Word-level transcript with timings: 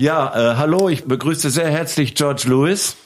Ja, 0.00 0.52
äh, 0.52 0.56
hallo, 0.56 0.88
ich 0.88 1.04
begrüße 1.04 1.50
sehr 1.50 1.70
herzlich 1.70 2.14
George 2.14 2.44
Lewis. 2.46 2.96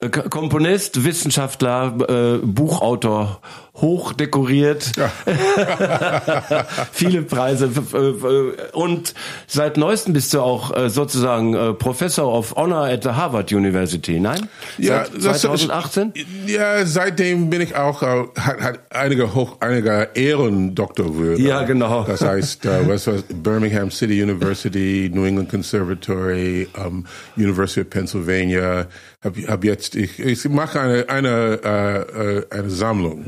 Danke. 0.00 0.28
Komponist, 0.28 1.04
Wissenschaftler, 1.04 1.94
äh, 2.08 2.38
Buchautor, 2.44 3.40
hoch 3.74 4.12
dekoriert, 4.12 4.92
ja. 4.96 5.10
viele 6.92 7.22
Preise 7.22 7.70
äh, 7.94 8.76
und 8.76 9.14
seit 9.46 9.78
neuestem 9.78 10.12
bist 10.12 10.34
du 10.34 10.40
auch 10.40 10.76
äh, 10.76 10.90
sozusagen 10.90 11.54
äh, 11.54 11.72
Professor 11.72 12.30
of 12.30 12.54
Honor 12.54 12.84
at 12.84 13.02
the 13.04 13.10
Harvard 13.10 13.50
University, 13.50 14.20
nein? 14.20 14.48
Ja, 14.76 15.06
seit 15.16 15.38
2018? 15.38 16.12
Das, 16.12 16.22
ja, 16.46 16.84
seitdem 16.84 17.48
bin 17.48 17.62
ich 17.62 17.74
auch 17.74 18.02
hat, 18.02 18.36
hat 18.36 18.80
einige 18.90 19.34
hoch 19.34 19.56
einige 19.60 20.10
Ehrendoktorwürde. 20.14 21.40
Ja, 21.42 21.62
genau. 21.62 22.04
Das 22.04 22.20
heißt, 22.20 22.66
was 22.86 23.06
was 23.06 23.22
Birmingham 23.22 23.90
City 23.90 24.22
University, 24.22 25.10
New 25.12 25.24
England 25.24 25.48
Conservatory, 25.48 26.68
um, 26.76 27.06
University 27.36 27.80
of 27.80 27.90
Pennsylvania. 27.90 28.86
Hab, 29.22 29.36
hab 29.52 29.64
jetzt 29.64 29.94
ich, 29.94 30.18
ich 30.18 30.48
mache 30.48 30.80
eine 30.80 31.08
eine 31.08 32.46
äh, 32.50 32.54
eine 32.54 32.70
Sammlung. 32.70 33.26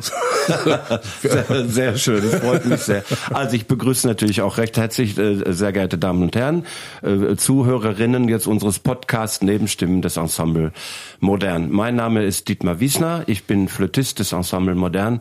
sehr, 1.22 1.44
sehr 1.68 1.96
schön, 1.96 2.22
das 2.22 2.40
freut 2.40 2.64
mich 2.64 2.80
sehr. 2.80 3.04
Also 3.32 3.54
ich 3.54 3.66
begrüße 3.66 4.06
natürlich 4.06 4.42
auch 4.42 4.58
recht 4.58 4.76
herzlich, 4.76 5.16
äh, 5.18 5.52
sehr 5.52 5.72
geehrte 5.72 5.98
Damen 5.98 6.22
und 6.22 6.34
Herren, 6.34 6.66
äh, 7.02 7.36
Zuhörerinnen 7.36 8.28
jetzt 8.28 8.46
unseres 8.46 8.78
Podcasts 8.78 9.42
Nebenstimmen 9.42 10.02
des 10.02 10.16
Ensemble 10.16 10.72
Modern. 11.20 11.70
Mein 11.70 11.96
Name 11.96 12.24
ist 12.24 12.48
Dietmar 12.48 12.80
Wiesner, 12.80 13.24
ich 13.26 13.44
bin 13.44 13.68
Flötist 13.68 14.18
des 14.18 14.32
Ensemble 14.32 14.74
Modern 14.74 15.20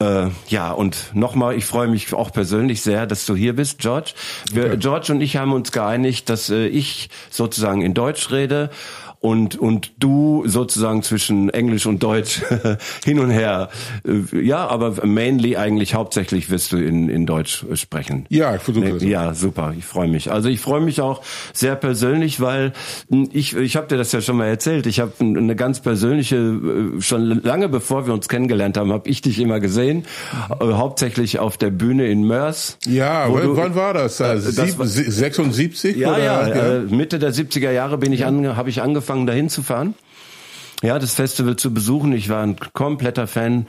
äh, 0.00 0.26
ja, 0.48 0.72
und 0.72 1.14
nochmal, 1.14 1.56
ich 1.56 1.64
freue 1.66 1.86
mich 1.86 2.12
auch 2.14 2.32
persönlich 2.32 2.82
sehr, 2.82 3.06
dass 3.06 3.26
du 3.26 3.36
hier 3.36 3.54
bist, 3.54 3.78
George. 3.78 4.12
Wir, 4.52 4.66
okay. 4.66 4.76
George 4.78 5.12
und 5.12 5.20
ich 5.20 5.36
haben 5.36 5.52
uns 5.52 5.70
geeinigt, 5.70 6.28
dass 6.28 6.50
äh, 6.50 6.66
ich 6.66 7.10
sozusagen 7.30 7.80
in 7.80 7.94
Deutsch 7.94 8.30
rede 8.32 8.70
und 9.24 9.56
und 9.56 9.92
du 9.98 10.42
sozusagen 10.44 11.02
zwischen 11.02 11.48
Englisch 11.48 11.86
und 11.86 12.02
Deutsch 12.02 12.42
hin 13.06 13.18
und 13.18 13.30
her. 13.30 13.70
Äh, 14.06 14.44
ja, 14.44 14.66
aber 14.66 15.06
mainly 15.06 15.56
eigentlich 15.56 15.94
hauptsächlich 15.94 16.50
wirst 16.50 16.72
du 16.72 16.76
in 16.76 17.08
in 17.08 17.24
Deutsch 17.24 17.64
sprechen. 17.72 18.26
Ja, 18.28 18.54
ich 18.54 18.60
versuche 18.60 18.92
das. 18.92 19.02
Ja, 19.02 19.32
super, 19.32 19.72
ich 19.78 19.86
freue 19.86 20.08
mich. 20.08 20.30
Also 20.30 20.50
ich 20.50 20.60
freue 20.60 20.82
mich 20.82 21.00
auch 21.00 21.22
sehr 21.54 21.74
persönlich, 21.74 22.42
weil 22.42 22.74
hm, 23.08 23.30
ich 23.32 23.56
ich 23.56 23.76
habe 23.76 23.86
dir 23.86 23.96
das 23.96 24.12
ja 24.12 24.20
schon 24.20 24.36
mal 24.36 24.46
erzählt. 24.46 24.86
Ich 24.86 25.00
habe 25.00 25.12
eine 25.20 25.56
ganz 25.56 25.80
persönliche 25.80 26.36
äh, 26.36 27.00
schon 27.00 27.40
lange 27.42 27.70
bevor 27.70 28.06
wir 28.06 28.12
uns 28.12 28.28
kennengelernt 28.28 28.76
haben, 28.76 28.92
habe 28.92 29.08
ich 29.08 29.22
dich 29.22 29.40
immer 29.40 29.58
gesehen, 29.58 30.04
äh, 30.50 30.64
hauptsächlich 30.64 31.38
auf 31.38 31.56
der 31.56 31.70
Bühne 31.70 32.08
in 32.08 32.24
Mörs. 32.24 32.76
Ja, 32.84 33.32
wann, 33.32 33.42
du, 33.42 33.56
wann 33.56 33.74
war 33.74 33.94
das? 33.94 34.20
Also 34.20 34.52
das 34.52 34.78
war, 34.78 34.86
76 34.86 35.96
ja, 35.96 36.10
oder? 36.10 36.22
Ja, 36.22 36.48
ja, 36.48 36.80
Mitte 36.90 37.18
der 37.18 37.32
70er 37.32 37.70
Jahre 37.70 37.96
bin 37.96 38.12
ich 38.12 38.20
ja. 38.20 38.26
an 38.26 38.54
habe 38.54 38.68
ich 38.68 38.82
angefangen 38.82 39.13
angefangen, 39.14 39.26
dahin 39.26 39.48
zu 39.48 39.62
fahren. 39.62 39.94
Ja, 40.82 40.98
das 40.98 41.14
Festival 41.14 41.56
zu 41.56 41.72
besuchen. 41.72 42.12
Ich 42.12 42.28
war 42.28 42.42
ein 42.42 42.56
kompletter 42.74 43.26
Fan 43.26 43.66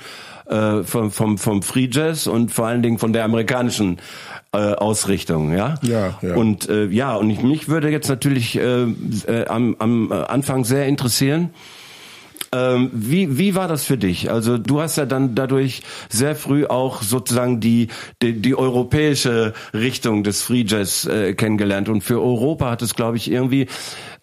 äh, 0.48 0.84
vom, 0.84 1.12
vom, 1.12 1.38
vom 1.38 1.62
Free 1.62 1.88
Jazz 1.90 2.28
und 2.28 2.52
vor 2.52 2.68
allen 2.68 2.82
Dingen 2.82 2.98
von 2.98 3.14
der 3.14 3.24
amerikanischen 3.24 4.00
äh, 4.52 4.58
Ausrichtung, 4.58 5.56
ja. 5.56 5.76
Ja, 5.82 6.20
ja. 6.22 6.36
Und 6.36 6.68
äh, 6.68 6.86
ja, 6.88 7.16
und 7.16 7.30
ich, 7.30 7.42
mich 7.42 7.70
würde 7.70 7.90
jetzt 7.90 8.10
natürlich 8.10 8.58
äh, 8.58 8.84
äh, 8.84 9.48
am, 9.48 9.76
am 9.80 10.12
Anfang 10.12 10.66
sehr 10.66 10.88
interessieren, 10.88 11.52
ähm, 12.56 12.90
wie, 12.94 13.38
wie 13.38 13.54
war 13.54 13.68
das 13.68 13.84
für 13.84 13.98
dich? 13.98 14.32
Also 14.32 14.58
du 14.58 14.80
hast 14.80 14.96
ja 14.96 15.06
dann 15.06 15.36
dadurch 15.36 15.82
sehr 16.10 16.36
früh 16.36 16.66
auch 16.66 17.02
sozusagen 17.02 17.60
die, 17.60 17.90
die, 18.22 18.42
die 18.42 18.56
europäische 18.56 19.54
Richtung 19.74 20.24
des 20.24 20.42
Free 20.42 20.64
Jazz 20.66 21.06
äh, 21.06 21.34
kennengelernt. 21.34 21.90
Und 21.90 22.02
für 22.02 22.22
Europa 22.22 22.72
hat 22.72 22.82
es, 22.82 22.96
glaube 22.96 23.18
ich, 23.18 23.30
irgendwie 23.30 23.68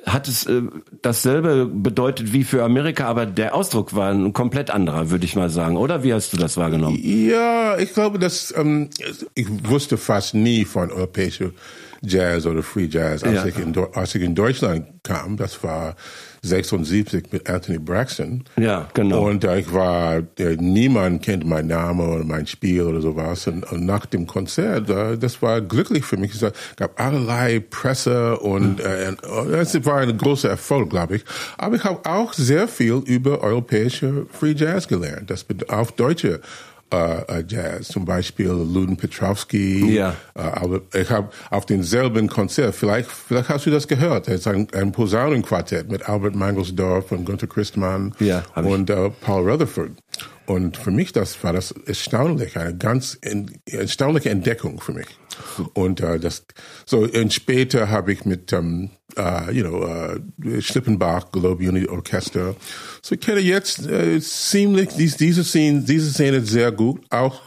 hat 0.07 0.29
es 0.29 0.47
äh, 0.47 0.63
dasselbe 1.03 1.67
bedeutet 1.67 2.33
wie 2.33 2.45
für 2.45 2.65
Amerika, 2.65 3.07
aber 3.07 3.27
der 3.27 3.55
Ausdruck 3.55 3.95
war 3.95 4.11
ein 4.11 4.33
komplett 4.33 4.71
anderer, 4.71 5.11
würde 5.11 5.25
ich 5.25 5.37
mal 5.37 5.51
sagen. 5.51 5.77
Oder 5.77 6.03
wie 6.03 6.15
hast 6.15 6.33
du 6.33 6.37
das 6.37 6.57
wahrgenommen? 6.57 6.99
Ja, 7.03 7.79
ich 7.79 7.93
glaube, 7.93 8.19
dass 8.19 8.53
ähm, 8.57 8.89
ich 9.35 9.47
wusste 9.69 9.99
fast 9.99 10.35
nie 10.35 10.65
von 10.65 10.91
europäischer 10.91 11.51
Jazz 12.03 12.47
oder 12.47 12.63
Free 12.63 12.89
Jazz, 12.91 13.23
als, 13.23 13.35
ja. 13.35 13.47
ich, 13.47 13.59
in, 13.59 13.77
als 13.95 14.15
ich 14.15 14.23
in 14.23 14.35
Deutschland 14.35 14.87
kam. 15.05 15.37
Das 15.37 15.63
war 15.63 15.95
76 16.45 17.31
mit 17.31 17.49
Anthony 17.49 17.79
Braxton. 17.79 18.43
Ja, 18.57 18.89
genau. 18.95 19.29
Und 19.29 19.45
äh, 19.45 19.61
ich 19.61 19.73
war, 19.73 20.23
äh, 20.39 20.57
niemand 20.59 21.23
kennt 21.23 21.47
meinen 21.47 21.69
Namen 21.69 22.01
oder 22.01 22.25
mein 22.25 22.49
Spiel 22.49 22.83
oder 22.83 23.01
sowas. 23.01 23.47
Und, 23.47 23.71
und 23.71 23.87
nach 23.87 24.07
dem 24.07 24.27
Konzert, 24.27 24.91
äh, 24.91 25.17
das 25.17 25.41
war 25.41 25.61
glücklich 25.61 26.05
für 26.05 26.17
mich. 26.17 26.35
Es 26.35 26.53
gab 26.75 27.01
allerlei 27.01 27.61
Presse 27.61 28.39
und 28.41 28.81
äh, 28.81 29.15
es 29.53 29.85
war 29.85 29.99
ein 29.99 30.19
großer 30.19 30.51
Erfolg, 30.51 30.91
glaube 30.91 31.17
ich. 31.17 31.25
Aber 31.59 31.77
ich 31.77 31.85
habe 31.85 32.01
auch 32.11 32.33
sehr 32.33 32.67
viel 32.67 33.03
über 33.07 33.41
europäische 33.41 34.27
Free 34.33 34.55
Jazz 34.57 34.89
gelernt. 34.89 35.31
Das 35.31 35.47
auf 35.69 35.93
deutsche 35.93 36.41
Jazz, 37.47 37.89
zum 37.89 38.05
Beispiel 38.05 38.49
Luden 38.49 38.97
Petrowski. 38.97 39.95
Ja. 39.95 40.15
Äh, 40.35 40.41
aber 40.41 40.83
ich 40.95 41.11
habe 41.11 41.31
auf 41.51 41.67
denselben 41.67 42.29
Konzert, 42.29 42.75
vielleicht, 42.75 43.11
vielleicht 43.11 43.49
hast 43.49 43.67
du 43.67 43.71
das 43.71 43.89
gehört, 43.89 44.29
es 44.29 44.41
ist 44.41 44.47
ein, 44.47 44.69
ein 44.73 44.93
Posaunenquartett 44.93 45.91
mit 45.91 46.09
Albert 46.09 46.35
Mangelsdorf 46.35 47.13
und 47.13 47.25
Gunther 47.25 47.47
Christmann 47.47 48.15
ja, 48.21 48.43
und 48.55 48.91
äh, 48.91 49.11
Paul 49.11 49.51
Rutherford. 49.51 49.93
Und 50.47 50.77
für 50.77 50.91
mich 50.91 51.13
das 51.13 51.43
war 51.45 51.53
das 51.53 51.73
erstaunlich, 51.87 52.57
eine 52.57 52.77
ganz 52.77 53.19
erstaunliche 53.67 54.31
Entdeckung 54.31 54.81
für 54.81 54.93
mich. 54.93 55.07
Und 55.73 56.01
äh, 56.01 56.19
das 56.19 56.45
so 56.85 57.01
und 57.01 57.33
später 57.33 57.89
habe 57.91 58.13
ich 58.13 58.25
mit 58.25 58.53
ähm, 58.53 58.91
uh, 59.19 59.51
you 59.51 59.63
know 59.63 59.85
uh, 59.85 60.61
Schlippenbach 60.61 61.31
Globe 61.33 61.63
Unity 61.63 61.89
Orchester. 61.89 62.55
So 63.03 63.15
ich 63.15 63.21
kenne 63.21 63.41
jetzt 63.41 63.87
äh, 63.87 64.21
ziemlich 64.21 64.91
diese 64.97 65.17
diese 65.19 65.45
Szene 65.45 65.83
diese 65.83 66.11
Szene 66.11 66.41
sehr 66.43 66.73
gut 66.73 67.01
auch 67.11 67.41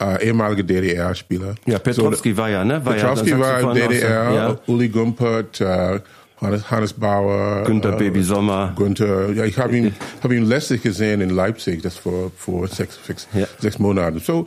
äh, 0.00 0.26
ehemalige 0.26 0.64
DDR-Spieler. 0.64 1.54
Ja, 1.64 1.78
Petrowski 1.78 2.32
so, 2.32 2.36
war 2.36 2.50
ja, 2.50 2.64
ne? 2.64 2.84
War 2.84 2.94
Petrowski 2.94 3.30
ja, 3.30 3.38
war 3.38 3.74
DDR, 3.74 4.34
ja. 4.34 4.58
Uli 4.66 4.88
Gumpert, 4.88 5.60
äh, 5.60 6.00
Hannes, 6.40 6.70
Hannes 6.70 6.92
Bauer, 6.92 7.64
Günther 7.64 7.94
äh, 7.94 7.96
Baby 7.96 8.22
Sommer. 8.22 8.74
Günther, 8.76 9.32
ja, 9.32 9.44
ich 9.44 9.58
habe 9.58 9.76
ihn, 9.76 9.94
hab 10.22 10.30
ihn 10.32 10.44
letztlich 10.44 10.82
gesehen 10.82 11.22
in 11.22 11.30
Leipzig, 11.30 11.82
das 11.82 11.96
vor, 11.96 12.30
vor 12.36 12.68
sechs, 12.68 12.98
sechs, 13.06 13.26
ja. 13.32 13.46
sechs 13.58 13.78
Monaten. 13.78 14.20
So, 14.20 14.46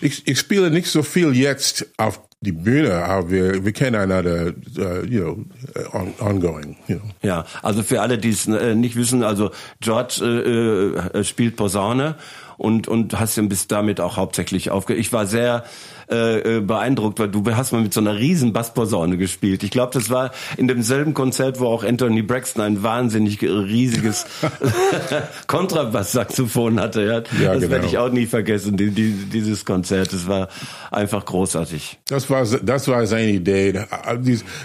ich, 0.00 0.26
ich 0.28 0.38
spiele 0.38 0.70
nicht 0.70 0.86
so 0.86 1.02
viel 1.02 1.34
jetzt 1.34 1.86
auf 1.96 2.20
die 2.44 2.52
Bühne, 2.52 2.94
aber 2.94 3.30
wir, 3.30 3.64
wir 3.64 3.72
kennen 3.72 3.96
einander, 3.96 4.52
uh, 4.78 5.04
you 5.04 5.20
know, 5.20 5.44
on, 5.92 6.14
ongoing. 6.20 6.76
You 6.86 6.96
know. 6.96 7.10
Ja, 7.22 7.44
also 7.62 7.82
für 7.82 8.00
alle, 8.00 8.18
die 8.18 8.30
es 8.30 8.46
äh, 8.46 8.74
nicht 8.74 8.96
wissen, 8.96 9.22
also 9.22 9.50
George 9.80 10.20
äh, 10.22 11.18
äh, 11.18 11.24
spielt 11.24 11.56
Posaune 11.56 12.16
und 12.64 12.88
und 12.88 13.20
hast 13.20 13.36
ihn 13.36 13.48
bis 13.48 13.68
damit 13.68 14.00
auch 14.00 14.16
hauptsächlich 14.16 14.70
aufge. 14.70 14.94
Ich 14.94 15.12
war 15.12 15.26
sehr 15.26 15.64
äh, 16.10 16.56
äh, 16.56 16.60
beeindruckt, 16.60 17.18
weil 17.18 17.28
du 17.28 17.44
hast 17.56 17.72
mal 17.72 17.80
mit 17.80 17.94
so 17.94 18.00
einer 18.00 18.16
riesen 18.16 18.52
Bassposaune 18.52 19.16
gespielt. 19.16 19.62
Ich 19.62 19.70
glaube, 19.70 19.92
das 19.94 20.10
war 20.10 20.32
in 20.58 20.68
demselben 20.68 21.14
Konzert, 21.14 21.60
wo 21.60 21.66
auch 21.66 21.82
Anthony 21.82 22.20
Braxton 22.20 22.62
ein 22.62 22.82
wahnsinnig 22.82 23.40
riesiges 23.40 24.26
Kontrabass-Saxophon 25.46 26.78
hatte. 26.78 27.02
Ja, 27.02 27.42
ja 27.42 27.52
das 27.52 27.60
genau. 27.60 27.70
werde 27.70 27.86
ich 27.86 27.96
auch 27.96 28.10
nie 28.10 28.26
vergessen, 28.26 28.76
die, 28.76 28.90
die, 28.90 29.12
dieses 29.12 29.64
Konzert. 29.64 30.12
Das 30.12 30.28
war 30.28 30.48
einfach 30.90 31.24
großartig. 31.24 32.00
Das 32.06 32.28
war 32.28 32.44
das 32.44 32.88
war 32.88 33.06
seine 33.06 33.30
Idee, 33.30 33.80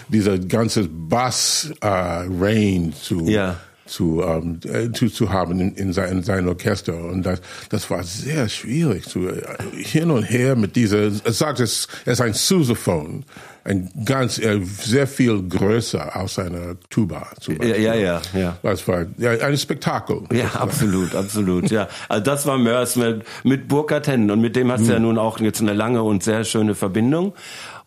dieser 0.09 0.39
ganze 0.39 0.89
Bass-Range 0.89 2.89
uh, 2.89 2.91
zu 2.91 3.29
ja 3.29 3.55
zu, 3.89 4.23
ähm, 4.23 4.59
äh, 4.63 4.91
zu, 4.91 5.09
zu 5.09 5.31
haben 5.31 5.59
in, 5.59 5.75
in, 5.75 5.93
sein, 5.93 6.17
in 6.17 6.23
sein 6.23 6.47
Orchester. 6.47 6.95
Und 6.95 7.23
das, 7.23 7.41
das 7.69 7.89
war 7.89 8.03
sehr 8.03 8.47
schwierig. 8.49 9.07
Zu, 9.07 9.27
äh, 9.27 9.41
hin 9.75 10.11
und 10.11 10.23
her 10.23 10.55
mit 10.55 10.75
dieser, 10.75 11.07
es 11.07 11.37
sagt, 11.37 11.59
es, 11.59 11.87
ist 12.05 12.21
ein 12.21 12.33
Sousaphon. 12.33 13.25
Ein 13.65 13.91
ganz, 14.05 14.39
äh, 14.39 14.61
sehr 14.63 15.05
viel 15.05 15.43
größer 15.43 16.15
als 16.15 16.39
eine 16.39 16.77
Tuba. 16.89 17.27
Zum 17.39 17.57
Beispiel. 17.57 17.83
Ja, 17.83 17.93
ja, 17.93 18.21
ja. 18.33 18.57
Das 18.63 18.87
war 18.87 19.05
ja, 19.17 19.31
ein 19.31 19.57
Spektakel. 19.57 20.21
Ja, 20.31 20.47
absolut, 20.53 21.13
absolut. 21.13 21.69
Ja, 21.69 21.87
also 22.07 22.23
das 22.23 22.45
war 22.45 22.57
Mörs 22.57 22.95
mit, 22.95 23.23
mit 23.43 23.67
Burkhard 23.67 24.07
Hennen 24.07 24.31
und 24.31 24.39
mit 24.39 24.55
dem 24.55 24.71
hast 24.71 24.87
du 24.87 24.93
ja 24.93 24.97
mhm. 24.97 25.05
nun 25.05 25.17
auch 25.17 25.39
jetzt 25.39 25.61
eine 25.61 25.73
lange 25.73 26.01
und 26.03 26.23
sehr 26.23 26.45
schöne 26.45 26.73
Verbindung. 26.73 27.33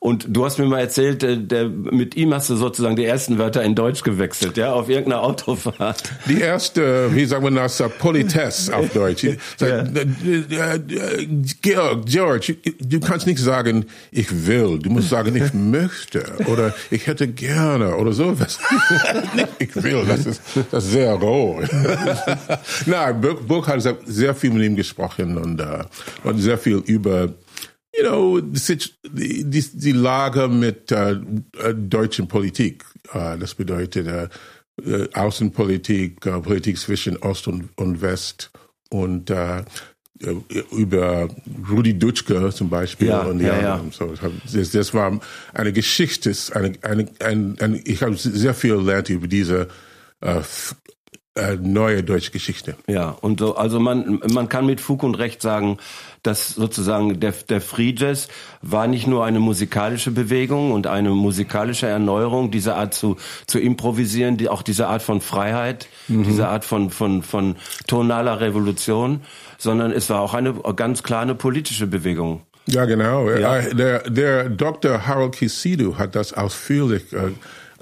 Und 0.03 0.27
du 0.31 0.45
hast 0.45 0.59
mir 0.59 0.67
mal 0.67 0.81
erzählt, 0.81 1.23
der, 1.23 1.37
der, 1.37 1.69
mit 1.69 2.17
ihm 2.17 2.35
hast 2.35 2.51
du 2.51 2.57
sozusagen 2.57 2.97
die 2.97 3.05
ersten 3.05 3.39
Wörter 3.39 3.63
in 3.63 3.77
Deutsch 3.77 4.03
gewechselt, 4.03 4.57
ja, 4.57 4.73
auf 4.73 4.89
irgendeiner 4.89 5.23
Autofahrt. 5.23 6.03
Die 6.29 6.41
erste, 6.41 7.15
wie 7.15 7.25
sagen 7.25 7.45
wir 7.45 7.53
das, 7.53 7.81
Politesse 8.01 8.75
auf 8.75 8.89
Deutsch. 8.93 9.23
Ja. 9.61 9.85
Georg, 11.61 12.07
George, 12.07 12.57
du 12.81 12.99
kannst 12.99 13.29
nicht 13.29 13.39
sagen, 13.39 13.85
ich 14.11 14.45
will. 14.45 14.81
Du 14.81 14.91
musst 14.91 15.09
sagen, 15.09 15.37
ich 15.37 15.55
möchte 15.55 16.25
oder 16.47 16.75
ich 16.91 17.07
hätte 17.07 17.29
gerne 17.29 17.95
oder 17.95 18.11
sowas. 18.13 18.59
ich 19.61 19.77
will, 19.77 20.05
das 20.05 20.27
ist, 20.27 20.43
das 20.73 20.83
ist 20.83 20.91
sehr 20.91 21.13
roh. 21.13 21.63
Nein, 22.87 23.21
Burg 23.21 23.69
hat 23.69 23.81
sehr 24.07 24.35
viel 24.35 24.51
mit 24.51 24.65
ihm 24.65 24.75
gesprochen 24.75 25.39
und, 25.39 25.63
und 26.25 26.39
sehr 26.41 26.59
viel 26.59 26.83
über 26.87 27.29
you 27.97 28.03
know, 28.03 28.41
die, 28.41 29.45
die, 29.45 29.63
die 29.73 29.93
Lage 29.93 30.49
mit 30.49 30.91
äh, 30.93 31.17
deutschen 31.75 32.29
Politik. 32.29 32.85
Äh, 33.13 33.39
das 33.39 33.55
bedeutet 33.55 34.07
äh, 34.07 35.09
Außenpolitik, 35.13 36.25
äh, 36.27 36.41
Politik 36.41 36.79
zwischen 36.79 37.17
Ost 37.19 37.49
und, 37.49 37.69
und 37.77 38.01
West 38.01 38.51
und 38.91 39.31
äh, 39.31 39.65
über 40.71 41.29
Rudi 41.69 41.99
Dutschke 41.99 42.51
zum 42.53 42.71
Beispiel 42.71 43.09
ja, 43.09 43.23
und 43.23 43.41
ja, 43.41 43.61
ja. 43.61 43.85
So, 43.91 44.15
das, 44.53 44.71
das 44.71 44.95
war 44.95 45.21
eine 45.53 45.73
Geschichte, 45.73 46.33
eine, 46.53 46.75
eine, 46.83 47.09
eine, 47.19 47.55
eine 47.59 47.81
ich 47.81 48.03
habe 48.03 48.17
sehr 48.17 48.55
viel 48.55 48.77
gelernt 48.77 49.11
über 49.11 49.27
diese 49.27 49.67
äh, 50.21 50.39
äh, 50.39 50.43
neue 51.61 52.03
deutsche 52.03 52.31
Geschichte. 52.31 52.77
Ja, 52.87 53.09
und 53.09 53.41
so, 53.41 53.57
also 53.57 53.81
man, 53.81 54.21
man 54.33 54.51
kann 54.51 54.67
mit 54.67 54.83
Fug 54.83 55.03
und 55.03 55.15
Recht 55.15 55.41
sagen, 55.41 55.79
dass 56.23 56.49
sozusagen 56.49 57.21
der, 57.21 57.33
der 57.33 57.63
Free 57.63 57.95
Jazz 57.97 58.29
war 58.61 58.87
nicht 58.87 59.07
nur 59.07 59.25
eine 59.25 59.41
musikalische 59.41 60.11
Bewegung 60.11 60.73
und 60.73 60.87
eine 60.87 61.11
musikalische 61.11 61.87
Erneuerung, 61.87 62.51
diese 62.51 62.75
Art 62.75 62.93
zu, 62.93 63.17
zu 63.47 63.59
improvisieren, 63.59 64.37
die, 64.37 64.51
auch 64.51 64.63
diese 64.63 64.89
Art 64.89 65.03
von 65.03 65.23
Freiheit, 65.23 65.89
mhm. 66.07 66.25
diese 66.25 66.49
Art 66.49 66.67
von, 66.67 66.91
von, 66.91 67.23
von 67.23 67.57
tonaler 67.87 68.41
Revolution, 68.41 69.23
sondern 69.57 69.91
es 69.91 70.11
war 70.11 70.21
auch 70.21 70.35
eine 70.35 70.53
ganz 70.77 71.03
klar 71.03 71.23
eine 71.23 71.35
politische 71.35 71.87
Bewegung. 71.87 72.43
Ja, 72.67 72.85
genau. 72.85 73.31
Ja. 73.31 73.57
Äh, 73.57 73.75
der, 73.75 74.11
der 74.11 74.49
Dr. 74.51 75.07
Harold 75.07 75.33
Kisidu 75.33 75.97
hat 75.97 76.15
das 76.15 76.33
ausführlich 76.33 77.13
äh, 77.13 77.31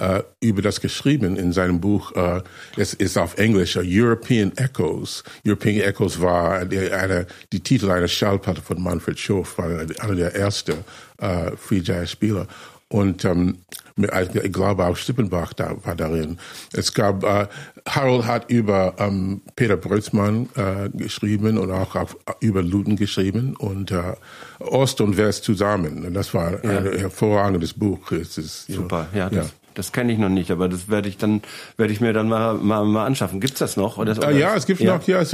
äh, 0.00 0.22
über 0.40 0.62
das 0.62 0.80
geschrieben 0.80 1.36
in 1.36 1.52
seinem 1.52 1.80
Buch. 1.80 2.12
Äh, 2.16 2.42
es 2.76 2.94
ist 2.94 3.18
auf 3.18 3.38
Englisch 3.38 3.76
uh, 3.76 3.82
European 3.84 4.52
Echoes. 4.56 5.22
European 5.46 5.80
Echoes 5.80 6.20
war 6.20 6.58
eine, 6.58 6.92
eine, 6.92 7.26
die 7.52 7.60
Titel 7.60 7.90
einer 7.90 8.08
Schallplatte 8.08 8.62
von 8.62 8.82
Manfred 8.82 9.18
Schoff, 9.18 9.58
war 9.58 9.66
einer 9.66 10.14
der 10.14 10.34
ersten 10.34 10.84
äh, 11.18 11.52
Free 11.56 11.82
Jazz 11.84 12.12
Spieler. 12.12 12.46
Und 12.88 13.24
ähm, 13.24 13.58
ich 13.96 14.52
glaube 14.52 14.84
auch 14.84 14.96
Stippenbach 14.96 15.52
da, 15.52 15.76
war 15.84 15.94
darin. 15.94 16.38
Es 16.72 16.92
gab, 16.92 17.22
äh, 17.22 17.46
Harold 17.88 18.26
hat 18.26 18.50
über 18.50 18.94
ähm, 18.98 19.42
Peter 19.54 19.76
Brötzmann 19.76 20.48
äh, 20.56 20.88
geschrieben 20.90 21.58
und 21.58 21.70
auch 21.70 21.94
auf, 21.94 22.16
über 22.40 22.62
Luton 22.62 22.96
geschrieben 22.96 23.54
und 23.56 23.92
äh, 23.92 24.14
Ost 24.58 25.00
und 25.00 25.16
West 25.16 25.44
zusammen. 25.44 26.04
Und 26.04 26.14
das 26.14 26.34
war 26.34 26.64
ja. 26.64 26.78
ein 26.78 26.98
hervorragendes 26.98 27.74
Buch. 27.74 28.10
Es 28.10 28.38
ist, 28.38 28.66
Super, 28.66 29.06
know, 29.12 29.18
ja, 29.18 29.30
das, 29.30 29.46
ja. 29.46 29.52
Das 29.80 29.92
kenne 29.92 30.12
ich 30.12 30.18
noch 30.18 30.28
nicht, 30.28 30.50
aber 30.50 30.68
das 30.68 30.90
werde 30.90 31.08
ich 31.08 31.16
dann 31.16 31.40
werde 31.78 31.90
ich 31.90 32.02
mir 32.02 32.12
dann 32.12 32.28
mal 32.28 32.52
mal, 32.52 32.84
mal 32.84 33.06
anschaffen. 33.06 33.40
Gibt's 33.40 33.60
das 33.60 33.78
noch? 33.78 33.96
Oder, 33.96 34.12
oder 34.12 34.30
ja, 34.30 34.54
es 34.54 34.66
gibt 34.66 34.78
ja. 34.80 34.98
noch. 34.98 35.08
Ja, 35.08 35.22
es, 35.22 35.32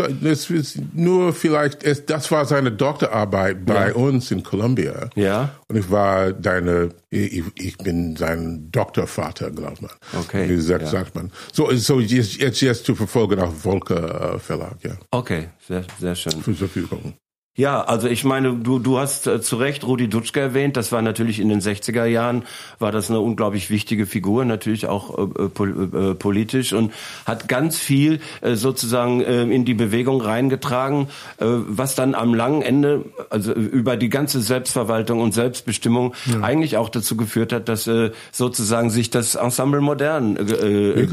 ist 0.50 0.78
nur 0.94 1.32
vielleicht. 1.32 1.82
Es, 1.82 2.06
das 2.06 2.30
war 2.30 2.44
seine 2.44 2.70
Doktorarbeit 2.70 3.66
bei 3.66 3.88
ja. 3.88 3.94
uns 3.94 4.30
in 4.30 4.44
Columbia. 4.44 5.10
Ja. 5.16 5.50
Und 5.66 5.78
ich 5.78 5.90
war 5.90 6.32
deine. 6.32 6.90
Ich, 7.10 7.42
ich 7.56 7.76
bin 7.78 8.14
sein 8.14 8.68
Doktorvater, 8.70 9.50
glaubt 9.50 9.82
man. 9.82 9.90
Okay. 10.16 10.48
Wie 10.48 10.60
sagt, 10.60 10.82
ja. 10.82 10.90
sagt 10.90 11.16
man. 11.16 11.32
So, 11.52 11.68
so 11.74 11.98
jetzt, 11.98 12.36
jetzt, 12.36 12.60
jetzt 12.60 12.84
zu 12.84 12.94
verfolgen 12.94 13.40
auf 13.40 13.62
Volker 13.62 14.34
äh, 14.34 14.38
Verlag. 14.38 14.76
Ja. 14.84 14.92
Okay, 15.10 15.48
sehr 15.66 15.82
sehr 15.98 16.14
schön. 16.14 16.40
Für 16.40 16.54
Verfügung. 16.54 17.14
Ja, 17.56 17.80
also 17.80 18.06
ich 18.06 18.22
meine, 18.22 18.52
du, 18.52 18.78
du 18.78 18.98
hast 18.98 19.26
äh, 19.26 19.40
zu 19.40 19.56
Recht 19.56 19.86
Rudi 19.86 20.08
Dutschke 20.08 20.40
erwähnt. 20.40 20.76
Das 20.76 20.92
war 20.92 21.00
natürlich 21.00 21.40
in 21.40 21.48
den 21.48 21.62
60er 21.62 22.04
Jahren, 22.04 22.42
war 22.78 22.92
das 22.92 23.08
eine 23.08 23.20
unglaublich 23.20 23.70
wichtige 23.70 24.04
Figur, 24.04 24.44
natürlich 24.44 24.86
auch 24.88 25.18
äh, 25.18 25.44
äh 25.44 25.48
pol 25.48 25.88
äh, 25.94 26.14
politisch 26.14 26.74
und 26.74 26.92
hat 27.24 27.48
ganz 27.48 27.78
viel 27.78 28.20
äh, 28.42 28.56
sozusagen 28.56 29.22
äh, 29.22 29.44
in 29.44 29.64
die 29.64 29.72
Bewegung 29.72 30.20
reingetragen, 30.20 31.08
äh, 31.38 31.46
was 31.46 31.94
dann 31.94 32.14
am 32.14 32.34
langen 32.34 32.60
Ende, 32.60 33.06
also 33.30 33.54
über 33.54 33.96
die 33.96 34.10
ganze 34.10 34.42
Selbstverwaltung 34.42 35.22
und 35.22 35.32
Selbstbestimmung 35.32 36.12
ja. 36.26 36.42
eigentlich 36.42 36.76
auch 36.76 36.90
dazu 36.90 37.16
geführt 37.16 37.54
hat, 37.54 37.70
dass 37.70 37.86
äh, 37.86 38.10
sozusagen 38.32 38.90
sich 38.90 39.08
das 39.08 39.34
Ensemble 39.34 39.80
Modern 39.80 40.36
äh, 40.36 41.08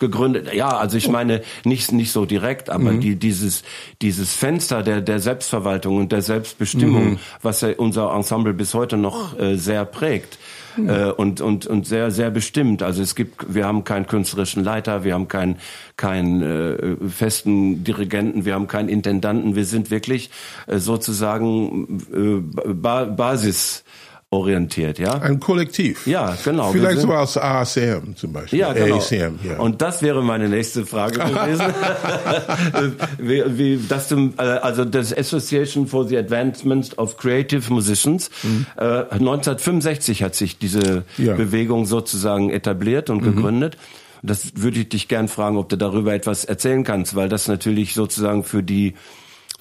gegründet. 0.00 0.52
Ja, 0.52 0.76
also 0.76 0.96
ich 0.96 1.08
meine 1.08 1.42
nicht 1.62 1.92
nicht 1.92 2.10
so 2.10 2.26
direkt, 2.26 2.70
aber 2.70 2.90
mhm. 2.90 3.00
die 3.00 3.14
dieses 3.14 3.62
dieses 4.02 4.34
Fenster 4.34 4.82
der 4.82 5.00
der 5.00 5.20
Selbstverwaltung 5.20 5.75
Selbstgestaltung 5.76 5.96
und 5.96 6.12
der 6.12 6.22
Selbstbestimmung, 6.22 7.10
mhm. 7.10 7.18
was 7.42 7.60
ja 7.60 7.70
unser 7.76 8.12
Ensemble 8.14 8.54
bis 8.54 8.74
heute 8.74 8.96
noch 8.96 9.38
äh, 9.38 9.56
sehr 9.56 9.84
prägt. 9.84 10.38
Mhm. 10.76 10.88
Äh, 10.88 11.10
und, 11.10 11.40
und, 11.40 11.66
und 11.66 11.86
sehr, 11.86 12.10
sehr 12.10 12.30
bestimmt. 12.30 12.82
Also 12.82 13.02
es 13.02 13.14
gibt, 13.14 13.54
wir 13.54 13.66
haben 13.66 13.84
keinen 13.84 14.06
künstlerischen 14.06 14.62
Leiter, 14.64 15.04
wir 15.04 15.14
haben 15.14 15.28
keinen 15.28 15.56
keinen 15.96 16.42
äh, 16.42 16.96
festen 17.08 17.82
Dirigenten, 17.84 18.44
wir 18.44 18.54
haben 18.54 18.66
keinen 18.66 18.88
Intendanten, 18.88 19.56
wir 19.56 19.64
sind 19.64 19.90
wirklich 19.90 20.30
äh, 20.66 20.78
sozusagen 20.78 22.00
äh, 22.12 22.72
ba 22.72 23.04
Basis 23.04 23.84
orientiert, 24.30 24.98
ja? 24.98 25.12
Ein 25.20 25.38
Kollektiv. 25.38 26.06
Ja, 26.06 26.36
genau. 26.44 26.72
Vielleicht 26.72 27.00
so 27.00 27.12
als 27.12 27.36
ASM 27.36 28.16
zum 28.16 28.32
Beispiel. 28.32 28.58
Ja, 28.58 28.72
genau. 28.72 28.96
ASM, 28.96 29.38
ja. 29.44 29.58
Und 29.58 29.82
das 29.82 30.02
wäre 30.02 30.22
meine 30.22 30.48
nächste 30.48 30.84
Frage 30.84 31.20
gewesen. 31.20 31.66
wie, 33.18 33.44
wie, 33.56 33.86
dass 33.88 34.08
du, 34.08 34.32
äh, 34.38 34.42
also 34.42 34.84
das 34.84 35.16
Association 35.16 35.86
for 35.86 36.08
the 36.08 36.18
Advancement 36.18 36.98
of 36.98 37.16
Creative 37.16 37.72
Musicians, 37.72 38.30
mhm. 38.42 38.66
äh, 38.76 38.82
1965 38.82 40.24
hat 40.24 40.34
sich 40.34 40.58
diese 40.58 41.04
ja. 41.18 41.34
Bewegung 41.34 41.86
sozusagen 41.86 42.50
etabliert 42.50 43.10
und 43.10 43.22
mhm. 43.22 43.36
gegründet. 43.36 43.76
Das 44.22 44.56
würde 44.56 44.80
ich 44.80 44.88
dich 44.88 45.06
gern 45.06 45.28
fragen, 45.28 45.56
ob 45.56 45.68
du 45.68 45.76
darüber 45.76 46.12
etwas 46.12 46.44
erzählen 46.44 46.82
kannst, 46.82 47.14
weil 47.14 47.28
das 47.28 47.46
natürlich 47.46 47.94
sozusagen 47.94 48.42
für 48.42 48.64
die 48.64 48.94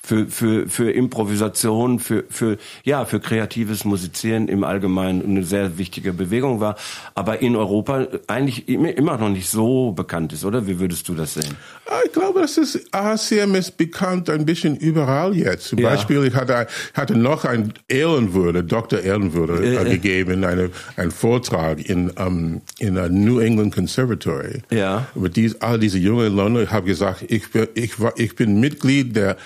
für, 0.06 0.28
für, 0.28 0.68
für 0.68 0.92
Improvisation, 0.92 2.00
für, 2.00 2.26
für, 2.30 2.58
ja, 2.84 3.06
für 3.06 3.20
kreatives 3.20 3.86
Musizieren 3.86 4.48
im 4.48 4.64
Allgemeinen 4.64 5.24
eine 5.26 5.44
sehr 5.44 5.78
wichtige 5.78 6.14
Bewegung 6.14 6.60
war, 6.60 6.76
aber 7.16 7.42
in 7.42 7.56
Europa 7.56 8.08
eigentlich 8.28 8.70
immer 8.70 9.18
noch 9.18 9.30
nicht 9.30 9.50
so 9.50 9.92
bekannt 9.94 10.32
ist, 10.34 10.46
oder? 10.46 10.68
Wie 10.68 10.80
würdest 10.80 11.10
du 11.10 11.16
das 11.16 11.34
sehen? 11.34 11.56
Ah, 11.88 12.00
ich 12.06 12.12
glaube, 12.12 12.42
das 12.42 12.58
ist, 12.58 12.94
ACM 12.94 13.56
ist 13.56 13.78
bekannt 13.78 14.30
ein 14.30 14.46
bisschen 14.46 14.76
überall 14.76 15.36
jetzt. 15.36 15.70
Zum 15.70 15.80
ja. 15.80 15.90
Beispiel, 15.90 16.24
ich 16.26 16.36
hatte, 16.36 16.68
hatte 16.94 17.18
noch 17.18 17.44
ein 17.44 17.74
Ehrenwürde, 17.88 18.64
Dr. 18.64 19.00
Ehrenwürde 19.00 19.66
äh, 19.66 19.76
äh. 19.76 19.90
gegeben, 19.90 20.44
eine, 20.44 20.70
ein 20.98 21.10
Vortrag 21.10 21.88
in, 21.90 22.12
um, 22.12 22.62
in 22.78 22.98
a 22.98 23.10
New 23.10 23.40
England 23.40 23.74
Conservatory. 23.74 24.62
Ja. 24.70 25.08
Mit 25.16 25.36
dies, 25.36 25.60
all 25.62 25.80
diese 25.80 25.98
jungen 25.98 26.36
Leute, 26.36 26.64
ich 26.64 26.72
habe 26.72 26.86
gesagt, 26.86 27.26
ich 27.28 27.46
ich 27.74 28.00
war, 28.00 28.14
ich 28.18 28.36
bin 28.36 28.60
Mitglied 28.60 29.16
der 29.16 29.38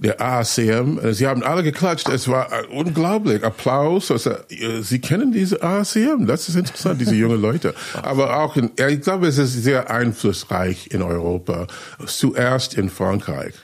der 0.00 0.20
ASM. 0.20 0.98
Sie 1.12 1.26
haben 1.26 1.42
alle 1.42 1.62
geklatscht. 1.62 2.08
Es 2.08 2.28
war 2.28 2.48
unglaublich. 2.70 3.44
Applaus. 3.44 4.10
Also, 4.10 4.32
Sie 4.80 5.00
kennen 5.00 5.32
diese 5.32 5.62
ASM. 5.62 6.26
Das 6.26 6.48
ist 6.48 6.56
interessant, 6.56 7.00
diese 7.00 7.14
jungen 7.14 7.40
Leute. 7.40 7.74
Aber 8.02 8.38
auch 8.40 8.56
in, 8.56 8.70
ich 8.88 9.00
glaube, 9.02 9.28
es 9.28 9.38
ist 9.38 9.52
sehr 9.52 9.90
einflussreich 9.90 10.90
in 10.90 11.02
Europa. 11.02 11.66
Zuerst 12.06 12.74
in 12.74 12.88
Frankreich. 12.88 13.54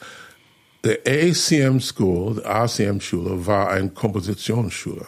der 0.84 0.98
ACM 1.06 1.80
School, 1.80 2.34
die 2.36 2.44
ACM 2.44 3.00
Schule, 3.00 3.46
war 3.46 3.70
eine 3.70 3.88
Kompositionsschule. 3.88 5.06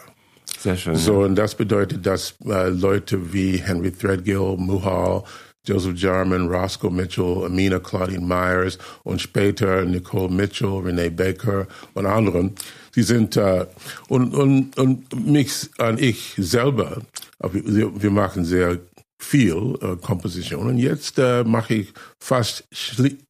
Sehr 0.59 0.77
schön. 0.77 0.95
So, 0.95 1.19
und 1.19 1.35
das 1.35 1.55
bedeutet, 1.55 2.05
dass 2.05 2.35
äh, 2.45 2.69
Leute 2.69 3.33
wie 3.33 3.57
Henry 3.57 3.91
Threadgill, 3.91 4.57
Muhal, 4.57 5.23
Joseph 5.67 5.97
Jarman, 5.97 6.47
Roscoe 6.47 6.89
Mitchell, 6.89 7.45
Amina 7.45 7.79
Claudine 7.79 8.25
Myers 8.25 8.77
und 9.03 9.21
später 9.21 9.85
Nicole 9.85 10.29
Mitchell, 10.29 10.81
Renee 10.83 11.09
Baker 11.09 11.67
und 11.93 12.05
anderen, 12.05 12.55
die 12.95 13.03
sind, 13.03 13.37
äh, 13.37 13.65
und, 14.07 14.33
und, 14.33 14.77
und 14.77 15.27
mich 15.27 15.69
und 15.77 16.01
ich 16.01 16.33
selber, 16.37 17.01
wir, 17.39 18.11
machen 18.11 18.43
sehr 18.43 18.79
viel 19.19 19.77
äh, 19.81 19.95
Komposition 19.97 20.67
und 20.67 20.77
jetzt 20.77 21.19
äh, 21.19 21.43
mache 21.43 21.75
ich 21.75 21.93
fast 22.19 22.65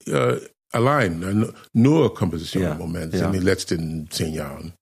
äh, 0.08 0.38
allein, 0.72 1.24
äh, 1.24 1.48
nur 1.74 2.14
Komposition 2.14 2.64
Ja, 2.64 2.72
im 2.72 2.78
Moment, 2.78 3.14
ja. 3.14 3.26
in 3.26 3.34
den 3.34 3.44
letzten 3.44 4.10
zehn 4.10 4.34
Jahren. 4.34 4.74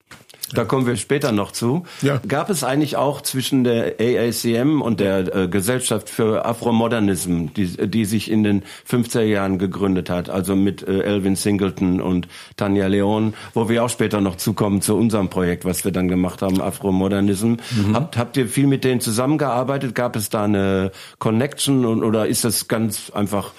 Da 0.54 0.66
kommen 0.66 0.88
wir 0.88 0.96
später 0.96 1.32
noch 1.32 1.52
zu. 1.52 1.84
Ja. 2.02 2.20
Gab 2.28 2.50
es 2.50 2.64
eigentlich 2.64 2.98
auch 2.98 3.22
zwischen 3.22 3.64
der 3.64 3.96
AACM 4.00 4.82
und 4.82 5.00
der 5.00 5.36
äh, 5.36 5.48
Gesellschaft 5.48 6.10
für 6.10 6.46
Afromodernism, 6.46 7.48
die, 7.56 7.88
die 7.88 8.06
sich 8.06 8.32
in 8.32 8.44
den 8.44 8.64
50er 8.90 9.22
Jahren 9.22 9.60
gegründet 9.60 10.10
hat, 10.10 10.30
also 10.30 10.56
mit 10.56 10.88
äh, 10.88 11.02
Elvin 11.02 11.36
Singleton 11.36 12.02
und 12.02 12.28
Tanja 12.58 12.88
Leon, 12.88 13.34
wo 13.54 13.70
wir 13.70 13.84
auch 13.84 13.90
später 13.90 14.22
noch 14.22 14.38
zukommen 14.38 14.82
zu 14.82 14.96
unserem 14.96 15.30
Projekt, 15.30 15.66
was 15.66 15.86
wir 15.86 15.92
dann 15.92 16.08
gemacht 16.08 16.42
haben, 16.42 16.62
Afromodernism. 16.62 17.56
Habt, 17.94 18.18
habt 18.18 18.38
ihr 18.38 18.48
viel 18.48 18.68
mit 18.68 18.84
denen 18.84 19.02
zusammengearbeitet? 19.02 19.96
Gab 19.96 20.16
es 20.16 20.30
da 20.30 20.44
eine 20.44 20.92
Connection 21.20 21.86
und, 21.86 22.04
oder 22.04 22.28
ist 22.28 22.44
das 22.44 22.68
ganz 22.68 23.10
einfach 23.12 23.52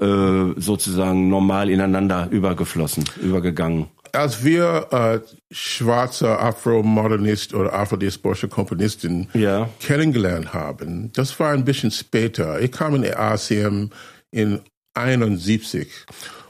äh, 0.00 0.52
sozusagen 0.56 1.28
normal 1.28 1.70
ineinander 1.70 2.28
übergeflossen, 2.30 3.04
übergegangen? 3.22 3.86
Als 4.16 4.44
wir 4.44 4.86
äh, 4.90 5.20
schwarze 5.52 6.38
Afro-Modernist 6.38 7.54
oder 7.54 7.72
afrodiasporische 7.74 8.48
Komponisten 8.48 9.28
Ja. 9.34 9.68
kennengelernt 9.80 10.52
haben, 10.54 11.12
das 11.12 11.38
war 11.38 11.52
ein 11.52 11.64
bisschen 11.64 11.90
später. 11.90 12.60
Ich 12.60 12.72
kam 12.72 12.94
in 12.96 13.04
ACM 13.14 13.90
in 14.30 14.60
71 14.94 15.88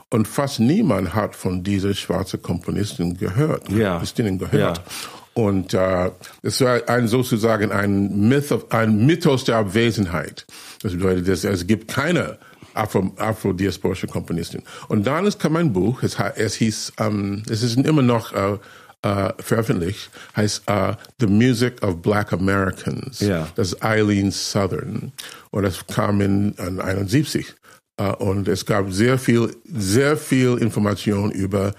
und 0.09 0.27
fast 0.27 0.59
niemand 0.59 1.13
hat 1.13 1.35
von 1.35 1.63
dieser 1.63 1.93
schwarzen 1.93 2.41
Komponisten 2.41 3.17
gehört, 3.17 3.69
Ja. 3.69 3.89
Komponistinnen 3.91 4.39
gehört. 4.39 4.77
Ja. 4.77 4.83
Und 5.33 5.73
äh, 5.75 6.09
es 6.41 6.61
war 6.61 6.89
ein 6.89 7.07
sozusagen 7.07 7.71
ein 7.71 8.27
Myth 8.27 8.51
of, 8.51 8.71
ein 8.71 9.05
Mythos 9.05 9.43
der 9.43 9.57
Abwesenheit. 9.57 10.47
Das 10.81 10.93
bedeutet, 10.93 11.27
es 11.27 11.67
gibt 11.67 11.89
keine 11.89 12.39
Afro, 12.77 13.11
Afro-diasporische 13.17 14.07
Komponistin. 14.07 14.63
Und 14.87 15.05
dann 15.07 15.25
ist 15.25 15.39
kam 15.39 15.55
ein 15.55 15.73
Buch, 15.73 16.03
es, 16.03 16.17
es 16.35 16.55
hieß, 16.55 16.93
ähm, 16.99 17.43
es 17.49 17.63
ist 17.63 17.77
immer 17.77 18.01
noch 18.01 18.33
äh, 18.33 18.57
äh, 19.03 19.33
veröffentlicht, 19.39 20.09
heißt 20.35 20.63
äh, 20.67 20.93
The 21.19 21.27
Music 21.27 21.83
of 21.83 22.01
Black 22.01 22.33
Americans. 22.33 23.19
Ja. 23.19 23.47
Das 23.55 23.73
ist 23.73 23.83
Eileen 23.83 24.31
Southern. 24.31 25.11
Und 25.51 25.63
das 25.63 25.85
kam 25.87 26.21
in, 26.21 26.53
in 26.53 26.79
71. 26.79 27.53
Äh, 27.97 28.11
und 28.13 28.47
es 28.47 28.65
gab 28.65 28.91
sehr 28.91 29.17
viel, 29.17 29.55
sehr 29.65 30.17
viel 30.17 30.57
Information 30.57 31.31
über 31.31 31.73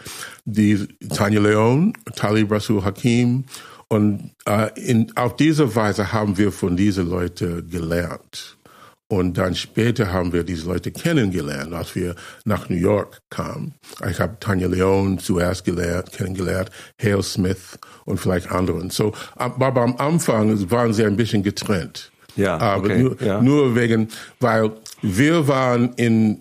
die 0.45 0.87
Tanya 1.14 1.40
Leon, 1.40 1.93
Talib 2.14 2.50
Rasul 2.50 2.85
Hakim. 2.85 3.45
Und 3.88 4.33
äh, 4.47 4.69
in, 4.78 5.17
auf 5.17 5.37
diese 5.37 5.75
Weise 5.75 6.12
haben 6.12 6.37
wir 6.37 6.52
von 6.52 6.76
diesen 6.76 7.09
Leuten 7.09 7.69
gelernt. 7.71 8.58
Und 9.11 9.38
dann 9.38 9.55
später 9.55 10.12
haben 10.12 10.35
wir 10.35 10.45
diese 10.45 10.67
Leute 10.67 10.91
kennengelernt, 10.91 11.73
als 11.73 11.95
wir 11.95 12.15
nach 12.45 12.69
New 12.69 12.77
York 12.77 13.23
kamen. 13.31 13.75
Ich 14.09 14.21
habe 14.21 14.37
Tanya 14.38 14.69
Leon 14.69 15.19
zuerst 15.19 15.65
gelernt, 15.65 16.12
kennengelernt, 16.12 16.71
Hale 17.03 17.23
Smith 17.23 17.79
und 18.05 18.21
vielleicht 18.21 18.50
anderen. 18.50 18.91
So, 18.91 19.15
aber 19.37 19.81
am 19.81 19.97
Anfang 19.97 20.71
waren 20.71 20.93
sie 20.93 21.07
ein 21.07 21.17
bisschen 21.17 21.43
getrennt. 21.43 22.12
Ja, 22.37 22.59
aber 22.59 22.85
okay, 22.85 23.03
nur, 23.03 23.23
ja. 23.23 23.41
nur 23.41 23.75
wegen, 23.75 24.09
weil 24.41 24.73
wir 25.00 25.49
waren 25.49 25.95
in, 25.95 26.38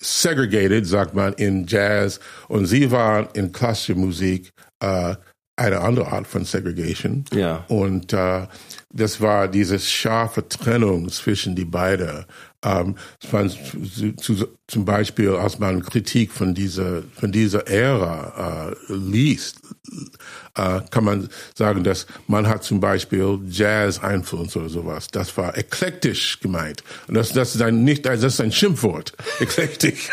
segregated, 0.00 0.86
sagt 0.86 1.14
man, 1.14 1.32
in 1.34 1.66
Jazz 1.66 2.20
und 2.48 2.66
sie 2.66 2.90
waren 2.90 3.28
in 3.34 3.50
klassische 3.50 3.96
Musik 3.96 4.50
äh, 4.80 5.16
eine 5.56 5.80
andere 5.80 6.12
Art 6.12 6.26
von 6.26 6.44
Segregation. 6.44 7.24
Ja. 7.32 7.64
Und 7.68 8.12
äh, 8.12 8.46
das 8.94 9.20
war 9.20 9.48
diese 9.48 9.78
scharfe 9.78 10.48
Trennung 10.48 11.08
zwischen 11.10 11.56
die 11.56 11.64
beiden. 11.64 12.24
Ähm, 12.62 12.94
es 13.20 13.32
war 13.32 13.48
zu, 13.48 14.12
zu, 14.16 14.58
zum 14.66 14.84
Beispiel, 14.84 15.30
als 15.30 15.58
man 15.58 15.82
Kritik 15.82 16.32
von 16.32 16.54
dieser 16.54 17.02
von 17.18 17.32
dieser 17.32 17.66
Ära 17.68 18.72
äh, 18.88 18.92
liest, 18.92 19.60
äh, 20.56 20.80
kann 20.90 21.04
man 21.04 21.28
sagen, 21.54 21.84
dass 21.84 22.06
man 22.28 22.48
hat 22.48 22.64
zum 22.64 22.80
Beispiel 22.80 23.40
Jazz-Einfluss 23.46 24.56
oder 24.56 24.68
sowas. 24.68 25.08
Das 25.08 25.36
war 25.36 25.56
eklektisch 25.58 26.40
gemeint. 26.40 26.82
Und 27.08 27.14
das, 27.14 27.32
das 27.32 27.54
ist 27.54 27.60
ein 27.60 27.84
nicht, 27.84 28.06
das 28.06 28.22
ist 28.22 28.40
ein 28.40 28.52
Schimpfwort. 28.52 29.12
Eklektisch. 29.40 30.08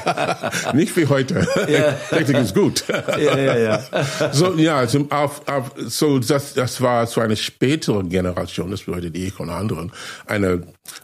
nicht 0.74 0.96
wie 0.96 1.06
heute. 1.06 1.46
Eklektik 1.66 2.36
ist 2.36 2.54
gut. 2.54 2.84
Ja, 2.88 3.38
ja, 3.38 3.56
ja. 3.58 4.32
So, 4.32 4.54
ja, 4.54 4.86
zum, 4.86 5.10
auf, 5.10 5.46
auf, 5.48 5.72
so 5.78 6.18
das, 6.18 6.54
das 6.54 6.80
war 6.80 7.06
so 7.06 7.20
eine 7.20 7.36
spätere 7.36 8.04
Generation, 8.04 8.70
das 8.70 8.82
bedeutet 8.82 9.16
ich 9.16 9.38
und 9.40 9.50
anderen, 9.50 9.92
eine, 10.26 10.62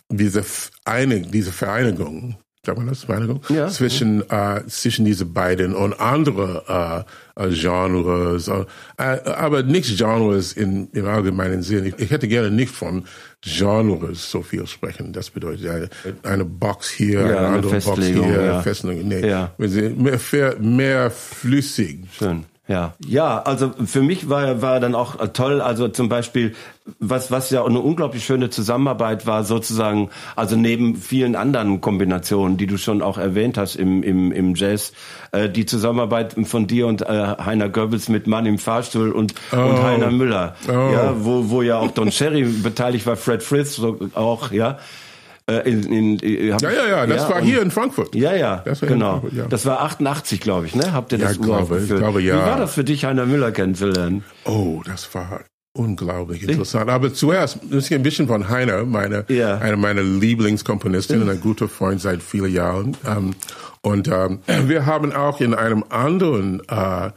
diese, 0.08 0.42
Vereinigung, 0.42 1.32
diese 1.32 1.52
Vereinigung, 1.52 2.36
sagt 2.66 2.78
man 2.78 2.88
das, 2.88 3.04
Vereinigung? 3.04 3.40
Ja. 3.48 3.68
Zwischen, 3.68 4.28
äh, 4.30 4.60
zwischen 4.66 5.04
diese 5.04 5.24
beiden 5.24 5.74
und 5.74 5.98
andere 6.00 7.04
äh, 7.36 7.44
äh, 7.46 7.50
Genres, 7.54 8.48
äh, 8.48 8.64
äh, 8.98 9.02
aber 9.30 9.62
nicht 9.62 9.96
Genres 9.96 10.52
in, 10.52 10.88
im 10.92 11.06
allgemeinen 11.06 11.62
Sinn. 11.62 11.86
Ich, 11.86 11.98
ich 11.98 12.10
hätte 12.10 12.28
gerne 12.28 12.50
nicht 12.50 12.72
von 12.74 13.04
Genres 13.42 14.30
so 14.30 14.42
viel 14.42 14.66
sprechen. 14.66 15.12
Das 15.12 15.30
bedeutet 15.30 15.68
eine, 15.68 15.88
eine 16.24 16.44
Box 16.44 16.90
hier, 16.90 17.20
Ja, 17.20 17.26
eine 17.26 17.38
eine 17.38 17.46
andere 17.48 17.80
Box 17.80 18.02
hier, 18.04 18.42
ja. 18.44 18.62
Festlegung. 18.62 19.08
Nee, 19.08 19.26
Ja. 19.28 19.52
mehr, 19.58 20.56
mehr 20.58 21.10
flüssig. 21.10 22.00
Schön. 22.18 22.44
Ja, 22.68 22.94
ja, 23.06 23.42
also 23.42 23.72
für 23.84 24.02
mich 24.02 24.28
war 24.28 24.60
war 24.60 24.80
dann 24.80 24.96
auch 24.96 25.14
toll, 25.32 25.60
also 25.60 25.86
zum 25.86 26.08
Beispiel 26.08 26.56
was 26.98 27.30
was 27.30 27.50
ja 27.50 27.64
eine 27.64 27.78
unglaublich 27.78 28.24
schöne 28.24 28.50
Zusammenarbeit 28.50 29.24
war 29.24 29.44
sozusagen, 29.44 30.10
also 30.34 30.56
neben 30.56 30.96
vielen 30.96 31.36
anderen 31.36 31.80
Kombinationen, 31.80 32.56
die 32.56 32.66
du 32.66 32.76
schon 32.76 33.02
auch 33.02 33.18
erwähnt 33.18 33.56
hast 33.56 33.76
im 33.76 34.02
im 34.02 34.32
im 34.32 34.56
Jazz, 34.56 34.92
äh, 35.30 35.48
die 35.48 35.64
Zusammenarbeit 35.64 36.34
von 36.44 36.66
dir 36.66 36.88
und 36.88 37.02
äh, 37.02 37.06
Heiner 37.06 37.68
Goebbels 37.68 38.08
mit 38.08 38.26
Mann 38.26 38.46
im 38.46 38.58
Fahrstuhl 38.58 39.12
und 39.12 39.34
und 39.52 39.82
Heiner 39.84 40.10
Müller, 40.10 40.56
ja, 40.66 41.14
wo 41.20 41.48
wo 41.48 41.62
ja 41.62 41.78
auch 41.78 41.92
Don 41.92 42.10
Cherry 42.10 42.42
beteiligt 42.42 43.06
war, 43.06 43.14
Fred 43.16 43.44
Fritz 43.44 43.76
so 43.76 43.96
auch, 44.14 44.50
ja. 44.50 44.78
Äh, 45.48 45.58
in, 45.70 45.82
in, 45.84 46.18
äh, 46.22 46.52
hab 46.52 46.60
Ja, 46.62 46.70
ja, 46.72 46.88
ja, 46.88 47.06
das 47.06 47.28
war 47.28 47.36
und- 47.36 47.44
hier 47.44 47.62
in 47.62 47.70
Frankfurt. 47.70 48.14
ja, 48.16 48.34
ja, 48.34 48.62
Das 48.64 48.82
war 48.82 48.88
in 48.88 48.94
genau. 48.94 49.24
Ja. 49.30 49.46
Das 49.46 49.64
war 49.64 49.80
88, 49.82 50.40
glaube 50.40 50.66
ich, 50.66 50.74
ne? 50.74 50.92
Habt 50.92 51.12
ihr 51.12 51.18
Ja, 51.18 51.26
das 51.26 51.36
ich 51.36 51.42
glaube, 51.42 51.78
ich 51.80 51.88
glaube, 51.88 52.20
ja. 52.20 52.34
Wie 52.34 52.38
war 52.50 52.58
das 52.58 52.74
für 52.74 52.82
dich, 52.82 53.04
Heiner 53.04 53.26
Müller 53.26 53.52
kennenzulernen? 53.52 54.24
Oh, 54.44 54.82
das 54.84 55.14
war 55.14 55.42
unglaublich 55.72 56.42
interessant. 56.42 56.90
Aber 56.90 57.12
zuerst 57.14 57.62
muss 57.70 57.86
ich 57.90 57.94
ein 57.94 58.02
bisschen 58.02 58.26
von 58.26 58.48
Heiner, 58.48 58.84
meine, 58.84 59.24
Ja. 59.28 59.58
eine 59.58 59.76
meiner 59.76 60.02
Lieblingskomponistin, 60.02 61.28
ein 61.28 61.40
guter 61.40 61.68
Freund 61.68 62.00
seit 62.00 62.22
vielen 62.22 62.52
Jahren. 62.52 62.96
Ähm, 63.06 63.34
und 63.82 64.08
ähm, 64.08 64.40
wir 64.66 64.86
haben 64.86 65.12
auch 65.12 65.40
in 65.40 65.54
einem 65.54 65.84
anderen 65.90 66.60
äh, 66.68 67.10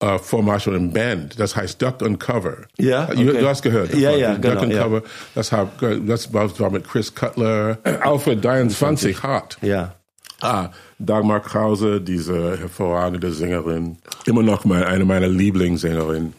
äh, 0.00 0.18
Formation 0.18 0.74
im 0.74 0.92
Band, 0.92 1.38
das 1.38 1.56
heißt 1.56 1.80
Duck 1.80 2.02
and 2.02 2.18
Cover. 2.20 2.58
Ja, 2.78 3.06
Du, 3.06 3.28
okay. 3.28 3.40
du 3.40 3.48
hast 3.48 3.62
gehört. 3.62 3.94
Ja, 3.94 4.12
ja, 4.12 4.34
Duck 4.34 4.42
genau, 4.42 4.62
and 4.62 4.72
ja. 4.72 4.82
Cover, 4.82 5.02
das, 5.34 5.52
hab, 5.52 5.78
das 6.06 6.32
war 6.32 6.70
mit 6.70 6.88
Chris 6.88 7.14
Cutler, 7.14 7.78
Alfred 8.00 8.44
23 8.44 9.22
Hart. 9.22 9.58
Ja. 9.62 9.94
Ah, 10.40 10.70
Dagmar 10.98 11.40
Krause, 11.40 12.00
diese 12.00 12.58
hervorragende 12.58 13.30
Sängerin, 13.32 13.98
immer 14.24 14.42
noch 14.42 14.64
mal 14.64 14.84
eine 14.84 15.04
meiner 15.04 15.28
Lieblingssängerinnen. 15.28 16.34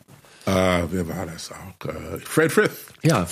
Ah, 0.46 0.82
wer 0.90 1.08
war 1.08 1.28
das 1.28 1.52
auch? 1.52 1.88
Äh, 1.88 2.20
Fred 2.24 2.52
Frith. 2.52 2.72
Ja, 3.04 3.28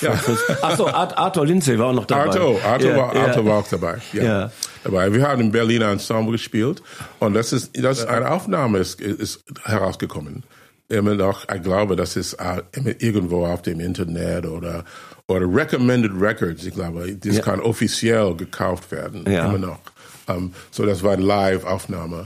Ach 0.61 0.77
so, 0.77 0.87
Art, 0.87 1.17
Arthur 1.17 1.45
Lindsay 1.45 1.77
war 1.77 1.87
auch 1.87 1.93
noch 1.93 2.05
dabei. 2.05 2.25
Arto, 2.25 2.59
Arto, 2.63 2.87
ja, 2.87 2.97
war, 2.97 3.15
ja. 3.15 3.25
Arto 3.25 3.45
war 3.45 3.57
auch 3.59 3.67
dabei. 3.67 3.97
Ja. 4.13 4.23
Ja. 4.23 4.51
dabei. 4.83 5.11
Wir 5.13 5.27
haben 5.27 5.41
im 5.41 5.51
Berliner 5.51 5.89
Ensemble 5.91 6.33
gespielt 6.33 6.81
und 7.19 7.33
das 7.33 7.51
ist, 7.53 7.71
das 7.83 7.99
ist 7.99 8.05
eine 8.05 8.29
Aufnahme 8.29 8.77
ist, 8.79 9.01
ist 9.01 9.43
herausgekommen. 9.63 10.43
Immer 10.87 11.13
noch, 11.15 11.47
ich 11.53 11.61
glaube, 11.61 11.95
das 11.95 12.15
ist 12.15 12.33
äh, 12.33 12.61
irgendwo 12.99 13.45
auf 13.45 13.61
dem 13.61 13.79
Internet 13.79 14.45
oder 14.45 14.85
oder 15.27 15.45
Recommended 15.45 16.11
Records. 16.19 16.65
Ich 16.65 16.73
glaube, 16.73 17.15
das 17.15 17.35
Ja. 17.37 17.41
kann 17.43 17.59
offiziell 17.59 18.33
gekauft 18.35 18.91
werden. 18.91 19.31
Ja. 19.31 19.45
Immer 19.45 19.59
noch. 19.59 19.79
Ähm, 20.27 20.53
so, 20.71 20.85
das 20.87 21.03
war 21.03 21.13
eine 21.13 21.21
Live-Aufnahme. 21.23 22.25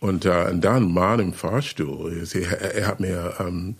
Und, 0.00 0.24
äh, 0.24 0.46
und 0.50 0.60
dann 0.64 0.90
Mann 0.92 1.20
im 1.20 1.32
Fahrstuhl. 1.32 2.26
Er, 2.34 2.74
er 2.74 2.86
hat 2.88 2.98
mir 2.98 3.34
ähm, 3.38 3.76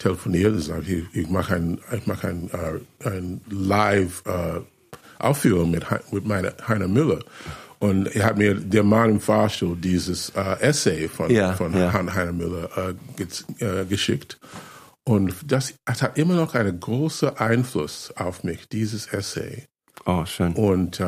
telefoniert 0.00 0.50
und 0.50 0.56
gesagt, 0.56 0.88
ich, 0.88 1.04
ich 1.12 1.28
mache 1.30 1.54
ein, 1.54 1.78
ich 1.96 2.06
mache 2.08 2.26
ein, 2.28 2.50
äh, 2.50 3.08
ein 3.08 3.40
Live 3.48 4.24
äh, 4.26 4.60
mit, 5.66 5.84
mit 6.10 6.26
meiner 6.26 6.52
Heiner 6.66 6.88
Müller. 6.88 7.20
Und 7.78 8.14
er 8.14 8.26
hat 8.26 8.36
mir 8.36 8.54
der 8.54 8.82
Mann 8.82 9.10
im 9.10 9.20
Fahrstuhl 9.20 9.76
dieses 9.76 10.30
äh, 10.30 10.60
Essay 10.60 11.08
von, 11.08 11.30
Ja, 11.30 11.52
von 11.52 11.72
ja. 11.76 11.92
Heiner 11.92 12.32
Müller 12.32 12.68
äh, 12.76 13.22
gez- 13.22 13.44
äh, 13.62 13.84
geschickt. 13.86 14.38
Und 15.04 15.34
das 15.50 15.74
hat 15.86 16.18
immer 16.18 16.34
noch 16.34 16.54
einen 16.54 16.78
großen 16.78 17.36
Einfluss 17.36 18.12
auf 18.16 18.44
mich, 18.44 18.68
dieses 18.68 19.06
Essay. 19.06 19.64
Oh, 20.04 20.24
schön. 20.26 20.52
Und, 20.54 21.00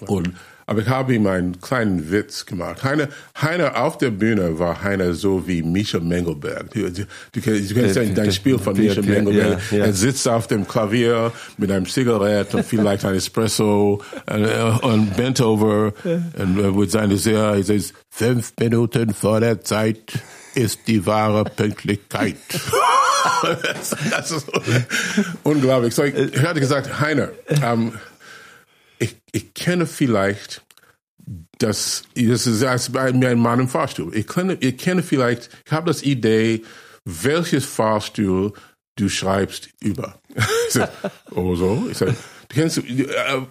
und 0.00 0.32
aber 0.68 0.82
ich 0.82 0.88
habe 0.88 1.14
ihm 1.14 1.26
einen 1.26 1.62
kleinen 1.62 2.10
Witz 2.10 2.44
gemacht. 2.44 2.84
Heiner, 2.84 3.08
Heiner 3.40 3.82
auf 3.82 3.96
der 3.96 4.10
Bühne 4.10 4.58
war 4.58 4.82
Heiner 4.82 5.14
so 5.14 5.48
wie 5.48 5.62
Mischa 5.62 5.98
Mengelberg. 5.98 6.70
Du, 6.72 6.90
du, 6.90 7.06
du 7.32 7.40
kennst, 7.40 7.96
Äh, 7.96 8.12
dein, 8.12 8.30
Spiel 8.32 8.58
von 8.58 8.76
ja, 8.76 8.82
Mischa 8.82 9.00
ja, 9.00 9.06
Mengelberg. 9.08 9.60
ja, 9.70 9.78
ja. 9.78 9.84
Er 9.86 9.92
sitzt 9.94 10.28
auf 10.28 10.46
dem 10.46 10.68
Klavier 10.68 11.32
mit 11.56 11.70
einem 11.70 11.86
Zigarett 11.86 12.54
und 12.54 12.66
vielleicht 12.66 13.06
ein 13.06 13.14
Espresso 13.14 14.02
äh, 14.26 14.62
und 14.82 15.16
bent 15.16 15.40
over 15.40 15.94
und 16.04 16.58
äh, 16.58 16.70
mit 16.70 16.90
seiner 16.90 17.16
sehr, 17.16 17.38
er 17.38 17.64
sagt, 17.64 17.94
fünf 18.10 18.52
Minuten 18.60 19.14
vor 19.14 19.40
der 19.40 19.62
Zeit 19.62 20.20
ist 20.54 20.80
die 20.86 21.06
wahre 21.06 21.44
Pünktlichkeit. 21.44 22.36
das, 23.42 23.96
das 24.10 24.30
ist 24.32 24.48
unglaublich. 25.44 25.94
So, 25.94 26.04
ich, 26.04 26.14
ich 26.14 26.42
hatte 26.42 26.60
gesagt, 26.60 27.00
Heiner, 27.00 27.30
ähm, 27.62 27.92
ich, 28.98 29.16
ich 29.32 29.54
kenne 29.54 29.86
vielleicht 29.86 30.62
das, 31.58 32.04
das 32.14 32.46
ist 32.46 32.62
als 32.62 32.90
bei 32.90 33.12
mir 33.12 33.30
ein 33.30 33.38
Mann 33.38 33.60
im 33.60 33.68
Fahrstuhl. 33.68 34.14
Ich 34.16 34.26
kenne, 34.26 34.56
ich 34.60 34.78
kenne 34.78 35.02
vielleicht, 35.02 35.50
ich 35.66 35.72
habe 35.72 35.86
das 35.86 36.02
Idee, 36.02 36.62
welches 37.04 37.64
Fahrstuhl 37.64 38.52
du 38.96 39.08
schreibst 39.08 39.70
über. 39.80 40.20
Ich 40.68 40.74
sag, 40.74 40.90
oh 41.34 41.56
so. 41.56 41.88
Ich 41.90 41.96
sag, 41.96 42.08
du 42.08 42.14
kennst, 42.48 42.78
äh, 42.78 42.82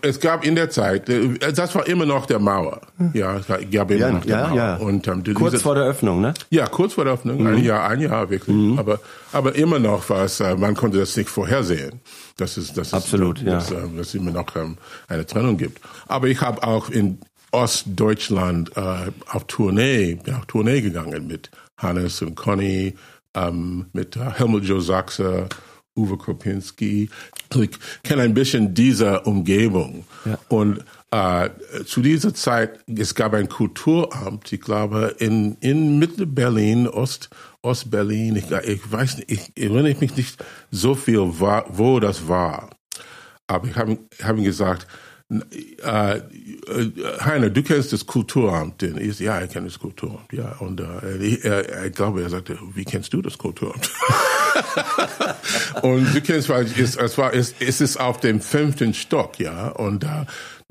es 0.02 0.20
gab 0.20 0.44
in 0.46 0.56
der 0.56 0.70
Zeit, 0.70 1.08
äh, 1.10 1.38
das 1.54 1.74
war 1.76 1.86
immer 1.88 2.06
noch 2.06 2.26
der 2.26 2.40
Mauer. 2.40 2.82
Ja, 3.14 3.38
es 3.38 3.48
gab 3.48 3.92
immer 3.92 4.00
Ja, 4.00 4.12
noch 4.12 4.26
der 4.26 4.38
ja, 4.40 4.48
Mauer. 4.48 4.56
ja. 4.58 4.76
Und, 4.78 5.08
ähm, 5.08 5.24
Kurz 5.34 5.52
diese- 5.52 5.64
vor 5.64 5.76
der 5.76 5.84
Öffnung, 5.86 6.22
ne? 6.22 6.34
ja, 6.50 6.66
kurz 6.68 6.94
vor 6.94 7.06
der 7.06 7.14
Öffnung, 7.14 7.46
ein 7.48 7.64
Jahr, 7.64 7.88
ein 7.90 8.02
Jahr 8.02 8.30
wirklich. 8.30 8.78
Aber, 8.80 9.00
aber 9.32 9.56
immer 9.56 9.80
noch 9.80 10.10
was, 10.10 10.40
äh, 10.40 10.56
man 10.56 10.76
konnte 10.76 10.98
das 10.98 11.16
nicht 11.16 11.30
vorhersehen. 11.30 12.02
Das 12.38 12.58
ist, 12.58 12.78
das 12.78 12.88
ist, 12.88 12.94
Absolut, 12.94 13.42
ja. 13.42 13.54
dass, 13.56 13.72
es 13.72 14.16
immer 14.16 14.32
noch 14.32 14.56
ähm, 14.56 14.78
eine 15.08 15.26
Trennung 15.26 15.58
gibt. 15.58 15.80
Aber 16.08 16.28
ich 16.28 16.42
habe 16.42 16.64
auch 16.64 16.90
in 16.90 17.20
Ostdeutschland 17.52 18.76
äh, 18.76 19.12
auf 19.32 19.46
Tournee, 19.48 20.16
bin 20.16 20.34
auf 20.36 20.46
Tournee 20.48 20.82
gegangen 20.82 21.28
mit 21.28 21.50
Hannes 21.78 22.22
und 22.22 22.36
Conny, 22.36 22.96
ähm, 23.36 23.86
mit 23.94 24.16
Helmut 24.16 24.64
Joe 24.64 24.82
Sachse, 24.82 25.48
Uwe 25.98 26.18
Kropinski. 26.18 27.10
Also 27.50 27.64
ich 27.64 27.72
kenne 28.04 28.22
ein 28.24 28.34
bisschen 28.34 28.74
dieser 28.74 29.26
Umgebung. 29.28 30.06
Ja. 30.26 30.38
Und 30.50 30.84
äh, 31.12 31.50
zu 31.86 32.02
dieser 32.02 32.34
Zeit, 32.34 32.80
es 32.88 33.16
gab 33.16 33.34
ein 33.34 33.50
Kulturamt, 33.50 34.52
ich 34.52 34.62
glaube, 34.62 35.16
in, 35.20 35.56
in 35.62 35.98
Mittelberlin, 36.00 36.88
Ost, 36.88 37.30
Ostberlin, 37.62 38.36
ich, 38.36 38.52
ich 38.52 38.92
weiß 38.92 39.18
nicht, 39.18 39.32
ich 39.32 39.52
erinnere 39.56 39.96
mich 40.00 40.16
nicht 40.16 40.44
so 40.72 40.96
viel, 40.96 41.20
wa- 41.40 41.66
wo 41.70 42.00
das 42.00 42.28
war. 42.28 42.70
Aber 43.48 43.68
ich 43.68 43.76
habe 43.78 43.98
hab 44.22 44.36
gesagt, 44.38 44.86
äh, 45.30 46.18
äh, 46.18 46.22
Heiner, 47.22 47.50
du 47.50 47.62
kennst 47.64 47.92
das 47.94 48.06
Kulturamt. 48.06 48.82
denn 48.82 48.98
ich, 48.98 49.20
ja, 49.20 49.42
ich 49.42 49.50
kenne 49.52 49.68
das 49.68 49.78
Kulturamt. 49.80 50.32
Ja, 50.32 50.54
und 50.60 50.80
äh, 50.80 51.18
ich, 51.18 51.44
äh, 51.44 51.88
ich 51.88 51.94
glaube, 51.94 52.22
er 52.24 52.30
sagte, 52.30 52.58
wie 52.74 52.86
kennst 52.86 53.12
du 53.14 53.22
das 53.22 53.38
Kulturamt? 53.38 53.92
und 55.82 56.14
du 56.16 56.22
kennst, 56.22 56.50
weil 56.50 56.66
es, 56.66 56.96
es 56.96 57.18
war, 57.18 57.34
es, 57.34 57.54
es 57.60 57.82
ist 57.82 57.98
auf 57.98 58.20
dem 58.20 58.40
fünften 58.42 58.94
Stock, 58.94 59.40
ja, 59.40 59.70
und 59.70 60.04
äh, 60.04 60.26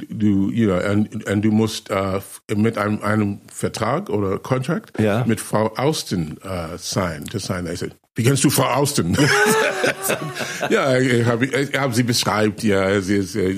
du, 0.08 0.50
ja, 0.50 0.90
und, 0.90 1.28
und 1.28 1.42
du 1.42 1.50
musst 1.50 1.90
äh, 1.90 2.20
mit 2.54 2.78
einem, 2.78 3.02
einem 3.02 3.40
Vertrag 3.52 4.08
oder 4.10 4.38
Contract 4.38 4.98
Ja. 5.00 5.24
mit 5.26 5.40
Frau 5.40 5.74
Austin 5.76 6.38
äh, 6.42 6.76
sein. 6.78 7.24
Das 7.32 7.44
sein. 7.44 7.66
Ich 7.70 7.80
sag, 7.80 7.90
wie 8.16 8.24
kennst 8.24 8.42
du 8.44 8.50
Frau 8.50 8.64
Austin? 8.64 9.14
ja, 10.70 10.98
ich 10.98 11.26
habe 11.26 11.44
ich 11.44 11.78
hab 11.78 11.94
sie 11.94 12.02
beschreibt, 12.02 12.62
ja, 12.62 12.98
sie 13.02 13.16
ist 13.16 13.36
äh, 13.36 13.54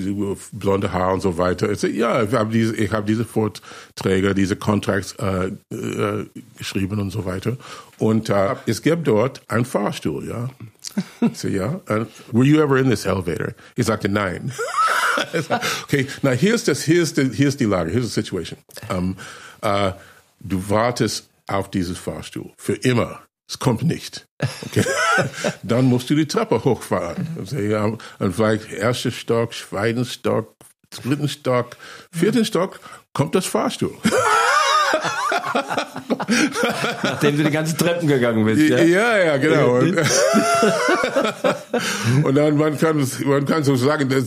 blonde 0.51 0.91
Haar 0.91 1.13
und 1.13 1.21
so 1.21 1.37
weiter. 1.37 1.71
Ich 1.71 1.81
ja, 1.81 2.23
ich 2.23 2.33
habe 2.33 2.51
diese, 2.51 2.75
ich 2.75 2.91
habe 2.91 3.07
diese 3.07 3.23
Vorträge, 3.23 4.35
diese 4.35 4.57
Contracts 4.57 5.13
äh, 5.13 5.51
äh, 5.73 6.25
geschrieben 6.57 6.99
und 6.99 7.11
so 7.11 7.23
weiter. 7.23 7.55
Und 7.99 8.29
äh, 8.29 8.55
es 8.65 8.81
gibt 8.81 9.07
dort 9.07 9.41
einen 9.47 9.63
Fahrstuhl, 9.63 10.27
ja. 10.27 10.49
Sag, 11.33 11.51
ja. 11.51 11.79
Uh, 11.89 12.05
were 12.33 12.45
you 12.45 12.61
ever 12.61 12.77
in 12.77 12.89
this 12.89 13.05
elevator? 13.05 13.53
Ich 13.75 13.85
sagte, 13.85 14.09
nein. 14.09 14.51
Okay, 15.83 16.07
hier 16.37 16.55
ist 16.55 16.69
das, 16.69 16.85
die, 16.85 17.03
hier 17.33 17.49
ist 17.49 17.59
die 17.59 17.65
Lage, 17.65 17.91
hier 17.91 17.99
ist 17.99 18.15
die 18.15 18.21
Situation. 18.21 18.59
Um, 18.89 19.17
äh, 19.61 19.91
du 20.39 20.63
wartest 20.69 21.27
auf 21.47 21.69
dieses 21.69 21.97
Fahrstuhl 21.97 22.51
für 22.55 22.75
immer. 22.75 23.19
Es 23.49 23.57
kommt 23.57 23.81
nicht. 23.81 24.27
Okay. 24.67 24.85
Dann 25.63 25.85
musst 25.85 26.09
du 26.11 26.15
die 26.15 26.27
Treppe 26.27 26.63
hochfahren. 26.63 27.27
Und 27.35 27.51
ja, 27.51 27.83
und 27.83 28.35
vielleicht 28.35 28.71
erster 28.71 29.09
Stock, 29.09 29.53
zweiten 29.55 30.05
Stock, 30.05 30.55
dritten 30.91 31.27
Stock, 31.27 31.75
vierten 32.11 32.45
Stock 32.45 32.79
kommt 33.13 33.33
das 33.33 33.47
Fahrstuhl. 33.47 33.97
Nachdem 37.03 37.37
du 37.37 37.43
die 37.43 37.51
ganzen 37.51 37.77
Treppen 37.77 38.07
gegangen 38.07 38.45
bist, 38.45 38.61
Ja, 38.61 38.79
ja? 38.79 39.17
ja, 39.17 39.37
genau. 39.37 39.79
Und, 39.79 39.97
und 42.23 42.35
dann 42.35 42.57
man 42.57 42.77
kann 42.77 43.05
man 43.25 43.45
kann 43.45 43.63
so 43.63 43.75
sagen, 43.75 44.09
dass, 44.09 44.25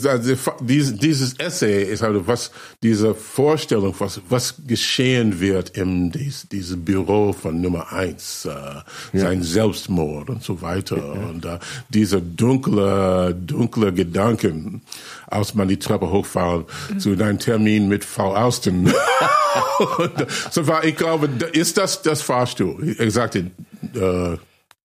dieses, 0.60 0.96
dieses 0.96 1.38
Essay 1.38 1.84
ist 1.84 2.02
also 2.02 2.26
was 2.26 2.50
diese 2.82 3.14
Vorstellung, 3.14 3.94
was 3.98 4.20
was 4.28 4.54
geschehen 4.66 5.40
wird 5.40 5.76
im 5.76 6.10
dies, 6.10 6.46
dieses 6.50 6.82
Büro 6.82 7.32
von 7.32 7.60
Nummer 7.60 7.92
eins, 7.92 8.46
äh, 8.46 9.18
sein 9.18 9.42
Selbstmord 9.42 10.30
und 10.30 10.42
so 10.42 10.62
weiter 10.62 11.12
und 11.12 11.44
äh, 11.44 11.58
diese 11.88 12.20
dunkle 12.20 13.34
dunkle 13.34 13.92
Gedanken, 13.92 14.82
als 15.32 15.54
man 15.54 15.68
die 15.68 15.78
Treppe 15.78 16.10
hochfahren 16.10 16.66
zu 16.98 17.10
einem 17.12 17.38
Termin 17.38 17.88
mit 17.88 18.04
Frau 18.04 18.34
Austin. 18.34 18.92
So 20.50 20.66
war, 20.66 20.84
ich 20.84 20.96
glaube, 20.96 21.28
ist 21.52 21.76
das 21.76 22.00
das 22.00 22.22
Fahrstuhl? 22.22 22.96
Er 22.98 23.10
sagte, 23.10 23.50
äh, 23.94 24.36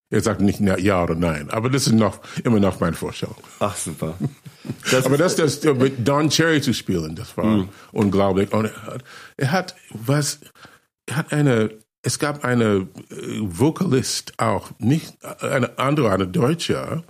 er 0.10 0.22
sagte 0.22 0.44
nicht 0.44 0.60
ja 0.60 1.04
oder 1.04 1.16
nein, 1.16 1.50
aber 1.50 1.70
das 1.70 1.88
ist 1.88 1.94
noch 1.94 2.20
immer 2.44 2.60
noch 2.60 2.80
meine 2.80 2.96
Vorstellung. 2.96 3.36
Ach, 3.60 3.76
super. 3.76 4.16
Das 4.92 5.06
Aber 5.06 5.18
das, 5.18 5.36
das 5.36 5.64
äh, 5.66 5.74
mit 5.74 6.08
Don 6.08 6.30
Cherry 6.30 6.62
zu 6.62 6.74
spielen, 6.74 7.16
das 7.16 7.36
war 7.36 7.68
unglaublich. 7.92 8.54
Und 8.54 8.66
er 8.66 8.84
hat, 8.84 9.04
er 9.38 9.52
hat 9.52 9.76
was, 9.92 10.40
er 11.08 11.18
hat 11.18 11.34
eine, 11.34 11.72
es 12.04 12.20
gab 12.20 12.46
eine 12.46 12.88
äh, 13.10 13.40
Vokalist 13.42 14.34
auch, 14.38 14.72
nicht 14.80 15.24
eine 15.42 15.78
andere, 15.78 16.12
eine 16.12 16.28
Deutsche. 16.28 17.04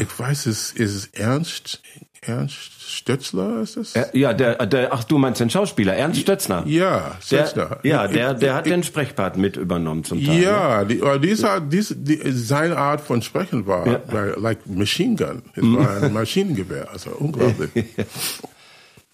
Ich 0.00 0.18
weiß 0.18 0.46
es, 0.46 0.72
ist 0.72 0.94
es 0.94 1.06
Ernst, 1.08 1.80
Ernst 2.26 2.56
Stötzler 2.86 3.60
ist 3.62 3.76
das? 3.76 3.96
Äh, 3.96 4.06
ja, 4.12 4.32
der, 4.32 4.66
der, 4.66 4.92
ach, 4.92 5.04
du 5.04 5.18
meinst 5.18 5.40
den 5.40 5.50
Schauspieler, 5.50 5.94
Ernst 5.94 6.20
Stötzner. 6.20 6.64
Ja, 6.66 7.16
Stötzner. 7.20 7.78
Der, 7.82 7.90
ja, 7.90 8.08
der, 8.08 8.34
der 8.34 8.54
hat 8.54 8.66
den 8.66 8.82
Sprechpart 8.82 9.36
mit 9.36 9.56
übernommen 9.56 10.04
zum 10.04 10.24
Teil. 10.24 10.42
Ja, 10.42 10.84
ne? 10.84 10.86
die, 10.86 11.26
dieser, 11.26 11.60
dies, 11.60 11.94
die, 11.96 12.20
seine 12.32 12.76
Art 12.76 13.00
von 13.00 13.22
Sprechen 13.22 13.66
war 13.66 13.86
ja. 13.86 14.00
like 14.36 14.66
Machine 14.66 15.16
Gun. 15.16 15.42
Es 15.54 15.62
war 15.62 16.02
ein 16.02 16.12
Maschinengewehr, 16.12 16.90
also 16.90 17.10
unglaublich. 17.10 17.70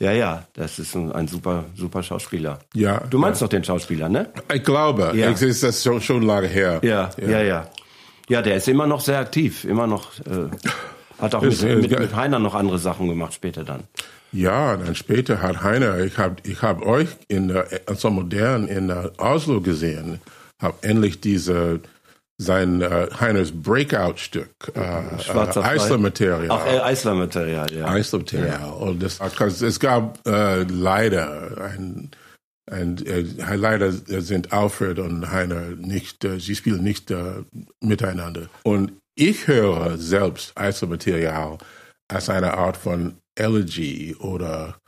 Ja, 0.03 0.12
ja, 0.12 0.44
das 0.55 0.79
ist 0.79 0.94
ein, 0.96 1.12
ein, 1.12 1.29
super, 1.29 1.66
super 1.77 2.03
Schauspieler. 2.03 2.61
Ja. 2.73 3.03
Du 3.11 3.18
meinst 3.18 3.42
ja. 3.42 3.46
doch 3.46 3.51
den 3.51 3.62
Schauspieler, 3.62 4.09
ne? 4.09 4.31
Ich 4.51 4.64
glaube. 4.64 5.12
Ja. 5.14 5.31
Ich 5.31 5.42
ist 5.42 5.62
das 5.62 5.85
schon, 5.85 6.01
schon 6.01 6.23
lange 6.23 6.46
her. 6.49 6.81
Ja, 6.83 7.11
ja, 7.20 7.29
ja, 7.29 7.42
ja. 7.42 7.70
Ja, 8.31 8.40
der 8.40 8.57
ist 8.57 8.68
immer 8.68 8.87
noch 8.87 9.01
sehr 9.01 9.18
aktiv, 9.18 9.64
immer 9.64 9.87
noch, 9.87 10.18
äh, 10.20 10.49
hat 11.20 11.35
auch 11.35 11.42
mit, 11.42 11.62
mit, 11.62 11.98
mit 11.98 12.16
Heiner 12.16 12.38
noch 12.38 12.54
andere 12.54 12.78
Sachen 12.78 13.09
gemacht 13.09 13.35
später 13.35 13.64
dann. 13.64 13.85
Ja, 14.33 14.76
dann 14.76 14.94
später 14.94 15.42
hat 15.42 15.62
Heiner, 15.62 15.98
ich 15.98 16.18
habe 16.18 16.37
ich 16.44 16.62
hab 16.62 16.83
euch 16.87 17.09
in 17.28 17.48
der 17.48 17.66
so 17.94 18.11
modern 18.11 18.68
in 18.68 18.88
der 18.88 19.12
Oslo 19.18 19.61
gesehen, 19.61 20.20
habe 20.61 20.78
endlich 20.83 21.20
diese 21.20 21.80
sein 22.40 22.80
äh, 22.80 23.09
Heiners 23.20 23.52
Breakout-Stück, 23.52 24.72
äh, 24.74 24.80
äh, 24.80 25.61
Eisler-Material. 25.62 26.46
Ach, 26.48 26.66
äh, 26.66 26.78
Eisler-Material, 26.78 27.70
ja. 27.70 27.87
Eisler-Material. 27.87 28.61
Ja. 28.62 28.66
Und 28.66 29.02
das, 29.02 29.20
es 29.61 29.78
gab 29.78 30.26
äh, 30.26 30.62
leider 30.62 31.59
ein, 31.61 32.11
ein 32.70 33.04
äh, 33.04 33.24
leider 33.56 33.92
sind 33.92 34.54
Alfred 34.54 35.00
und 35.00 35.30
Heiner 35.30 35.61
nicht, 35.76 36.24
äh, 36.24 36.40
sie 36.40 36.56
spielen 36.56 36.83
nicht 36.83 37.11
äh, 37.11 37.42
miteinander. 37.83 38.48
Und 38.62 38.92
ich 39.20 39.46
höre 39.46 39.98
selbst 39.98 40.56
Eisler-Material 40.56 41.59
als 42.09 42.30
eine 42.30 42.54
Art 42.54 42.76
von 42.76 43.16
Elegy 43.35 44.16
oder 44.18 44.78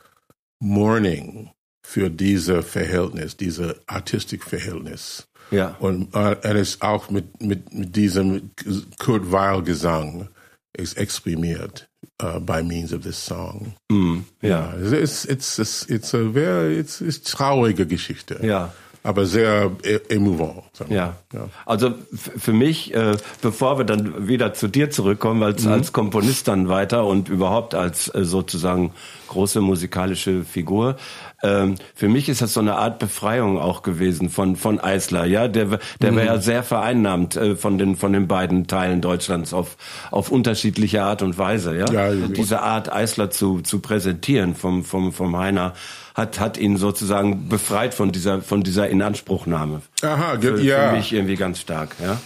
Mourning 0.59 1.51
für 1.85 2.09
diese 2.09 2.63
Verhältnis, 2.63 3.37
diese 3.37 3.79
Artistikverhältnis. 3.85 5.27
Ja. 5.51 5.75
Und 5.79 6.15
äh, 6.15 6.35
er 6.41 6.55
ist 6.55 6.81
auch 6.81 7.11
mit, 7.11 7.41
mit, 7.43 7.71
mit 7.73 7.95
diesem 7.95 8.51
Kurt 8.97 9.31
Weil 9.31 9.61
Gesang 9.61 10.29
ist 10.75 10.97
exprimiert 10.97 11.87
uh, 12.23 12.39
by 12.39 12.63
means 12.63 12.91
of 12.91 13.03
this 13.03 13.23
song. 13.23 13.75
Mm, 13.91 14.21
ja. 14.41 14.73
ja. 14.75 14.97
It's, 14.97 15.25
it's, 15.25 15.59
it's, 15.59 15.85
it's 15.87 16.13
a 16.15 16.23
very, 16.31 16.79
it's, 16.79 17.01
it's 17.01 17.21
traurige 17.21 17.85
Geschichte. 17.85 18.39
Ja 18.41 18.73
aber 19.03 19.25
sehr 19.25 19.71
émouvant. 20.07 20.63
Ja. 20.89 21.17
ja. 21.33 21.49
Also 21.65 21.93
für 22.15 22.53
mich, 22.53 22.95
äh, 22.95 23.17
bevor 23.41 23.77
wir 23.77 23.83
dann 23.85 24.27
wieder 24.27 24.53
zu 24.53 24.69
dir 24.69 24.89
zurückkommen, 24.91 25.43
als, 25.43 25.65
mhm. 25.65 25.73
als 25.73 25.91
Komponist 25.91 26.47
dann 26.47 26.69
weiter 26.69 27.05
und 27.05 27.27
überhaupt 27.27 27.75
als 27.75 28.13
äh, 28.15 28.23
sozusagen 28.23 28.93
große 29.27 29.59
musikalische 29.59 30.45
Figur, 30.45 30.95
ähm, 31.43 31.75
für 31.93 32.07
mich 32.07 32.29
ist 32.29 32.41
das 32.41 32.53
so 32.53 32.61
eine 32.61 32.77
Art 32.77 32.99
Befreiung 32.99 33.59
auch 33.59 33.83
gewesen 33.83 34.29
von 34.29 34.55
von 34.55 34.79
Eisler, 34.79 35.25
ja, 35.25 35.49
der 35.49 35.79
der 36.01 36.11
mhm. 36.13 36.15
war 36.15 36.23
ja 36.23 36.37
sehr 36.37 36.63
vereinnahmt 36.63 37.35
äh, 37.35 37.57
von 37.57 37.77
den 37.77 37.97
von 37.97 38.13
den 38.13 38.29
beiden 38.29 38.67
Teilen 38.67 39.01
Deutschlands 39.01 39.53
auf 39.53 39.75
auf 40.11 40.31
unterschiedliche 40.31 41.03
Art 41.03 41.21
und 41.21 41.37
Weise, 41.37 41.75
ja. 41.75 41.91
ja 41.91 42.13
diese 42.13 42.61
Art 42.61 42.93
Eisler 42.93 43.29
zu 43.31 43.59
zu 43.59 43.79
präsentieren 43.79 44.55
vom 44.55 44.85
vom 44.85 45.11
vom 45.11 45.37
Heiner 45.37 45.73
hat 46.13 46.39
hat 46.39 46.57
ihn 46.57 46.77
sozusagen 46.77 47.49
befreit 47.49 47.93
von 47.93 48.11
dieser 48.11 48.41
von 48.41 48.63
dieser 48.63 48.89
Inanspruchnahme. 48.89 49.81
Aha, 50.01 50.39
für, 50.39 50.61
ja. 50.61 50.89
Für 50.89 50.95
mich 50.97 51.13
irgendwie 51.13 51.35
ganz 51.35 51.59
stark, 51.59 51.95
ja. 52.01 52.19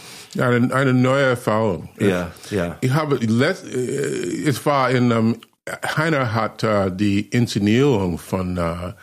Eine, 0.43 0.73
eine 0.73 0.93
neue 0.93 1.23
Erfahrung. 1.23 1.89
Ja, 1.99 2.31
ja. 2.51 2.77
Ich 2.81 2.91
habe, 2.91 3.15
es 3.15 4.65
war 4.65 4.91
in, 4.91 5.11
um, 5.11 5.37
Heiner 5.95 6.33
hat 6.33 6.63
uh, 6.63 6.89
die 6.89 7.21
Inszenierung 7.21 8.17
von 8.17 8.57
uh, 8.57 8.93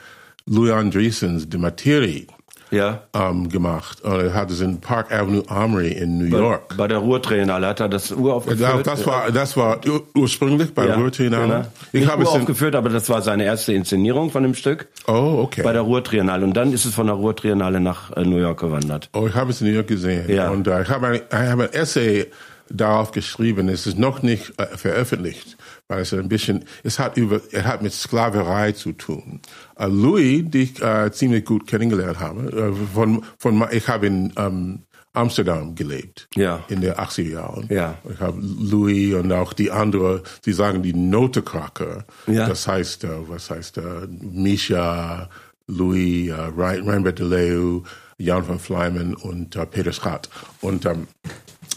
Louis 0.47 0.73
Andreessens 0.73 1.49
De 1.49 1.59
Materie 1.59 2.27
ja. 2.75 3.03
um, 3.13 3.49
gemacht. 3.49 4.03
Und 4.03 4.21
er 4.21 4.35
hat 4.35 4.51
es 4.51 4.61
in 4.61 4.81
Park 4.81 5.13
Avenue 5.13 5.43
Armory 5.49 5.93
in 5.93 6.19
New 6.19 6.31
bei, 6.31 6.39
York. 6.39 6.77
Bei 6.77 6.89
der 6.89 6.99
Ruhrtriennale 6.99 7.67
hat 7.67 7.81
er 7.81 7.89
das 7.89 8.11
uraufgeführt. 8.11 8.87
Das 8.87 9.07
war, 9.07 9.31
das 9.31 9.57
war 9.57 9.81
ursprünglich 10.15 10.75
bei 10.75 10.87
ja, 10.87 10.97
Ruhrtriennale. 10.97 11.47
Genau. 11.47 11.67
Ich 11.93 12.01
Nicht 12.01 12.11
habe 12.11 12.23
es 12.25 12.29
aufgeführt, 12.29 12.75
aber 12.75 12.89
das 12.89 13.09
war 13.09 13.23
seine 13.23 13.45
erste 13.45 13.73
Inszenierung 13.73 14.31
von 14.31 14.43
dem 14.43 14.55
Stück. 14.55 14.89
Oh, 15.07 15.41
okay. 15.43 15.63
Bei 15.63 15.73
der 15.73 15.83
Ruhrtriennale. 15.83 16.45
Und 16.45 16.55
dann 16.55 16.73
ist 16.73 16.85
es 16.85 16.95
von 16.95 17.07
der 17.07 17.17
Ruhrtriennale 17.17 17.81
nach 17.81 18.11
äh, 18.17 18.25
New 18.25 18.39
York 18.39 18.61
gewandert. 18.61 19.09
Oh, 19.13 19.27
ich 19.27 19.35
habe 19.35 19.51
es 19.51 19.61
in 19.61 19.69
New 19.69 19.75
York 19.75 19.87
gesehen. 19.87 20.31
Ja. 20.31 20.51
Und 20.51 20.69
uh, 20.69 20.81
ich 20.81 20.89
habe 20.89 21.07
ein, 21.07 21.15
ich 21.15 21.33
habe 21.33 21.65
ein 21.65 21.73
Essay 21.73 22.27
darauf 22.71 23.13
geschrieben. 23.13 23.69
Es 23.69 23.87
ist 23.87 23.99
noch 23.99 24.23
nicht 24.23 24.53
äh, 24.59 24.67
veröffentlicht, 24.77 25.57
weil 25.88 26.03
es 26.03 26.14
ein 26.14 26.29
bisschen, 26.29 26.64
es 26.83 26.99
hat 26.99 27.16
über, 27.16 27.40
er 27.53 27.64
hat 27.64 27.83
mit 27.83 27.92
Sklaverei 27.92 28.73
zu 28.73 28.92
tun. 28.92 29.40
Uh, 29.79 29.87
Louis, 29.87 30.44
die 30.47 30.62
ich 30.62 30.83
äh, 30.83 31.11
ziemlich 31.12 31.44
gut 31.44 31.66
kennengelernt 31.66 32.20
habe, 32.20 32.73
äh, 32.73 32.94
von, 32.94 33.25
von, 33.38 33.66
ich 33.70 33.88
habe 33.88 34.07
in 34.07 34.33
ähm, 34.37 34.83
Amsterdam 35.12 35.75
gelebt. 35.75 36.29
Ja. 36.35 36.64
In 36.68 36.81
den 36.81 36.94
80er 36.94 37.31
Jahren. 37.31 37.66
Ja. 37.70 37.97
Ich 38.12 38.20
habe 38.20 38.38
Louis 38.40 39.14
und 39.14 39.33
auch 39.33 39.53
die 39.53 39.70
andere, 39.70 40.23
die 40.44 40.53
sagen 40.53 40.83
die 40.83 40.92
Notekracker. 40.92 42.05
Ja. 42.27 42.49
Das 42.49 42.66
heißt, 42.66 43.05
äh, 43.05 43.29
was 43.29 43.51
heißt, 43.51 43.79
äh, 43.79 44.07
Misha, 44.09 45.29
Louis, 45.66 46.31
äh, 46.31 46.35
Reinbert 46.35 47.20
de 47.20 47.27
Leu, 47.27 47.81
Jan 48.18 48.47
van 48.47 48.59
Fleimen 48.59 49.14
und 49.14 49.57
äh, 49.57 49.66
Peter 49.66 49.92
Schat. 49.92 50.29
Und 50.61 50.85
ähm, 50.85 51.07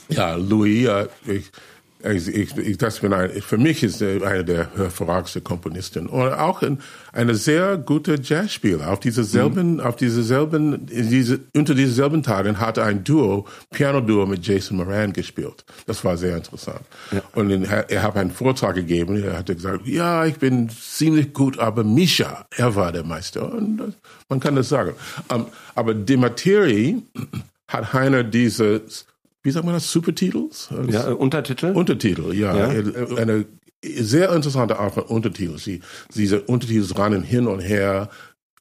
ja, 0.09 0.35
Louis, 0.35 0.87
äh, 0.87 1.07
ich, 1.25 1.51
ich, 2.11 2.57
ich, 2.57 2.77
das 2.77 2.99
bin 2.99 3.13
ein, 3.13 3.29
für 3.41 3.57
mich 3.57 3.83
ist 3.83 4.01
er 4.01 4.21
einer 4.23 4.43
der 4.43 4.69
hervorragendsten 4.75 5.43
Komponisten 5.43 6.07
und 6.07 6.33
auch 6.33 6.61
ein, 6.61 6.79
eine 7.11 7.35
sehr 7.35 7.77
gute 7.77 8.19
Jazzspieler. 8.21 8.91
Auf 8.91 8.99
diese 8.99 9.23
selben, 9.23 9.75
mhm. 9.75 9.79
auf 9.79 9.95
diese 9.95 10.23
selben, 10.23 10.85
diese, 10.85 11.39
unter 11.55 11.73
diesen 11.75 11.93
selben 11.93 12.23
Tagen 12.23 12.59
hat 12.59 12.77
er 12.77 12.85
ein 12.85 13.03
Duo, 13.03 13.45
Piano-Duo 13.71 14.25
mit 14.25 14.45
Jason 14.45 14.77
Moran 14.77 15.13
gespielt. 15.13 15.65
Das 15.85 16.03
war 16.03 16.17
sehr 16.17 16.37
interessant. 16.37 16.81
Ja. 17.11 17.21
Und 17.33 17.51
er, 17.51 17.89
er 17.89 18.03
hat 18.03 18.15
einen 18.15 18.31
Vortrag 18.31 18.75
gegeben. 18.75 19.23
Er 19.23 19.37
hatte 19.37 19.55
gesagt, 19.55 19.87
ja, 19.87 20.25
ich 20.25 20.37
bin 20.37 20.69
ziemlich 20.69 21.33
gut, 21.33 21.59
aber 21.59 21.83
Misha, 21.83 22.45
er 22.55 22.75
war 22.75 22.91
der 22.91 23.03
Meister. 23.03 23.51
Und 23.51 23.95
man 24.29 24.39
kann 24.39 24.55
das 24.55 24.69
sagen. 24.69 24.93
Um, 25.33 25.47
aber 25.75 25.93
De 25.93 26.17
Materi 26.17 27.01
hat 27.67 27.93
Heiner 27.93 28.23
dieses 28.23 29.05
wie 29.43 29.51
sagt 29.51 29.65
man 29.65 29.73
das, 29.73 29.91
Supertitles? 29.91 30.69
Ja, 30.89 31.09
äh, 31.09 31.13
Untertitel? 31.13 31.67
Untertitel, 31.67 32.33
ja. 32.33 32.71
ja. 32.71 33.15
Eine 33.15 33.45
sehr 33.83 34.31
interessante 34.31 34.79
Art 34.79 34.93
von 34.93 35.03
Untertitel. 35.03 35.57
Sie, 35.57 35.81
diese 36.13 36.41
Untertitel 36.41 36.93
rennen 36.93 37.23
hin 37.23 37.47
und 37.47 37.59
her 37.59 38.09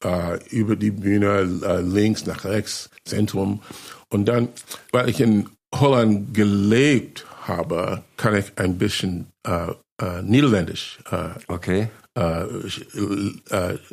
äh, 0.03 0.39
über 0.49 0.75
die 0.75 0.91
Bühne, 0.91 1.59
äh, 1.63 1.81
links 1.81 2.25
nach 2.25 2.45
rechts, 2.45 2.89
Zentrum. 3.05 3.61
Und 4.09 4.25
dann, 4.25 4.49
weil 4.91 5.09
ich 5.09 5.19
in 5.19 5.49
Holland 5.73 6.33
gelebt 6.33 7.25
habe, 7.41 8.03
kann 8.15 8.35
ich 8.35 8.53
ein 8.57 8.77
bisschen 8.77 9.27
äh, 9.43 9.67
äh, 9.99 10.21
Niederländisch 10.21 10.99
okay. 11.47 11.89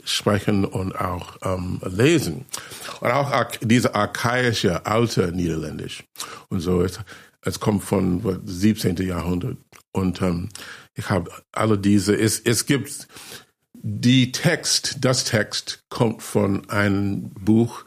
sprechen 0.05 0.65
und 0.65 0.99
auch 0.99 1.37
ähm, 1.43 1.79
lesen. 1.85 2.47
Und 3.01 3.11
auch 3.11 3.51
diese 3.61 3.95
archaische 3.95 4.87
alte 4.87 5.31
Niederländisch. 5.33 6.05
Und 6.49 6.61
so, 6.61 6.83
es, 6.83 7.01
es 7.43 7.61
kommt 7.61 7.85
von 7.85 8.41
17. 8.47 8.97
Jahrhundert. 8.97 9.59
Und 9.93 10.23
ähm, 10.23 10.49
ich 10.95 11.11
habe 11.11 11.31
alle 11.53 11.79
diese, 11.79 12.15
es, 12.15 12.41
es 12.41 12.67
gibt 12.67 13.09
die 13.75 14.33
Text, 14.33 14.99
das 15.01 15.25
Text 15.25 15.85
kommt 15.91 16.23
von 16.23 16.69
einem 16.71 17.31
Buch 17.31 17.85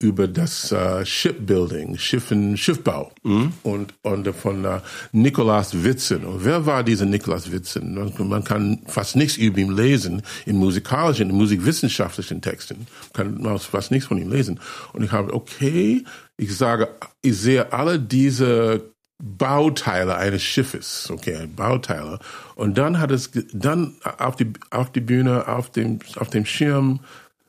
über 0.00 0.26
das 0.26 0.72
äh, 0.72 1.04
Shipbuilding, 1.04 1.98
Schiffen, 1.98 2.56
Schiffbau 2.56 3.12
mhm. 3.22 3.52
und, 3.62 3.94
und 4.02 4.34
von 4.34 4.64
äh, 4.64 4.80
Nikolaus 5.12 5.84
Witzen. 5.84 6.24
Und 6.24 6.44
wer 6.44 6.64
war 6.64 6.82
dieser 6.82 7.04
Nikolaus 7.04 7.52
Witzen? 7.52 7.94
Man, 7.94 8.28
man 8.28 8.42
kann 8.42 8.80
fast 8.86 9.14
nichts 9.14 9.36
über 9.36 9.58
ihn 9.58 9.76
lesen 9.76 10.22
in 10.46 10.56
musikalischen, 10.56 11.28
in 11.28 11.36
musikwissenschaftlichen 11.36 12.40
Texten. 12.40 12.86
Man 13.14 13.42
kann 13.42 13.58
fast 13.58 13.90
nichts 13.90 14.08
von 14.08 14.16
ihm 14.16 14.30
lesen. 14.30 14.58
Und 14.94 15.04
ich 15.04 15.12
habe, 15.12 15.34
okay, 15.34 16.02
ich 16.38 16.56
sage, 16.56 16.88
ich 17.20 17.36
sehe 17.36 17.70
alle 17.70 18.00
diese 18.00 18.82
Bauteile 19.22 20.16
eines 20.16 20.42
Schiffes, 20.42 21.10
okay, 21.10 21.46
Bauteile. 21.46 22.20
Und 22.54 22.78
dann 22.78 22.98
hat 22.98 23.10
es, 23.10 23.30
dann 23.52 23.96
auf 24.16 24.36
die, 24.36 24.50
auf 24.70 24.90
die 24.92 25.02
Bühne, 25.02 25.46
auf 25.46 25.70
dem, 25.70 25.98
auf 26.16 26.30
dem 26.30 26.46
Schirm, 26.46 27.00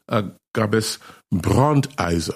äh, 0.07 0.23
gab 0.53 0.73
es 0.73 0.99
Brandeiser. 1.29 2.35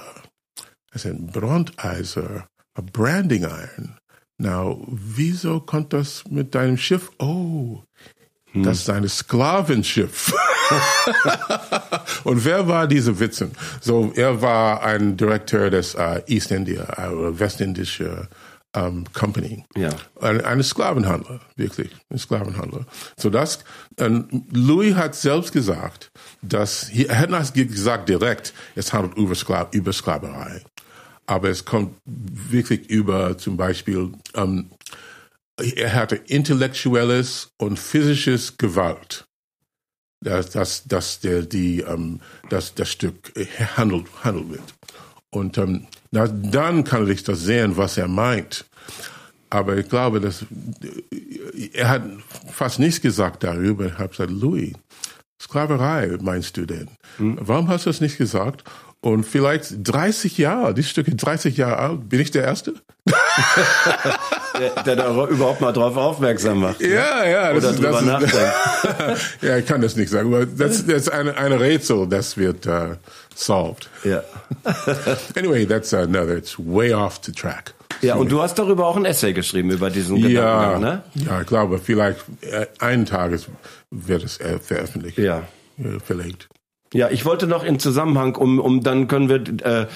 Es 0.92 1.06
ist 1.06 1.12
ein 1.12 1.28
Brandeiser, 1.28 2.48
a 2.74 2.82
branding 2.82 3.44
iron. 3.44 3.98
Now, 4.38 4.86
wieso 4.88 5.60
kommt 5.62 5.94
das 5.94 6.24
mit 6.30 6.56
deinem 6.56 6.78
Schiff? 6.78 7.12
Oh, 7.20 7.84
hm. 8.52 8.64
das 8.64 8.80
ist 8.80 8.90
ein 8.90 9.08
Sklavenschiff. 9.08 10.34
Und 12.24 12.44
wer 12.44 12.68
war 12.68 12.88
diese 12.88 13.20
Witzen? 13.20 13.52
So, 13.82 14.12
er 14.16 14.42
war 14.42 14.84
ein 14.84 15.16
Direktor 15.16 15.70
des 15.70 15.96
uh, 15.96 16.20
East 16.28 16.52
India, 16.52 16.86
uh, 16.98 17.38
westindische 17.38 18.28
ähm, 18.76 19.06
Company. 19.14 19.66
Ja. 19.76 19.90
Eine, 20.20 20.46
eine 20.46 20.64
Sklavenhandler, 20.64 21.40
wirklich, 21.56 21.92
ein 22.10 22.18
Sklavenhandler. 22.18 22.86
So 23.18 23.30
das, 23.30 23.64
ähm, 23.98 24.46
Louis 24.52 24.96
hat 24.96 25.16
selbst 25.16 25.52
gesagt, 25.52 26.12
dass, 26.42 26.90
er 26.90 27.18
hat 27.18 27.30
nicht 27.30 27.54
gesagt 27.54 28.10
direkt, 28.10 28.54
es 28.76 28.94
handelt 28.94 29.18
über, 29.18 29.36
Skla 29.36 29.68
über 29.72 29.94
Sklaverei. 29.94 30.62
Aber 31.26 31.50
es 31.50 31.66
kommt 31.66 31.96
wirklich 32.06 32.90
über 32.90 33.38
zum 33.38 33.58
Beispiel, 33.58 34.12
ähm, 34.36 34.70
er 35.58 35.94
hatte 35.94 36.18
intellektuelles 36.18 37.52
und 37.58 37.80
physisches 37.80 38.58
Gewalt 38.58 39.26
dass, 40.22 40.50
dass, 40.50 40.84
dass 40.86 41.20
der, 41.20 41.44
die, 41.44 41.82
ähm, 41.82 42.20
dass 42.50 42.74
das 42.74 42.90
Stück 42.90 43.32
handelt, 43.78 44.08
handelt 44.24 44.50
wird. 44.50 44.74
Und 45.30 45.58
ähm, 45.58 45.88
na, 46.16 46.28
dann 46.28 46.86
kann 46.86 47.10
ich 47.10 47.24
das 47.24 47.42
sehen, 47.42 47.76
was 47.76 47.98
er 47.98 48.08
meint. 48.08 48.66
Aber 49.50 49.76
ich 49.76 49.90
glaube, 49.90 50.22
dass 50.22 50.46
er 51.74 51.90
hat 51.90 52.04
fast 52.50 52.80
nichts 52.80 53.02
gesagt 53.02 53.44
darüber. 53.44 53.88
Ich 53.88 53.98
habe 53.98 54.10
gesagt, 54.10 54.32
Louis, 54.32 54.74
Sklaverei 55.42 56.18
meinst 56.22 56.56
du 56.56 56.66
denn? 56.66 56.88
Hm. 57.18 57.38
Warum 57.42 57.68
hast 57.68 57.86
du 57.86 57.90
das 57.90 58.00
nicht 58.00 58.18
gesagt? 58.18 58.64
Und 59.02 59.26
vielleicht 59.26 59.76
30 59.84 60.38
Jahre, 60.38 60.74
die 60.74 60.84
Stücke 60.84 61.14
30 61.14 61.58
Jahre 61.58 61.78
alt, 61.80 62.08
bin 62.08 62.22
ich 62.22 62.32
der 62.32 62.46
Erste? 62.46 62.76
der, 64.86 64.96
da 64.96 65.28
überhaupt 65.28 65.62
mal 65.62 65.72
drauf 65.72 65.98
aufmerksam 65.98 66.62
macht. 66.62 66.82
Ne? 66.82 66.94
Ja, 66.94 67.26
ja. 67.26 67.52
Oder 67.52 67.62
das 67.62 67.76
drüber 67.76 68.00
ist, 68.00 68.06
nachdenkt. 68.06 69.22
ja, 69.42 69.58
ich 69.58 69.66
kann 69.66 69.82
das 69.82 69.96
nicht 69.96 70.10
sagen, 70.10 70.34
aber 70.34 70.46
das, 70.46 70.86
das 70.86 70.96
ist 71.02 71.10
eine, 71.12 71.38
eine 71.38 71.60
Rätsel, 71.60 72.08
das 72.08 72.38
wird 72.38 72.66
uh, 72.68 72.96
solved. 73.36 73.90
Ja. 74.04 74.24
anyway, 75.36 75.66
that's 75.66 75.94
another, 75.94 76.36
it's 76.36 76.56
way 76.58 76.94
off 76.94 77.20
the 77.24 77.32
track. 77.32 77.74
Ja, 78.02 78.16
und 78.16 78.32
du 78.32 78.42
hast 78.42 78.56
darüber 78.56 78.88
auch 78.88 78.98
ein 78.98 79.06
Essay 79.06 79.34
geschrieben, 79.34 79.72
über 79.72 79.90
diesen 79.90 80.18
ja, 80.18 80.28
Gedankengang, 80.28 80.82
ne? 80.82 81.04
Ja, 81.16 81.42
ich 81.42 81.48
glaube, 81.48 81.80
vielleicht 81.80 82.26
äh, 82.42 82.68
einen 82.80 83.06
Tages 83.06 83.48
wird 83.90 84.24
es 84.24 84.40
äh, 84.40 84.60
veröffentlicht. 84.60 85.18
Ja. 85.18 85.44
Vielleicht. 86.06 86.48
Ja, 86.94 87.10
ich 87.10 87.26
wollte 87.26 87.48
noch 87.48 87.64
im 87.64 87.80
Zusammenhang, 87.80 88.36
um, 88.36 88.60
um 88.60 88.82
dann 88.82 89.08
können 89.08 89.28
wir 89.28 89.66
äh, 89.66 89.88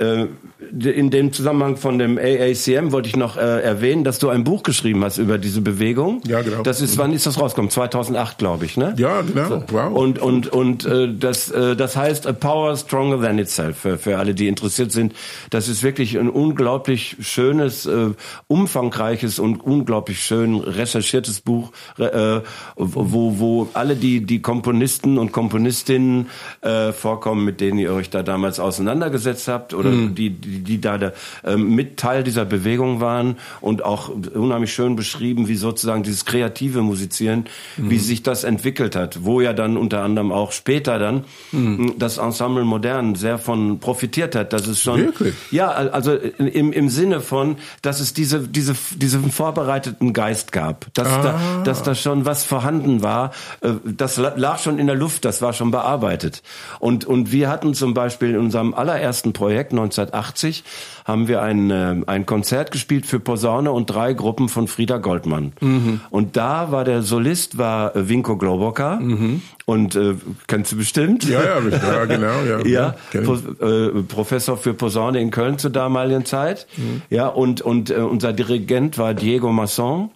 in 0.00 1.10
dem 1.10 1.32
Zusammenhang 1.32 1.76
von 1.76 1.98
dem 1.98 2.18
AACM 2.18 2.92
wollte 2.92 3.08
ich 3.08 3.16
noch 3.16 3.36
äh, 3.36 3.60
erwähnen, 3.60 4.04
dass 4.04 4.18
du 4.18 4.28
ein 4.28 4.44
Buch 4.44 4.62
geschrieben 4.62 5.04
hast 5.04 5.18
über 5.18 5.38
diese 5.38 5.60
Bewegung. 5.60 6.20
Ja, 6.26 6.40
genau. 6.42 6.62
Das 6.62 6.80
ist, 6.80 6.98
wann 6.98 7.12
ist 7.12 7.26
das 7.26 7.38
rausgekommen? 7.38 7.70
2008, 7.70 8.38
glaube 8.38 8.64
ich, 8.64 8.76
ne? 8.76 8.94
Ja, 8.96 9.22
genau. 9.22 9.48
So. 9.48 9.64
Wow. 9.68 9.92
Und 9.92 10.18
und 10.18 10.48
und 10.48 10.84
äh, 10.84 11.12
das 11.12 11.50
äh, 11.50 11.76
das 11.76 11.96
heißt 11.96 12.26
A 12.26 12.32
Power 12.32 12.76
Stronger 12.76 13.20
Than 13.20 13.38
Itself 13.38 13.78
für, 13.78 13.98
für 13.98 14.18
alle, 14.18 14.34
die 14.34 14.48
interessiert 14.48 14.92
sind. 14.92 15.14
Das 15.50 15.68
ist 15.68 15.82
wirklich 15.82 16.18
ein 16.18 16.30
unglaublich 16.30 17.16
schönes, 17.20 17.86
äh, 17.86 18.10
umfangreiches 18.46 19.38
und 19.38 19.62
unglaublich 19.62 20.20
schön 20.20 20.56
recherchiertes 20.56 21.40
Buch, 21.40 21.72
äh, 21.98 22.40
wo 22.76 23.38
wo 23.38 23.68
alle 23.74 23.96
die 23.96 24.24
die 24.24 24.40
Komponisten 24.40 25.18
und 25.18 25.32
Komponistinnen 25.32 26.28
äh, 26.62 26.92
vorkommen, 26.92 27.44
mit 27.44 27.60
denen 27.60 27.78
ihr 27.78 27.92
euch 27.92 28.10
da 28.10 28.22
damals 28.22 28.60
auseinandergesetzt 28.60 29.48
habt 29.48 29.74
oder 29.82 29.90
mhm. 29.90 30.14
die, 30.14 30.30
die, 30.30 30.60
die 30.60 30.80
da 30.80 30.98
der, 30.98 31.12
ähm, 31.44 31.74
mit 31.74 31.96
Teil 31.96 32.22
dieser 32.22 32.44
Bewegung 32.44 33.00
waren 33.00 33.36
und 33.60 33.84
auch 33.84 34.08
unheimlich 34.08 34.72
schön 34.72 34.96
beschrieben, 34.96 35.48
wie 35.48 35.56
sozusagen 35.56 36.02
dieses 36.02 36.24
kreative 36.24 36.82
Musizieren, 36.82 37.44
mhm. 37.76 37.90
wie 37.90 37.98
sich 37.98 38.22
das 38.22 38.44
entwickelt 38.44 38.96
hat, 38.96 39.24
wo 39.24 39.40
ja 39.40 39.52
dann 39.52 39.76
unter 39.76 40.02
anderem 40.02 40.32
auch 40.32 40.52
später 40.52 40.98
dann 40.98 41.24
mhm. 41.50 41.94
das 41.98 42.18
Ensemble 42.18 42.64
Modern 42.64 43.14
sehr 43.14 43.38
von 43.38 43.80
profitiert 43.80 44.34
hat, 44.34 44.52
dass 44.52 44.66
es 44.66 44.80
schon 44.80 45.00
Wirklich? 45.00 45.34
ja 45.50 45.70
also 45.70 46.14
im, 46.14 46.72
im 46.72 46.88
Sinne 46.88 47.20
von, 47.20 47.56
dass 47.82 48.00
es 48.00 48.14
diese 48.14 48.46
diese 48.48 48.74
diesen 48.96 49.30
vorbereiteten 49.30 50.12
Geist 50.12 50.52
gab, 50.52 50.86
dass 50.94 51.08
ah. 51.08 51.22
da 51.22 51.62
dass 51.64 51.82
da 51.82 51.94
schon 51.94 52.24
was 52.24 52.44
vorhanden 52.44 53.02
war, 53.02 53.32
äh, 53.60 53.70
das 53.84 54.16
lag 54.16 54.58
schon 54.58 54.78
in 54.78 54.86
der 54.86 54.96
Luft, 54.96 55.24
das 55.24 55.42
war 55.42 55.52
schon 55.52 55.70
bearbeitet 55.70 56.42
und 56.78 57.04
und 57.04 57.32
wir 57.32 57.48
hatten 57.48 57.74
zum 57.74 57.94
Beispiel 57.94 58.30
in 58.30 58.38
unserem 58.38 58.74
allerersten 58.74 59.32
Projekt 59.32 59.71
1980 59.72 60.64
haben 61.04 61.28
wir 61.28 61.42
ein, 61.42 61.70
äh, 61.70 61.96
ein 62.06 62.26
Konzert 62.26 62.70
gespielt 62.70 63.06
für 63.06 63.20
Posaune 63.20 63.72
und 63.72 63.86
drei 63.86 64.12
Gruppen 64.12 64.48
von 64.48 64.68
Frieda 64.68 64.98
Goldmann. 64.98 65.52
Mhm. 65.60 66.00
Und 66.10 66.36
da 66.36 66.70
war 66.70 66.84
der 66.84 67.02
Solist 67.02 67.58
war 67.58 67.96
äh, 67.96 68.08
Winko 68.08 68.36
Globoka 68.36 68.96
mhm. 68.96 69.42
und 69.64 69.96
äh, 69.96 70.14
kennst 70.46 70.72
du 70.72 70.76
bestimmt? 70.76 71.24
Ja, 71.24 71.42
ja, 71.42 71.60
ja 71.60 72.04
genau, 72.04 72.42
ja. 72.48 72.64
ja, 72.64 72.94
Pro, 73.24 73.34
äh, 73.34 74.02
Professor 74.02 74.56
für 74.56 74.74
Posaune 74.74 75.20
in 75.20 75.30
Köln 75.30 75.58
zur 75.58 75.70
damaligen 75.70 76.24
Zeit. 76.24 76.66
Mhm. 76.76 77.02
Ja, 77.10 77.26
und 77.26 77.60
und 77.60 77.90
äh, 77.90 77.94
unser 77.94 78.32
Dirigent 78.32 78.98
war 78.98 79.14
Diego 79.14 79.52
Masson. 79.52 80.10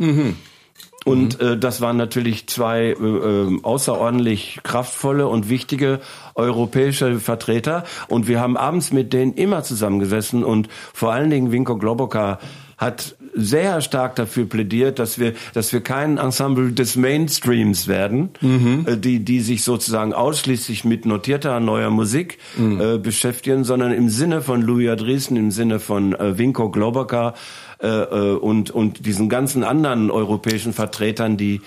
Und 1.06 1.40
mhm. 1.40 1.46
äh, 1.46 1.56
das 1.56 1.80
waren 1.80 1.96
natürlich 1.96 2.48
zwei 2.48 2.86
äh, 2.86 2.92
äh, 2.92 3.60
außerordentlich 3.62 4.58
kraftvolle 4.64 5.28
und 5.28 5.48
wichtige 5.48 6.00
europäische 6.34 7.20
Vertreter. 7.20 7.84
Und 8.08 8.26
wir 8.26 8.40
haben 8.40 8.56
abends 8.56 8.92
mit 8.92 9.12
denen 9.12 9.32
immer 9.34 9.62
zusammengesessen 9.62 10.42
und 10.42 10.68
vor 10.92 11.12
allen 11.12 11.30
Dingen 11.30 11.52
Winko 11.52 11.78
Globoka 11.78 12.40
hat 12.76 13.14
sehr 13.36 13.80
stark 13.82 14.16
dafür 14.16 14.46
plädiert, 14.46 14.98
dass 14.98 15.18
wir, 15.18 15.34
dass 15.54 15.72
wir 15.72 15.80
kein 15.80 16.18
Ensemble 16.18 16.72
des 16.72 16.96
Mainstreams 16.96 17.86
werden, 17.86 18.30
mhm. 18.40 18.84
äh, 18.86 18.96
die, 18.96 19.24
die 19.24 19.40
sich 19.40 19.62
sozusagen 19.62 20.12
ausschließlich 20.12 20.84
mit 20.84 21.06
notierter 21.06 21.60
neuer 21.60 21.90
Musik 21.90 22.38
mhm. 22.56 22.80
äh, 22.80 22.98
beschäftigen, 22.98 23.62
sondern 23.62 23.92
im 23.92 24.08
Sinne 24.08 24.42
von 24.42 24.60
Louis 24.60 24.88
Adriessen, 24.88 25.36
im 25.36 25.50
Sinne 25.50 25.78
von 25.78 26.14
äh, 26.14 26.36
Winko 26.36 26.70
Globoka 26.70 27.34
äh, 27.80 27.88
äh, 27.88 28.36
und, 28.36 28.70
und 28.70 29.06
diesen 29.06 29.28
ganzen 29.28 29.64
anderen 29.64 30.10
europäischen 30.10 30.72
Vertretern, 30.72 31.36
die 31.36 31.60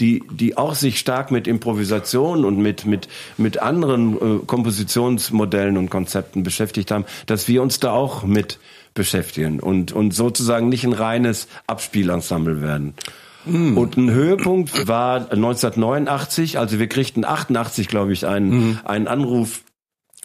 die, 0.00 0.22
die 0.30 0.56
auch 0.56 0.74
sich 0.74 0.98
stark 0.98 1.30
mit 1.30 1.46
Improvisation 1.46 2.44
und 2.44 2.56
mit, 2.56 2.86
mit, 2.86 3.08
mit 3.36 3.58
anderen 3.58 4.16
äh, 4.16 4.44
Kompositionsmodellen 4.46 5.76
und 5.76 5.90
Konzepten 5.90 6.42
beschäftigt 6.42 6.90
haben, 6.90 7.04
dass 7.26 7.46
wir 7.46 7.62
uns 7.62 7.78
da 7.78 7.92
auch 7.92 8.24
mit 8.24 8.58
beschäftigen 8.94 9.60
und, 9.60 9.92
und 9.92 10.12
sozusagen 10.12 10.68
nicht 10.68 10.84
ein 10.84 10.92
reines 10.92 11.46
Abspielensemble 11.66 12.60
werden. 12.60 12.94
Mm. 13.44 13.76
Und 13.76 13.96
ein 13.96 14.10
Höhepunkt 14.10 14.86
war 14.88 15.30
1989, 15.30 16.58
also 16.58 16.78
wir 16.78 16.88
kriegten 16.88 17.24
88, 17.24 17.88
glaube 17.88 18.12
ich, 18.12 18.26
einen, 18.26 18.72
mm. 18.72 18.78
einen 18.84 19.08
Anruf 19.08 19.62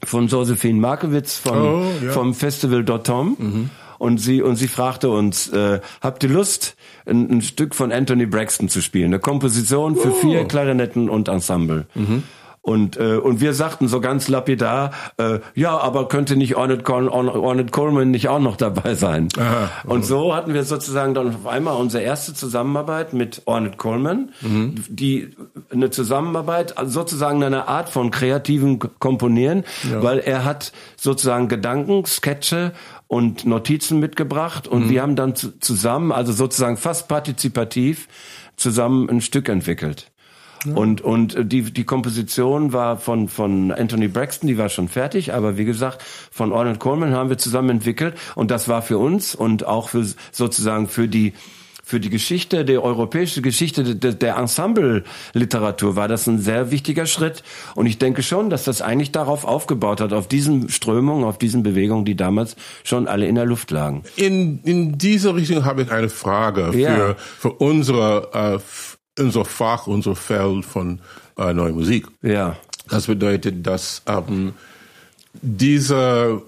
von 0.04 0.28
Josephine 0.28 0.80
Markowitz 0.80 1.38
vom, 1.38 1.58
oh, 1.58 1.92
ja. 2.04 2.12
vom 2.12 2.34
Festival 2.34 2.84
Dotom. 2.84 3.36
Mhm. 3.40 3.70
Und 3.98 4.18
sie, 4.18 4.42
und 4.42 4.56
sie 4.56 4.68
fragte 4.68 5.10
uns, 5.10 5.50
äh, 5.50 5.80
habt 6.02 6.24
ihr 6.24 6.30
Lust, 6.30 6.76
ein, 7.06 7.30
ein, 7.30 7.42
Stück 7.42 7.76
von 7.76 7.92
Anthony 7.92 8.26
Braxton 8.26 8.70
zu 8.70 8.82
spielen? 8.82 9.08
Eine 9.08 9.20
Komposition 9.20 9.96
für 9.96 10.12
oh. 10.12 10.16
vier 10.16 10.46
Klarinetten 10.46 11.10
und 11.10 11.28
Ensemble. 11.28 11.88
Mhm. 11.96 12.24
Und, 12.68 12.98
äh, 12.98 13.16
und 13.16 13.40
wir 13.40 13.54
sagten 13.54 13.88
so 13.88 14.02
ganz 14.02 14.28
lapidar, 14.28 14.92
äh, 15.16 15.40
ja, 15.56 15.78
aber 15.78 16.10
könnte 16.10 16.36
nicht 16.36 16.58
Ornette, 16.58 16.84
Col 16.84 17.08
Ornette 17.08 17.72
Coleman 17.72 18.12
nicht 18.12 18.28
auch 18.28 18.42
noch 18.42 18.58
dabei 18.58 18.94
sein? 18.94 19.30
Aha. 19.38 19.70
Und 19.86 20.06
so 20.06 20.36
hatten 20.36 20.54
wir 20.54 20.66
sozusagen 20.66 21.14
dann 21.14 21.34
auf 21.34 21.48
einmal 21.48 21.78
unsere 21.78 22.04
erste 22.04 22.34
Zusammenarbeit 22.34 23.14
mit 23.14 23.42
Ornette 23.46 23.78
Coleman, 23.78 24.34
mhm. 24.42 24.84
die 24.90 25.30
eine 25.72 25.92
Zusammenarbeit, 25.92 26.78
also 26.78 26.92
sozusagen 26.92 27.42
eine 27.42 27.70
Art 27.70 27.88
von 27.88 28.12
kreativen 28.12 28.80
Komponieren, 29.00 29.64
ja. 29.90 30.04
weil 30.04 30.20
er 30.20 30.44
hat 30.44 30.74
sozusagen 30.98 31.48
Gedanken, 31.48 32.04
Sketche 32.06 32.74
und 33.08 33.46
Notizen 33.46 34.00
mitgebracht 34.00 34.68
und 34.68 34.86
mhm. 34.86 34.90
wir 34.90 35.02
haben 35.02 35.16
dann 35.16 35.36
zusammen, 35.36 36.12
also 36.12 36.34
sozusagen 36.34 36.78
fast 36.78 37.08
partizipativ, 37.08 38.08
zusammen 38.58 39.10
ein 39.10 39.22
Stück 39.22 39.50
entwickelt. 39.50 40.12
Und, 40.66 41.02
und 41.02 41.52
die, 41.52 41.62
die 41.72 41.84
Komposition 41.84 42.74
war 42.74 42.98
von, 42.98 43.30
von 43.30 43.72
Anthony 43.72 44.08
Braxton, 44.08 44.48
die 44.48 44.58
war 44.58 44.70
schon 44.70 44.88
fertig, 44.88 45.34
aber 45.34 45.58
wie 45.58 45.66
gesagt, 45.66 46.04
von 46.04 46.52
Ornette 46.52 46.80
Coleman 46.80 47.14
haben 47.14 47.30
wir 47.30 47.38
zusammen 47.38 47.70
entwickelt 47.70 48.18
und 48.36 48.52
das 48.52 48.68
war 48.68 48.82
für 48.82 48.98
uns 48.98 49.36
und 49.36 49.66
auch 49.66 49.90
für 49.90 50.06
sozusagen 50.32 50.88
für 50.88 51.08
die 51.08 51.34
für 51.88 52.02
die 52.02 52.10
Geschichte, 52.10 52.66
die 52.66 52.78
europäische 52.78 53.42
Geschichte 53.42 53.96
der, 53.96 54.12
der 54.12 54.36
Ensemble-Literatur 54.36 55.96
war 55.96 56.10
das 56.10 56.28
ein 56.28 56.38
sehr 56.38 56.70
wichtiger 56.70 57.06
Schritt. 57.06 57.44
Und 57.76 57.86
ich 57.86 57.98
denke 57.98 58.24
schon, 58.24 58.50
dass 58.50 58.66
das 58.66 58.82
eigentlich 58.82 59.14
darauf 59.14 59.46
aufgebaut 59.46 60.02
hat, 60.02 60.12
auf 60.12 60.28
diesen 60.28 60.68
Strömungen, 60.68 61.24
auf 61.24 61.38
diesen 61.38 61.64
Bewegungen, 61.64 62.04
die 62.04 62.18
damals 62.18 62.58
schon 62.84 63.08
alle 63.08 63.26
in 63.26 63.36
der 63.36 63.46
Luft 63.46 63.72
lagen. 63.72 64.04
In, 64.18 64.60
in 64.64 64.98
diese 64.98 65.34
Richtung 65.34 65.64
habe 65.64 65.84
ich 65.84 65.90
eine 65.90 66.10
Frage 66.10 66.74
für, 66.74 66.78
ja. 66.78 67.16
für 67.16 67.54
unsere 67.54 68.60
äh, 69.18 69.22
unser 69.22 69.46
Fach, 69.46 69.88
unser 69.88 70.18
Feld 70.18 70.66
von 70.66 71.00
äh, 71.38 71.54
neue 71.54 71.72
Musik. 71.72 72.08
Ja. 72.22 72.58
Das 72.90 73.08
bedeutet, 73.08 73.66
dass 73.66 74.02
ähm, 74.08 74.54
diese, 75.42 76.42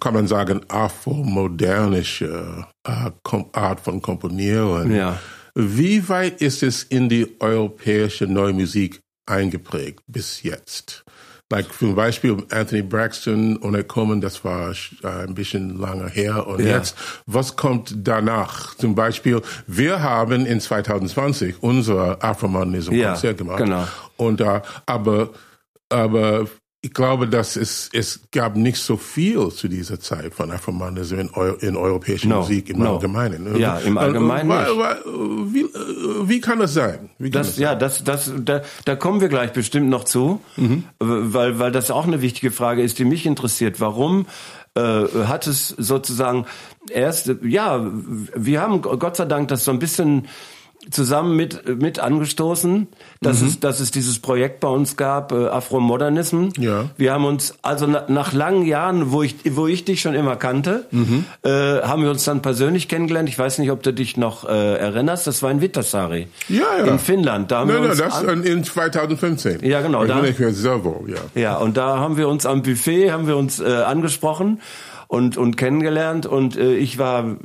kann 0.00 0.14
man 0.14 0.26
sagen, 0.26 0.60
afromodernische 0.68 2.66
äh, 2.86 3.10
Art 3.52 3.80
von 3.80 4.00
Komponieren, 4.02 4.94
ja. 4.94 5.18
wie 5.54 6.08
weit 6.08 6.40
ist 6.40 6.62
es 6.62 6.82
in 6.82 7.08
die 7.08 7.40
europäische 7.40 8.26
neue 8.26 8.52
Musik 8.52 9.00
eingeprägt 9.26 10.00
bis 10.06 10.42
jetzt? 10.42 11.04
like 11.52 11.66
zum 11.78 11.94
Beispiel 11.94 12.38
Anthony 12.50 12.82
Braxton 12.82 13.56
und 13.58 13.74
er 13.76 13.84
kommen, 13.84 14.20
das 14.20 14.44
war 14.44 14.70
äh, 15.04 15.06
ein 15.06 15.34
bisschen 15.34 15.78
lange 15.78 16.08
her. 16.08 16.46
Und 16.48 16.60
Ja. 16.60 16.78
jetzt, 16.78 16.96
was 17.26 17.54
kommt 17.54 17.94
danach? 17.98 18.74
Zum 18.76 18.94
Beispiel, 18.96 19.40
wir 19.68 20.02
haben 20.02 20.46
in 20.46 20.58
2020 20.58 21.62
unser 21.62 22.24
Afromodernism-Konzert 22.24 23.22
Ja, 23.24 23.32
gemacht. 23.34 23.58
genau. 23.58 23.86
Und 24.16 24.40
äh, 24.40 24.62
aber 24.86 25.30
aber 25.90 26.48
ich 26.84 26.92
glaube, 26.92 27.26
dass 27.28 27.56
es 27.56 27.88
es 27.92 28.20
gab 28.30 28.56
nicht 28.56 28.76
so 28.78 28.96
viel 28.98 29.48
zu 29.48 29.68
dieser 29.68 29.98
Zeit 29.98 30.34
von 30.34 30.50
Afromodernism 30.50 31.18
in, 31.18 31.30
Eu 31.34 31.54
in 31.60 31.76
europäischer 31.76 32.28
No, 32.28 32.40
Musik 32.40 32.68
im 32.68 32.80
no. 32.80 32.94
Allgemeinen. 32.94 33.56
Ja, 33.58 33.78
im 33.78 33.96
Allgemeinen 33.96 34.48
nicht. 34.48 34.76
wa- 34.78 34.96
Wie, 35.52 35.62
äh, 35.62 36.28
wie 36.28 36.40
kann 36.40 36.58
das 36.58 36.74
sein? 36.74 37.08
Kann 37.18 37.30
Das, 37.32 37.56
ja, 37.58 37.74
das, 37.74 38.04
das, 38.04 38.30
da, 38.38 38.60
da 38.84 38.96
kommen 38.96 39.20
wir 39.22 39.28
gleich 39.28 39.52
bestimmt 39.54 39.88
noch 39.88 40.04
zu, 40.04 40.40
weil, 40.98 41.58
weil 41.58 41.72
das 41.72 41.90
auch 41.90 42.06
eine 42.06 42.20
wichtige 42.20 42.50
Frage 42.50 42.82
ist, 42.82 42.98
die 42.98 43.04
mich 43.06 43.24
interessiert. 43.24 43.80
Warum 43.80 44.26
äh, 44.76 44.80
hat 44.82 45.46
es 45.46 45.68
sozusagen 45.68 46.44
erst, 46.90 47.30
ja, 47.42 47.86
wir 48.34 48.60
haben 48.60 48.82
Gott 48.82 49.16
sei 49.16 49.24
Dank 49.24 49.48
das 49.48 49.64
so 49.64 49.70
ein 49.70 49.78
bisschen 49.78 50.26
zusammen 50.90 51.34
mit 51.36 51.80
mit 51.80 51.98
angestoßen, 51.98 52.88
dass 53.20 53.40
es 53.40 53.60
dass 53.60 53.80
es 53.80 53.90
dieses 53.90 54.18
Projekt 54.18 54.60
bei 54.60 54.68
uns 54.68 54.96
gab 54.96 55.32
äh, 55.32 55.46
Afromodernism. 55.46 56.48
Ja. 56.58 56.90
Wir 56.96 57.12
haben 57.12 57.24
uns 57.24 57.54
also 57.62 57.86
na, 57.86 58.04
nach 58.08 58.32
langen 58.32 58.66
Jahren, 58.66 59.10
wo 59.12 59.22
ich 59.22 59.36
wo 59.56 59.66
ich 59.66 59.84
dich 59.84 60.00
schon 60.00 60.14
immer 60.14 60.36
kannte, 60.36 60.86
äh, 61.42 61.48
haben 61.50 62.02
wir 62.02 62.10
uns 62.10 62.24
dann 62.24 62.42
persönlich 62.42 62.88
kennengelernt. 62.88 63.28
Ich 63.28 63.38
weiß 63.38 63.58
nicht, 63.58 63.70
ob 63.70 63.82
du 63.82 63.92
dich 63.92 64.16
noch 64.16 64.48
äh, 64.48 64.76
erinnerst. 64.76 65.26
Das 65.26 65.42
war 65.42 65.50
in 65.50 65.60
Vitasari. 65.60 66.28
Ja, 66.48 66.62
ja. 66.78 66.84
In 66.86 66.98
Finnland. 66.98 67.50
Da 67.50 67.60
haben 67.60 67.68
Nein, 67.68 67.76
wir 67.76 67.80
nein, 67.88 67.90
uns 67.90 68.00
das 68.00 68.14
an- 68.24 68.42
in, 68.44 68.58
in 68.58 68.64
2015. 68.64 69.64
Ja, 69.64 69.80
genau, 69.80 70.02
Ich 70.04 70.08
da- 70.36 70.50
sehr 70.50 70.84
wohl, 70.84 71.08
ja. 71.10 71.40
ja, 71.40 71.56
und 71.56 71.76
da 71.76 71.98
haben 71.98 72.16
wir 72.16 72.28
uns 72.28 72.46
am 72.46 72.62
Buffet 72.62 73.10
haben 73.10 73.26
wir 73.26 73.36
uns 73.36 73.60
äh, 73.60 73.64
angesprochen 73.64 74.60
und 75.08 75.36
und 75.36 75.56
kennengelernt 75.56 76.26
und 76.26 76.56
äh, 76.56 76.74
ich 76.76 76.98
war 76.98 77.36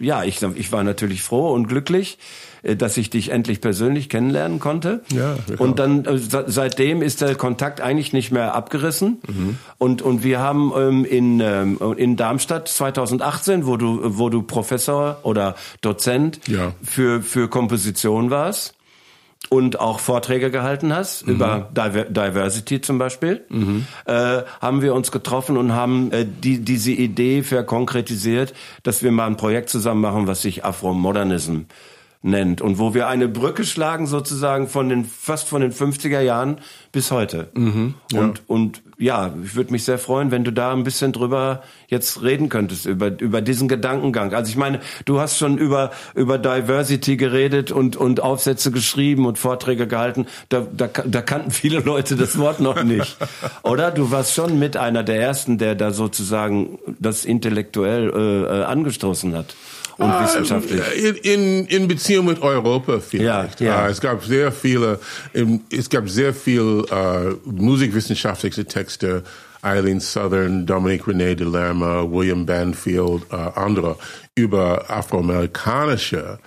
ja 0.00 0.24
ich 0.24 0.42
ich 0.42 0.72
war 0.72 0.82
natürlich 0.82 1.22
froh 1.22 1.52
und 1.52 1.68
glücklich, 1.68 2.18
dass 2.74 2.96
ich 2.96 3.10
dich 3.10 3.30
endlich 3.30 3.60
persönlich 3.60 4.08
kennenlernen 4.08 4.58
konnte. 4.58 5.02
Ja, 5.14 5.36
und 5.58 5.78
dann 5.78 6.04
äh, 6.04 6.18
se- 6.18 6.44
seitdem 6.48 7.02
ist 7.02 7.20
der 7.20 7.36
Kontakt 7.36 7.80
eigentlich 7.80 8.12
nicht 8.12 8.32
mehr 8.32 8.54
abgerissen. 8.56 9.18
Und 9.78 10.02
und 10.02 10.24
wir 10.24 10.40
haben 10.40 10.72
ähm, 10.76 11.04
in 11.04 11.38
ähm, 11.40 11.78
in 11.96 12.16
Darmstadt 12.16 12.66
2018, 12.66 13.66
wo 13.66 13.76
du 13.76 14.00
wo 14.18 14.30
du 14.30 14.42
Professor 14.42 15.18
oder 15.22 15.54
Dozent 15.82 16.40
Ja. 16.48 16.72
für 16.82 17.22
für 17.22 17.48
Komposition 17.48 18.30
warst 18.30 18.72
und 19.48 19.78
auch 19.78 20.00
Vorträge 20.00 20.50
gehalten 20.50 20.92
hast 20.92 21.22
über 21.22 21.68
Diver 21.72 22.04
Diversity 22.06 22.80
zum 22.80 22.98
Beispiel, 22.98 23.44
äh, 24.06 24.42
haben 24.60 24.82
wir 24.82 24.92
uns 24.92 25.12
getroffen 25.12 25.56
und 25.56 25.72
haben 25.72 26.10
äh, 26.10 26.26
die, 26.26 26.64
diese 26.64 26.90
Idee 26.90 27.44
verkonkretisiert, 27.44 28.54
dass 28.82 29.04
wir 29.04 29.12
mal 29.12 29.26
ein 29.26 29.36
Projekt 29.36 29.68
zusammen 29.68 30.00
machen, 30.00 30.26
was 30.26 30.42
sich 30.42 30.64
Afromodernism 30.64 31.58
nennt 32.26 32.60
und 32.60 32.78
wo 32.78 32.92
wir 32.92 33.08
eine 33.08 33.28
Brücke 33.28 33.64
schlagen 33.64 34.06
sozusagen 34.06 34.68
von 34.68 34.88
den 34.88 35.04
fast 35.04 35.48
von 35.48 35.60
den 35.60 35.72
50er 35.72 36.20
Jahren 36.20 36.58
bis 36.92 37.10
heute. 37.10 37.48
Und 38.14 38.42
und 38.46 38.82
ja, 38.98 39.34
ich 39.44 39.54
würde 39.54 39.72
mich 39.72 39.84
sehr 39.84 39.98
freuen, 39.98 40.30
wenn 40.30 40.42
du 40.42 40.50
da 40.50 40.72
ein 40.72 40.82
bisschen 40.82 41.12
drüber 41.12 41.62
jetzt 41.88 42.22
reden 42.22 42.48
könntest 42.48 42.86
über 42.86 43.18
über 43.20 43.40
diesen 43.40 43.68
Gedankengang. 43.68 44.34
Also 44.34 44.50
ich 44.50 44.56
meine, 44.56 44.80
du 45.04 45.20
hast 45.20 45.38
schon 45.38 45.58
über 45.58 45.92
über 46.14 46.38
Diversity 46.38 47.16
geredet 47.16 47.70
und 47.70 47.96
und 47.96 48.20
Aufsätze 48.20 48.70
geschrieben 48.70 49.26
und 49.26 49.38
Vorträge 49.38 49.86
gehalten. 49.86 50.26
Da 50.48 50.66
da, 50.70 50.88
da 50.88 51.22
kannten 51.22 51.50
viele 51.50 51.80
Leute 51.80 52.16
das 52.16 52.38
Wort 52.38 52.60
noch 52.60 52.82
nicht. 52.82 53.16
Oder 53.62 53.90
du 53.90 54.10
warst 54.10 54.34
schon 54.34 54.58
mit 54.58 54.76
einer 54.76 55.02
der 55.02 55.20
ersten, 55.20 55.58
der 55.58 55.74
da 55.74 55.92
sozusagen 55.92 56.78
das 56.98 57.24
intellektuell 57.24 58.10
äh, 58.10 58.60
äh, 58.60 58.64
angestoßen 58.64 59.34
hat 59.34 59.54
und 59.98 60.12
wissenschaftlich. 60.22 60.80
In, 61.02 61.14
in, 61.16 61.66
in 61.66 61.88
Beziehung 61.88 62.26
mit 62.26 62.42
Europa 62.42 63.00
vielleicht. 63.00 63.60
Ja, 63.60 63.66
ja. 63.66 63.86
Äh, 63.86 63.90
Es 63.90 64.00
gab 64.00 64.24
sehr 64.24 64.52
viele, 64.52 65.00
es 65.70 65.88
gab 65.88 66.08
sehr 66.08 66.34
viel 66.34 66.84
äh, 66.90 67.34
musikwissenschaftliche 67.44 68.64
Texte, 68.66 69.22
Eileen 69.62 70.00
Southern, 70.00 70.66
Dominic 70.66 71.04
René 71.04 71.34
de 71.34 71.46
Lerma, 71.46 72.02
William 72.02 72.44
Banfield, 72.46 73.22
äh, 73.32 73.36
andere, 73.36 73.96
über 74.34 74.88
afroamerikanische 74.90 76.38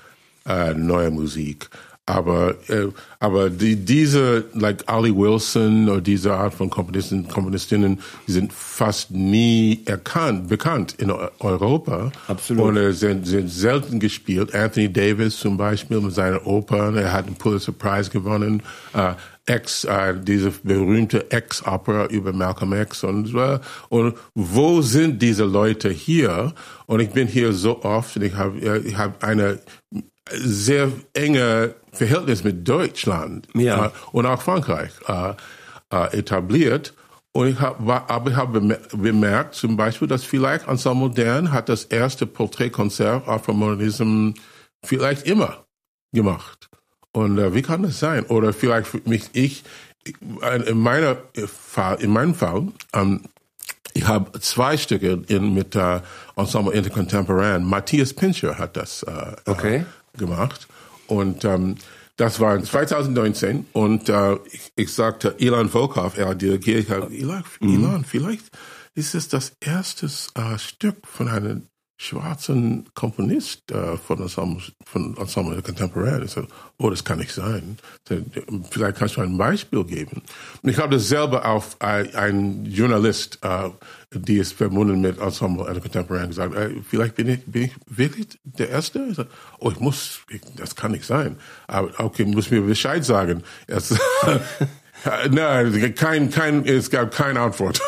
äh, 0.47 0.73
neue 0.73 1.11
Musik. 1.11 1.69
Aber, 2.09 2.55
äh, 2.69 2.87
aber 3.19 3.51
die, 3.51 3.75
diese, 3.75 4.45
like 4.53 4.83
Ali 4.87 5.15
Wilson 5.15 5.87
oder 5.87 6.01
diese 6.01 6.33
Art 6.33 6.55
von 6.55 6.69
Komponisten, 6.71 7.27
Komponistinnen, 7.27 7.99
die 8.27 8.31
sind 8.31 8.51
fast 8.51 9.11
nie 9.11 9.83
erkannt, 9.85 10.47
bekannt 10.49 10.95
in 10.97 11.11
Eu- 11.11 11.29
Europa. 11.39 12.11
Absolut. 12.27 12.65
Und 12.65 12.77
äh, 12.77 12.93
sind, 12.93 13.27
sind 13.27 13.49
selten 13.49 13.99
gespielt. 13.99 14.55
Anthony 14.55 14.91
Davis 14.91 15.37
zum 15.37 15.55
Beispiel 15.55 16.01
mit 16.01 16.15
seinen 16.15 16.37
Opern, 16.39 16.97
er 16.97 17.13
hat 17.13 17.27
einen 17.27 17.35
Pulitzer 17.35 17.73
Prize 17.73 18.09
gewonnen. 18.09 18.63
Äh, 18.93 19.13
X, 19.51 19.83
äh, 19.83 20.13
diese 20.21 20.51
berühmte 20.63 21.25
X-Opera 21.31 22.05
über 22.07 22.33
Malcolm 22.33 22.73
X 22.73 23.03
und, 23.03 23.33
äh, 23.33 23.59
und 23.89 24.13
wo 24.35 24.81
sind 24.81 25.21
diese 25.21 25.43
Leute 25.45 25.89
hier? 25.89 26.53
Und 26.85 26.99
ich 26.99 27.09
bin 27.09 27.27
hier 27.27 27.53
so 27.53 27.83
oft 27.83 28.15
und 28.15 28.23
ich 28.23 28.35
habe 28.35 28.59
äh, 28.59 28.77
ich 28.79 28.95
habe 28.97 29.15
eine 29.21 29.59
sehr 30.31 30.91
enge 31.13 31.75
Verhältnis 31.91 32.43
mit 32.43 32.67
Deutschland 32.67 33.47
Ja. 33.53 33.87
äh, 33.87 33.89
und 34.11 34.25
auch 34.25 34.41
Frankreich 34.41 34.91
äh, 35.07 35.33
äh, 35.91 36.17
etabliert. 36.17 36.93
Und 37.31 37.47
ich 37.47 37.59
habe 37.59 38.03
aber 38.09 38.31
ich 38.31 38.35
habe 38.35 38.59
bemer- 38.59 38.97
bemerkt 38.97 39.55
zum 39.55 39.77
Beispiel, 39.77 40.07
dass 40.07 40.23
vielleicht 40.23 40.67
Ensemble 40.67 41.09
Modern 41.09 41.51
hat 41.51 41.69
das 41.69 41.83
erste 41.85 42.25
Porträtkonzert 42.25 43.27
Afromodernism 43.27 44.31
vielleicht 44.83 45.27
immer 45.27 45.65
gemacht. 46.11 46.69
Und 47.11 47.37
äh, 47.37 47.53
wie 47.53 47.61
kann 47.61 47.83
das 47.83 47.99
sein? 47.99 48.25
Oder 48.25 48.51
vielleicht 48.53 48.87
für 48.87 49.01
mich 49.05 49.29
ich 49.33 49.63
in 50.67 50.79
meiner 50.79 51.17
Fall, 51.47 51.97
in 52.01 52.11
meinem 52.11 52.33
Fall, 52.33 52.67
ähm, 52.93 53.21
ich 53.93 54.07
habe 54.07 54.39
zwei 54.39 54.77
Stücke 54.77 55.23
in, 55.27 55.53
mit 55.53 55.75
äh, 55.75 55.99
Ensemble 56.35 56.73
Intercontemporain. 56.73 57.63
Matthias 57.63 58.13
Pincher 58.13 58.57
hat 58.57 58.77
das 58.77 59.03
äh, 59.03 59.35
Okay. 59.45 59.85
Gemacht. 60.19 60.67
Und 61.07 61.43
ähm, 61.43 61.75
das 62.17 62.39
war 62.39 62.55
in 62.55 62.63
2019. 62.63 63.65
Und 63.73 64.09
äh, 64.09 64.35
ich, 64.51 64.71
ich 64.75 64.93
sagte 64.93 65.35
Ilan 65.39 65.69
Volkov, 65.69 66.17
er 66.17 66.35
dirigiert, 66.35 66.83
ich 66.83 66.91
habe, 66.91 67.13
Ilan, 67.13 67.43
Ilan, 67.61 68.05
vielleicht 68.05 68.45
ist 68.93 69.15
es 69.15 69.27
das 69.29 69.53
erste 69.61 70.07
äh, 70.35 70.59
Stück 70.59 71.07
von 71.07 71.27
einem 71.27 71.67
schwarzen 72.01 72.85
Komponist 72.95 73.69
äh, 73.73 73.97
von 73.97 74.21
Ensemble, 74.21 74.63
von 74.85 75.17
Ensemble 75.17 75.61
Contemporary. 75.61 76.23
Ich 76.23 76.31
so, 76.31 76.47
oh, 76.77 76.89
das 76.89 77.03
kann 77.03 77.19
nicht 77.19 77.33
sein. 77.33 77.77
Vielleicht 78.71 78.97
kannst 78.97 79.17
du 79.17 79.21
ein 79.21 79.37
Beispiel 79.37 79.83
geben. 79.83 80.21
Und 80.63 80.69
ich 80.69 80.77
habe 80.77 80.95
das 80.95 81.09
selber 81.09 81.45
auf 81.45 81.75
ein, 81.79 82.15
ein 82.15 82.65
Journalist, 82.65 83.39
äh, 83.41 83.69
die 84.13 84.37
ist 84.37 84.53
verbunden 84.53 85.01
mit 85.01 85.19
Ensemble 85.19 85.65
Contemporary, 85.65 86.27
gesagt, 86.27 86.55
äh, 86.55 86.69
vielleicht 86.89 87.15
bin 87.15 87.27
ich, 87.27 87.45
bin 87.45 87.63
ich 87.63 87.73
wirklich 87.85 88.27
der 88.45 88.69
Erste? 88.69 89.05
Ich 89.09 89.17
so, 89.17 89.25
oh, 89.59 89.69
ich 89.69 89.79
muss, 89.81 90.21
ich, 90.29 90.39
das 90.55 90.77
kann 90.77 90.93
nicht 90.93 91.03
sein. 91.03 91.35
Aber 91.67 91.91
okay, 91.99 92.23
muss 92.23 92.49
mir 92.49 92.61
Bescheid 92.61 93.03
sagen. 93.03 93.43
Nein, 95.29 95.95
kein, 95.95 96.29
kein, 96.29 96.65
es 96.65 96.89
gab 96.89 97.11
keine 97.11 97.41
Antwort. 97.41 97.81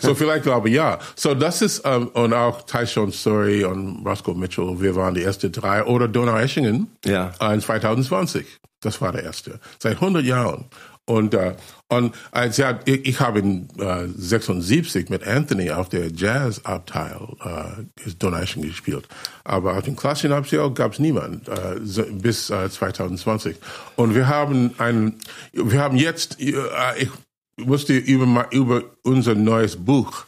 So 0.00 0.14
vielleicht 0.14 0.44
glaube 0.44 0.68
ich 0.68 0.74
ja. 0.76 0.98
So 1.16 1.34
das 1.34 1.62
ist 1.62 1.82
ähm, 1.84 2.08
und 2.08 2.32
auch 2.34 2.62
Tyson 2.62 3.12
Story 3.12 3.64
und 3.64 4.04
Roscoe 4.06 4.34
Mitchell. 4.34 4.80
Wir 4.80 4.94
waren 4.96 5.14
die 5.14 5.22
erste 5.22 5.50
drei 5.50 5.84
oder 5.84 6.08
Donau 6.08 6.36
Eschingen 6.36 6.88
Ja. 7.04 7.32
äh, 7.40 7.54
in 7.54 7.60
2020. 7.60 8.46
Das 8.80 9.00
war 9.00 9.12
der 9.12 9.22
erste 9.24 9.60
seit 9.78 9.94
100 9.94 10.24
Jahren. 10.24 10.66
Und 11.04 11.34
äh, 11.34 11.54
und 11.88 12.14
als 12.30 12.56
ja, 12.56 12.78
ich, 12.86 13.06
ich 13.06 13.20
habe 13.20 13.40
in 13.40 13.68
äh, 13.78 14.06
76 14.16 15.10
mit 15.10 15.26
Anthony 15.26 15.70
auf 15.70 15.88
der 15.88 16.10
Jazzabteil 16.10 17.18
äh, 17.44 18.10
Donau 18.18 18.38
Eschingen 18.38 18.68
gespielt. 18.70 19.06
Aber 19.44 19.76
auf 19.76 19.82
dem 19.82 19.96
klassischen 19.96 20.32
Abteil 20.32 20.70
gab 20.70 20.92
es 20.92 20.98
niemand 21.00 21.48
äh, 21.48 21.80
so, 21.82 22.04
bis 22.10 22.50
äh, 22.50 22.70
2020. 22.70 23.56
Und 23.96 24.14
wir 24.14 24.28
haben 24.28 24.72
einen, 24.78 25.18
wir 25.52 25.80
haben 25.80 25.96
jetzt, 25.96 26.40
äh, 26.40 26.54
ich 26.98 27.10
musste 27.56 27.94
über, 27.94 28.48
über 28.52 28.82
unser 29.02 29.34
neues 29.34 29.76
Buch, 29.76 30.24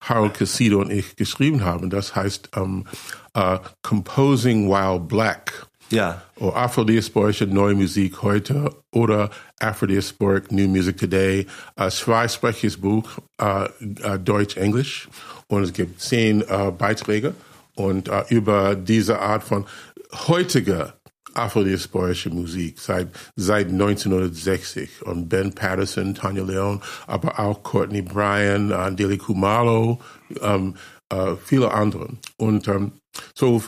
Harold 0.00 0.34
Cassido 0.34 0.80
und 0.80 0.90
ich 0.90 1.16
geschrieben 1.16 1.64
haben. 1.64 1.90
Das 1.90 2.14
heißt 2.14 2.50
ähm, 2.56 2.86
äh, 3.34 3.58
Composing 3.82 4.68
While 4.68 5.00
Black. 5.00 5.66
Ja. 5.90 6.22
Oder 6.36 6.56
Afrodiasporische 6.56 7.46
Neue 7.46 7.74
Musik 7.74 8.22
heute 8.22 8.70
oder 8.92 9.30
Afrodiasporic 9.58 10.52
New 10.52 10.68
Music 10.68 10.98
Today. 10.98 11.46
Ein 11.76 11.90
zweisprachiges 11.90 12.76
Buch, 12.76 13.08
äh, 13.38 14.18
Deutsch-Englisch. 14.18 15.08
Und 15.46 15.62
es 15.62 15.72
gibt 15.72 15.98
zehn 15.98 16.44
Beiträge 16.76 17.32
und 17.74 18.10
über 18.28 18.74
diese 18.74 19.18
Art 19.18 19.42
von 19.42 19.64
heutiger 20.26 20.97
afrodiasporische 21.34 22.30
Musik 22.30 22.78
seit, 22.78 23.08
seit 23.36 23.68
1960. 23.68 25.02
Und 25.02 25.28
Ben 25.28 25.52
Patterson, 25.52 26.14
Tanya 26.14 26.42
Leon, 26.42 26.80
aber 27.06 27.38
auch 27.38 27.62
Courtney 27.62 28.02
Bryan, 28.02 28.72
uh, 28.72 28.90
Deli 28.90 29.18
Kumalo, 29.18 30.00
um, 30.40 30.74
uh, 31.12 31.36
viele 31.44 31.72
andere. 31.72 32.08
Und 32.36 32.68
um, 32.68 32.92
so 33.34 33.62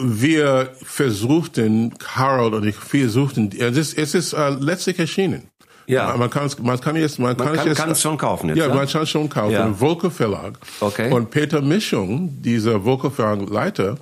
wir 0.00 0.72
versuchten, 0.82 1.94
Harold 2.04 2.54
und 2.54 2.66
ich 2.66 2.76
versuchten, 2.76 3.50
es 3.58 3.76
ist, 3.76 3.98
es 3.98 4.14
ist 4.14 4.34
uh, 4.34 4.56
letztlich 4.58 4.98
erschienen. 4.98 5.50
Ja. 5.88 6.14
Man 6.18 6.28
kann 6.28 6.50
man 6.62 6.78
kann 6.78 6.96
jetzt, 6.96 7.18
man, 7.18 7.34
Man 7.36 7.46
kann, 7.46 7.56
kann 7.56 7.66
jetzt, 7.66 7.80
es 7.80 8.02
schon 8.02 8.18
kaufen 8.18 8.50
jetzt. 8.50 8.58
ja, 8.58 8.68
ne? 8.68 8.74
man 8.74 8.86
kann 8.86 9.06
schon 9.06 9.28
kaufen. 9.28 9.52
Ja. 9.52 9.72
Volker 9.72 10.10
Verlag. 10.10 10.58
Okay. 10.80 11.10
Und 11.10 11.30
Peter 11.30 11.62
Mischung, 11.62 12.42
dieser 12.42 12.82
Volker 12.82 13.10
Verlag 13.10 13.48
Leiter, 13.48 13.96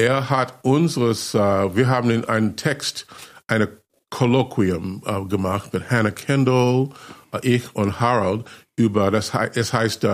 er 0.00 0.30
hat 0.30 0.60
unseres, 0.62 1.34
äh, 1.34 1.38
wir 1.38 1.88
haben 1.88 2.10
in 2.10 2.24
einen 2.24 2.56
Text 2.56 3.06
eine 3.46 3.68
Kolloquium 4.08 5.02
äh, 5.04 5.28
gemacht 5.28 5.74
mit 5.74 5.90
Hannah 5.90 6.10
Kendall, 6.10 6.88
äh, 7.32 7.38
ich 7.42 7.74
und 7.76 8.00
Harold 8.00 8.46
über 8.76 9.10
das 9.10 9.32
es 9.54 9.74
heißt 9.74 10.06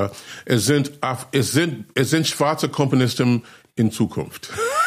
es 0.45 0.67
sind 0.67 0.93
es 1.31 1.53
sind 1.53 1.87
es 1.95 2.11
sind 2.11 2.27
schwarze 2.27 2.69
Komponisten 2.69 3.45
in 3.77 3.93
Zukunft. 3.93 4.51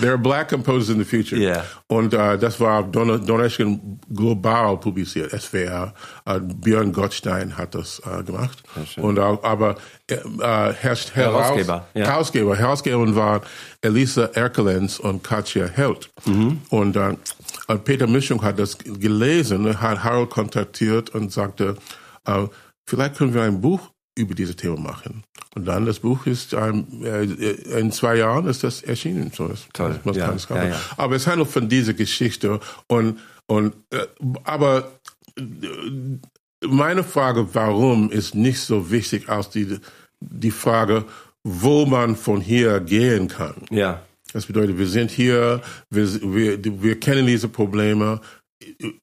There 0.00 0.12
are 0.12 0.18
black 0.18 0.48
composers 0.48 0.90
in 0.90 0.98
the 0.98 1.04
future. 1.04 1.40
Yeah. 1.40 1.64
Und 1.88 2.14
äh, 2.14 2.38
das 2.38 2.60
war 2.60 2.82
Don 2.82 3.24
Donnerschen 3.24 4.00
global 4.14 4.76
publiziert. 4.78 5.32
SWR. 5.32 5.94
Äh, 6.24 6.40
Björn 6.40 6.92
Gottstein 6.92 7.56
hat 7.56 7.74
das 7.74 8.00
äh, 8.00 8.22
gemacht. 8.22 8.62
Und 8.96 9.18
auch, 9.18 9.42
aber 9.42 9.76
äh, 10.08 10.14
äh, 10.14 10.72
herrscht 10.74 11.14
Herausgeber, 11.14 11.86
ja. 11.94 12.06
Herausgeber. 12.06 12.56
Herausgeber 12.56 13.16
waren 13.16 13.42
Elisa 13.80 14.24
Erkelenz 14.34 14.98
und 14.98 15.22
Katja 15.22 15.66
Held. 15.66 16.10
Mhm. 16.24 16.62
Und 16.70 16.96
äh, 16.96 17.16
äh, 17.68 17.76
Peter 17.76 18.06
Mischung 18.06 18.42
hat 18.42 18.58
das 18.58 18.78
gelesen, 18.78 19.80
hat 19.80 20.04
Harold 20.04 20.30
kontaktiert 20.30 21.10
und 21.10 21.32
sagte, 21.32 21.76
äh, 22.26 22.46
vielleicht 22.86 23.16
können 23.16 23.34
wir 23.34 23.42
ein 23.42 23.60
Buch 23.60 23.90
über 24.16 24.34
dieses 24.34 24.56
Thema 24.56 24.78
machen. 24.78 25.24
Und 25.54 25.66
dann 25.66 25.86
das 25.86 26.00
Buch 26.00 26.26
ist 26.26 26.52
ähm, 26.52 26.86
äh, 27.02 27.24
in 27.78 27.92
zwei 27.92 28.16
Jahren 28.16 28.46
ist 28.46 28.64
das 28.64 28.82
erschienen. 28.82 29.32
So, 29.34 29.48
das, 29.48 29.68
Toll. 29.72 30.00
das 30.04 30.48
Ja, 30.48 30.56
ja, 30.56 30.64
ja. 30.70 30.80
Aber 30.96 31.16
es 31.16 31.26
handelt 31.26 31.50
von 31.50 31.68
dieser 31.68 31.94
Geschichte 31.94 32.60
und 32.86 33.18
und 33.46 33.74
äh, 33.90 34.06
aber 34.44 34.92
äh, 35.36 35.42
meine 36.66 37.04
Frage, 37.04 37.54
warum, 37.54 38.10
ist 38.10 38.34
nicht 38.34 38.60
so 38.60 38.90
wichtig 38.90 39.28
als 39.28 39.50
die 39.50 39.78
die 40.20 40.50
Frage, 40.50 41.04
wo 41.42 41.86
man 41.86 42.16
von 42.16 42.40
hier 42.40 42.80
gehen 42.80 43.28
kann. 43.28 43.54
Ja. 43.70 44.02
Das 44.32 44.46
bedeutet, 44.46 44.78
wir 44.78 44.86
sind 44.86 45.10
hier, 45.10 45.60
wir, 45.88 46.06
wir, 46.22 46.82
wir 46.82 47.00
kennen 47.00 47.26
diese 47.26 47.48
Probleme 47.48 48.20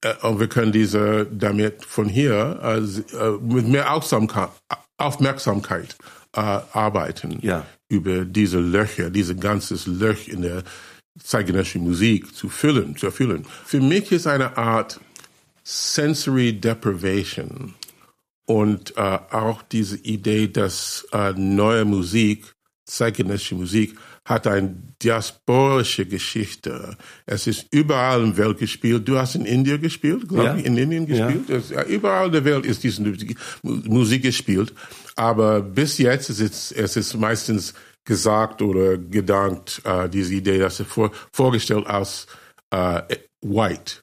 äh, 0.02 0.14
und 0.22 0.40
wir 0.40 0.48
können 0.48 0.72
diese 0.72 1.26
damit 1.26 1.84
von 1.84 2.08
hier 2.08 2.60
äh, 2.64 3.30
mit 3.42 3.68
mehr 3.68 3.92
Aufmerksamkeit, 3.92 4.50
Aufmerksamkeit 4.98 5.96
äh, 6.34 6.40
arbeiten 6.40 7.40
Ja. 7.42 7.66
über 7.90 8.26
diese 8.26 8.60
Löcher, 8.60 9.10
diese 9.10 9.36
ganzes 9.36 9.88
Löch 9.88 10.28
in 10.28 10.42
der 10.42 10.64
zeitgenössischen 11.24 11.84
Musik 11.84 12.36
zu 12.36 12.50
füllen, 12.50 12.96
zu 12.96 13.08
erfüllen. 13.08 13.46
Für 13.66 13.80
mich 13.82 14.12
ist 14.12 14.28
eine 14.28 14.58
Art 14.58 15.00
Sensory 15.64 16.54
Deprivation 16.54 17.74
und 18.46 18.96
äh, 18.98 19.02
auch 19.02 19.62
diese 19.64 19.98
Idee, 19.98 20.48
dass 20.48 21.08
äh, 21.12 21.34
neue 21.34 21.86
Musik, 21.86 22.54
zeitgenössische 22.86 23.56
Musik, 23.56 23.98
hat 24.28 24.46
eine 24.46 24.76
diasporische 25.02 26.06
Geschichte. 26.06 26.98
Es 27.26 27.48
ist 27.48 27.66
überall 27.72 28.24
in 28.24 28.36
der 28.36 28.46
Welt 28.46 28.58
gespielt. 28.60 29.08
Du 29.08 29.18
hast 29.18 29.36
in 29.36 29.46
Indien 29.46 29.82
gespielt, 29.82 30.28
glaube 30.28 30.44
Ja. 30.44 30.56
ich, 30.58 30.66
in 30.66 30.76
Indien 30.78 31.08
Ja. 31.08 31.28
gespielt. 31.32 31.50
Es, 31.50 31.70
ja, 31.70 31.84
überall 31.84 32.26
in 32.28 32.34
der 32.34 32.44
Welt 32.44 32.66
ist 32.66 32.84
diese 32.84 33.02
Musik, 33.02 33.38
Musik 33.64 34.24
gespielt. 34.24 34.74
Aber 35.16 35.62
bis 35.62 35.98
jetzt 35.98 36.30
ist 36.30 36.42
es, 36.42 36.74
es 36.74 36.98
ist 36.98 37.16
meistens 37.16 37.74
gesagt 38.04 38.62
oder 38.62 38.98
gedankt, 38.98 39.82
äh, 39.86 40.10
diese 40.10 40.34
Idee, 40.34 40.58
dass 40.60 40.82
es 40.82 40.88
vor, 40.88 41.12
vorgestellt 41.32 41.88
als 41.88 42.28
äh, 42.72 43.02
white. 43.42 44.02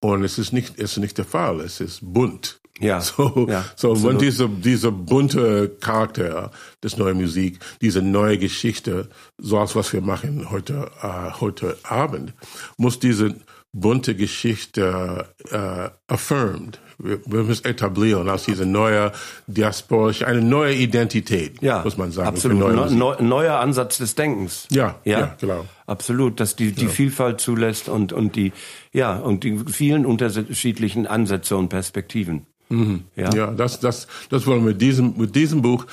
Und 0.00 0.24
es 0.24 0.38
ist 0.38 0.52
nicht, 0.54 0.78
es 0.78 0.92
ist 0.92 0.96
nicht 0.98 1.18
der 1.18 1.26
Fall. 1.26 1.60
Es 1.60 1.80
ist 1.80 2.00
bunt. 2.02 2.61
Ja. 2.80 3.00
So, 3.16 3.46
Ja, 3.48 3.64
so 3.76 3.92
absolut. 3.92 4.12
wenn 4.14 4.18
dieser, 4.18 4.48
dieser 4.48 4.90
bunte 4.92 5.68
Charakter 5.80 6.50
des 6.82 6.96
neuen 6.96 7.18
Musik, 7.20 7.58
diese 7.80 8.02
neue 8.02 8.38
Geschichte, 8.38 9.08
so 9.38 9.58
als 9.58 9.76
was 9.76 9.92
wir 9.92 10.00
machen 10.00 10.50
heute, 10.50 10.90
äh, 11.02 11.30
heute 11.40 11.76
Abend, 11.82 12.32
muss 12.76 12.98
diese 12.98 13.34
bunte 13.74 14.14
Geschichte 14.14 15.26
äh, 15.50 15.88
affirmed. 16.06 16.78
Wir, 16.98 17.20
wir 17.24 17.42
müssen 17.44 17.64
etablieren 17.64 18.28
als 18.28 18.44
diese 18.44 18.66
neue 18.66 19.12
diasporische, 19.46 20.26
eine 20.26 20.42
neue 20.42 20.74
Identität, 20.74 21.62
Ja, 21.62 21.82
muss 21.82 21.96
man 21.96 22.12
sagen. 22.12 22.28
absolut. 22.28 22.58
neue 22.58 22.94
Neu, 22.94 23.16
neuer 23.20 23.58
Ansatz 23.60 23.98
des 23.98 24.14
Denkens. 24.14 24.66
Ja, 24.70 24.96
ja, 25.04 25.20
ja, 25.20 25.36
genau. 25.40 25.64
Absolut, 25.86 26.38
dass 26.38 26.54
die, 26.54 26.72
die 26.72 26.86
Vielfalt 26.86 27.40
zulässt 27.40 27.88
und, 27.88 28.12
und 28.12 28.36
die, 28.36 28.52
ja, 28.92 29.16
und 29.16 29.42
die 29.44 29.58
vielen 29.66 30.04
unterschiedlichen 30.06 31.06
Ansätze 31.06 31.56
und 31.56 31.68
Perspektiven. 31.70 32.46
Ja. 33.16 33.34
Ja, 33.34 33.46
das, 33.50 33.80
das, 33.80 34.06
das 34.30 34.46
wollen 34.46 34.64
wir 34.64 34.70
mit 34.72 34.80
diesem, 34.80 35.14
mit 35.16 35.34
diesem 35.34 35.62
Buch. 35.62 35.86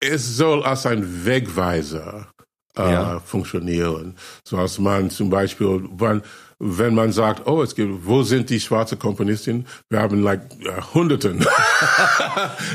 Es 0.00 0.36
soll 0.36 0.62
als 0.64 0.86
ein 0.86 1.24
Wegweiser 1.24 2.28
äh, 2.76 2.92
Ja. 2.92 3.20
funktionieren. 3.20 4.16
So 4.44 4.58
als 4.58 4.78
man 4.78 5.10
zum 5.10 5.30
Beispiel, 5.30 5.88
wenn, 5.96 6.22
wenn 6.66 6.94
man 6.94 7.12
sagt, 7.12 7.46
oh, 7.46 7.62
es 7.62 7.74
gibt, 7.74 8.06
wo 8.06 8.22
sind 8.22 8.48
die 8.48 8.58
schwarze 8.58 8.96
Komponisten? 8.96 9.66
Wir 9.90 10.00
haben 10.00 10.22
like 10.22 10.40
äh, 10.62 10.80
Hunderten. 10.94 11.44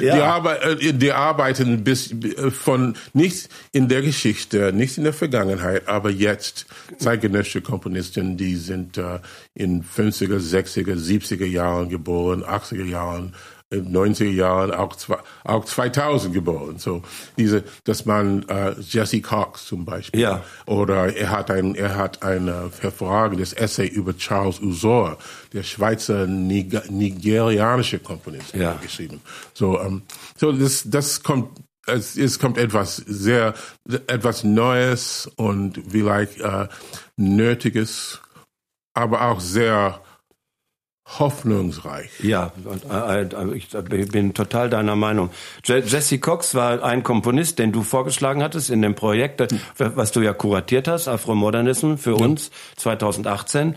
Ja. 0.01 0.15
Die, 0.15 0.21
arbeit, 0.21 0.63
äh, 0.63 0.93
die 0.93 1.11
arbeiten 1.11 1.83
bis 1.83 2.11
äh, 2.11 2.51
von 2.51 2.95
nicht 3.13 3.49
in 3.71 3.87
der 3.87 4.01
Geschichte, 4.01 4.71
nicht 4.71 4.97
in 4.97 5.03
der 5.03 5.13
Vergangenheit, 5.13 5.87
aber 5.87 6.09
jetzt 6.09 6.67
zeitgenössische 6.97 7.61
Komponisten, 7.61 8.37
die 8.37 8.55
sind 8.55 8.97
äh, 8.97 9.19
in 9.53 9.83
50er, 9.83 10.39
60er, 10.39 10.95
70er 10.95 11.45
Jahren 11.45 11.89
geboren, 11.89 12.43
80er 12.43 12.85
Jahren, 12.85 13.33
in 13.71 13.91
90er 13.95 14.29
Jahren, 14.31 14.71
auch, 14.71 14.95
zwei, 14.95 15.17
auch 15.43 15.63
2000 15.63 16.33
geboren. 16.33 16.79
So 16.79 17.03
diese, 17.37 17.63
dass 17.83 18.05
man 18.05 18.47
äh, 18.49 18.73
Jesse 18.79 19.21
Cox 19.21 19.65
zum 19.67 19.85
Beispiel, 19.85 20.19
Ja. 20.19 20.43
oder 20.65 21.15
er 21.15 21.29
hat 21.29 21.51
ein 21.51 21.75
er 21.75 21.95
hat 21.95 22.23
ein 22.23 22.47
hervorragendes 22.79 23.53
Essay 23.53 23.85
über 23.87 24.17
Charles 24.17 24.59
Uzor, 24.59 25.17
der 25.53 25.61
Schweizer 25.63 26.25
Niger 26.25 26.83
nigerianische 26.89 27.99
Komponist 27.99 28.55
Ja. 28.55 28.73
geschrieben. 28.81 29.21
So, 29.53 29.79
ähm, 29.79 30.01
so 30.35 30.51
das, 30.51 30.83
das 30.87 31.21
kommt, 31.21 31.59
es, 31.85 32.17
es 32.17 32.39
kommt 32.39 32.57
etwas 32.57 32.95
sehr, 32.97 33.53
etwas 34.07 34.43
Neues 34.43 35.29
und 35.35 35.79
vielleicht 35.89 36.39
äh, 36.41 36.67
Nötiges, 37.17 38.19
aber 38.95 39.21
auch 39.29 39.39
sehr 39.39 40.01
hoffnungsreich. 41.17 42.09
Ja, 42.21 42.51
äh, 42.91 43.21
äh, 43.23 43.55
ich 43.55 43.69
bin 44.11 44.33
total 44.33 44.69
deiner 44.69 44.95
Meinung. 44.95 45.29
Je- 45.65 45.79
Jesse 45.85 46.19
Cox 46.19 46.53
war 46.53 46.83
ein 46.83 47.03
Komponist, 47.03 47.57
den 47.59 47.71
du 47.71 47.81
vorgeschlagen 47.83 48.43
hattest 48.43 48.69
in 48.69 48.81
dem 48.81 48.95
Projekt, 48.95 49.41
äh, 49.41 49.47
was 49.77 50.11
du 50.11 50.21
ja 50.21 50.33
kuratiert 50.33 50.87
hast, 50.87 51.07
Afromodernism 51.07 51.95
für 51.95 52.15
uns 52.15 52.51
2018. 52.75 53.75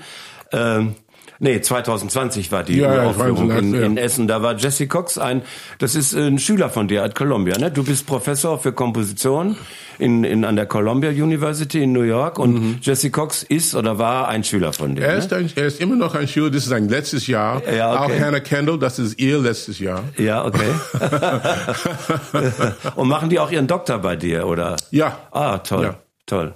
Ähm, 0.53 0.97
Nee, 1.45 1.61
2020 1.61 2.53
war 2.53 2.63
die 2.63 2.77
Ja, 2.79 2.95
ja, 2.95 3.03
Aufführung 3.03 3.51
in, 3.51 3.73
2018, 3.73 3.75
ja. 3.75 3.87
in 3.87 3.97
Essen. 3.97 4.29
Da 4.29 4.43
war 4.43 4.57
Jesse 4.57 4.87
Cox 4.87 5.19
ein, 5.19 5.43
das 5.81 5.97
ist 5.97 6.15
ein 6.15 6.39
Schüler 6.39 6.71
von 6.71 6.87
dir 6.87 7.03
at 7.03 7.17
Columbia, 7.17 7.59
ne? 7.59 7.69
Du 7.73 7.83
bist 7.83 8.07
Professor 8.07 8.61
für 8.61 8.73
Komposition 8.73 9.57
in, 9.99 10.23
in, 10.23 10.45
an 10.45 10.55
der 10.55 10.67
Columbia 10.67 11.11
University 11.11 11.83
in 11.83 11.93
New 11.93 12.03
York 12.03 12.39
und 12.39 12.79
Jesse 12.87 13.11
Cox 13.11 13.43
ist 13.43 13.75
oder 13.75 13.99
war 13.99 14.29
ein 14.29 14.45
Schüler 14.45 14.73
von 14.73 14.95
dir. 14.95 15.03
Er 15.03 15.13
ne? 15.15 15.19
ist, 15.19 15.33
ein, 15.33 15.51
er 15.57 15.67
ist 15.67 15.81
immer 15.81 15.97
noch 15.97 16.15
ein 16.15 16.29
Schüler, 16.29 16.49
das 16.49 16.63
ist 16.63 16.69
sein 16.69 16.89
letztes 16.89 17.27
Jahr. 17.27 17.61
Ja, 17.69 18.05
okay. 18.05 18.15
Auch 18.15 18.21
Hannah 18.25 18.39
Kendall, 18.39 18.79
das 18.79 19.01
ist 19.01 19.19
ihr 19.19 19.39
letztes 19.41 19.81
Jahr. 19.81 20.05
Ja, 20.19 20.45
okay. 20.45 20.71
und 22.95 23.09
machen 23.09 23.31
die 23.31 23.41
auch 23.41 23.51
ihren 23.51 23.67
Doktor 23.67 23.99
bei 23.99 24.15
dir, 24.15 24.47
oder? 24.47 24.77
Ja. 24.93 25.19
Ah, 25.33 25.59
toll, 25.59 25.87
Ja. 25.87 25.95
toll. 26.25 26.55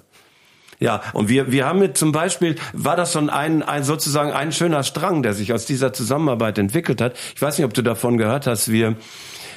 Ja, 0.79 1.03
und 1.13 1.29
wir, 1.29 1.51
wir 1.53 1.67
haben 1.67 1.79
mit 1.79 1.97
zum 1.97 2.13
Beispiel, 2.13 2.57
war 2.73 2.97
das 2.97 3.13
schon 3.13 3.31
ein, 3.31 3.63
ein 3.63 3.83
sozusagen 3.83 4.33
ein 4.33 4.53
schöner 4.53 4.83
Strang, 4.83 5.23
der 5.23 5.33
sich 5.33 5.53
aus 5.53 5.65
dieser 5.65 5.93
Zusammenarbeit 5.93 6.59
entwickelt 6.59 7.01
hat. 7.01 7.17
Ich 7.35 7.41
weiß 7.41 7.57
nicht, 7.57 7.65
ob 7.65 7.75
du 7.75 7.83
davon 7.83 8.19
gehört 8.19 8.47
hast. 8.47 8.71
Wir, 8.71 8.97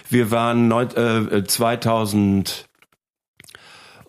wir 0.09 0.31
waren 0.31 0.67
neun, 0.67 0.89
äh, 0.95 1.43
2000 1.43 2.69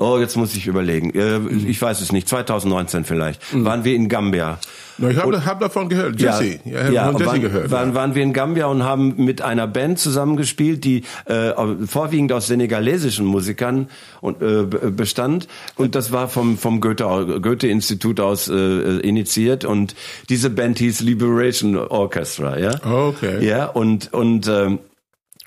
Oh, 0.03 0.19
jetzt 0.19 0.35
muss 0.37 0.55
ich 0.57 0.67
überlegen. 0.67 1.11
Äh, 1.11 1.41
ich 1.69 1.81
weiß 1.81 2.01
es 2.01 2.11
nicht. 2.11 2.27
2019 2.27 3.05
vielleicht. 3.05 3.43
Waren 3.53 3.85
wir 3.85 3.95
in 3.95 4.09
Gambia. 4.09 4.59
Na, 5.01 5.11
ich 5.11 5.17
habe 5.17 5.45
hab 5.47 5.61
davon 5.61 5.89
gehört. 5.89 6.21
Jesse. 6.21 6.61
Ja, 6.65 6.91
ja, 6.91 7.05
von 7.07 7.15
Jesse 7.15 7.27
waren, 7.27 7.41
gehört. 7.41 7.71
Waren, 7.71 7.89
ja. 7.91 7.95
waren 7.95 8.15
wir 8.15 8.23
in 8.23 8.33
Gambia 8.33 8.67
und 8.67 8.83
haben 8.83 9.15
mit 9.17 9.43
einer 9.43 9.67
Band 9.67 9.99
zusammengespielt, 9.99 10.85
die 10.85 11.05
äh, 11.25 11.53
vorwiegend 11.87 12.33
aus 12.33 12.47
senegalesischen 12.47 13.25
Musikern 13.27 13.89
und, 14.21 14.43
äh, 14.43 14.65
be- 14.65 14.91
bestand. 14.91 15.49
Und 15.77 15.95
das 15.95 16.13
war 16.13 16.29
vom, 16.29 16.59
vom 16.59 16.81
Goethe, 16.81 17.41
Goethe-Institut 17.41 18.21
aus 18.21 18.49
äh, 18.49 18.99
initiiert. 18.99 19.65
Und 19.65 19.95
diese 20.29 20.51
Band 20.51 20.79
hieß 20.79 21.01
Liberation 21.01 21.77
Orchestra. 21.77 22.59
Ja? 22.59 22.75
Okay. 22.85 23.45
Ja, 23.45 23.67
und, 23.67 24.13
und, 24.13 24.47
ähm, 24.49 24.79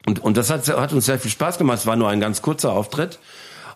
und, 0.06 0.24
und 0.24 0.36
das 0.36 0.50
hat, 0.50 0.68
hat 0.68 0.92
uns 0.92 1.06
sehr 1.06 1.20
viel 1.20 1.32
Spaß 1.32 1.58
gemacht. 1.58 1.80
Es 1.80 1.86
war 1.86 1.96
nur 1.96 2.10
ein 2.10 2.20
ganz 2.20 2.42
kurzer 2.42 2.74
Auftritt. 2.74 3.20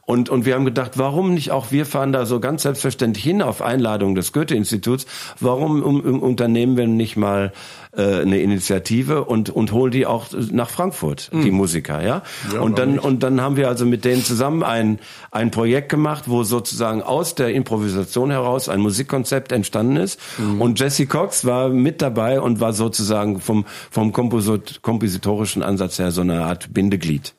Und, 0.09 0.29
und 0.29 0.45
wir 0.45 0.55
haben 0.55 0.63
gedacht, 0.63 0.91
warum 0.95 1.33
nicht 1.33 1.51
auch 1.51 1.69
wir 1.71 1.85
fahren 1.85 2.13
da 2.13 2.25
so 2.25 2.39
ganz 2.39 2.61
selbstverständlich 2.61 3.25
hin 3.25 3.41
auf 3.41 3.61
Einladung 3.61 4.15
des 4.15 4.31
Goethe-Instituts? 4.31 5.05
Warum 5.41 5.83
um, 5.83 5.99
um, 5.99 6.21
unternehmen 6.21 6.77
wir 6.77 6.87
nicht 6.87 7.17
mal 7.17 7.51
äh, 7.91 8.21
eine 8.21 8.39
Initiative 8.39 9.25
und, 9.25 9.49
und 9.49 9.73
holen 9.73 9.91
die 9.91 10.05
auch 10.05 10.27
nach 10.49 10.69
Frankfurt, 10.69 11.29
die 11.33 11.51
Musiker, 11.51 12.01
ja? 12.01 12.23
Ja, 12.53 12.61
und 12.61 12.79
dann, 12.79 12.99
und 12.99 13.21
dann 13.21 13.41
haben 13.41 13.57
wir 13.57 13.67
also 13.67 13.85
mit 13.85 14.05
denen 14.05 14.23
zusammen 14.23 14.63
ein, 14.63 14.99
ein 15.31 15.51
Projekt 15.51 15.89
gemacht, 15.89 16.23
wo 16.27 16.43
sozusagen 16.43 17.03
aus 17.03 17.35
der 17.35 17.53
Improvisation 17.53 18.31
heraus 18.31 18.69
ein 18.69 18.79
Musikkonzept 18.79 19.51
entstanden 19.51 19.97
ist. 19.97 20.21
Und 20.57 20.79
Jesse 20.79 21.07
Cox 21.07 21.43
war 21.43 21.67
mit 21.67 22.01
dabei 22.01 22.39
und 22.39 22.61
war 22.61 22.71
sozusagen 22.71 23.41
vom, 23.41 23.65
vom 23.91 24.13
Komposit 24.13 24.81
kompositorischen 24.81 25.63
Ansatz 25.63 25.99
her 25.99 26.11
so 26.11 26.21
eine 26.21 26.45
Art 26.45 26.73
Bindeglied 26.73 27.33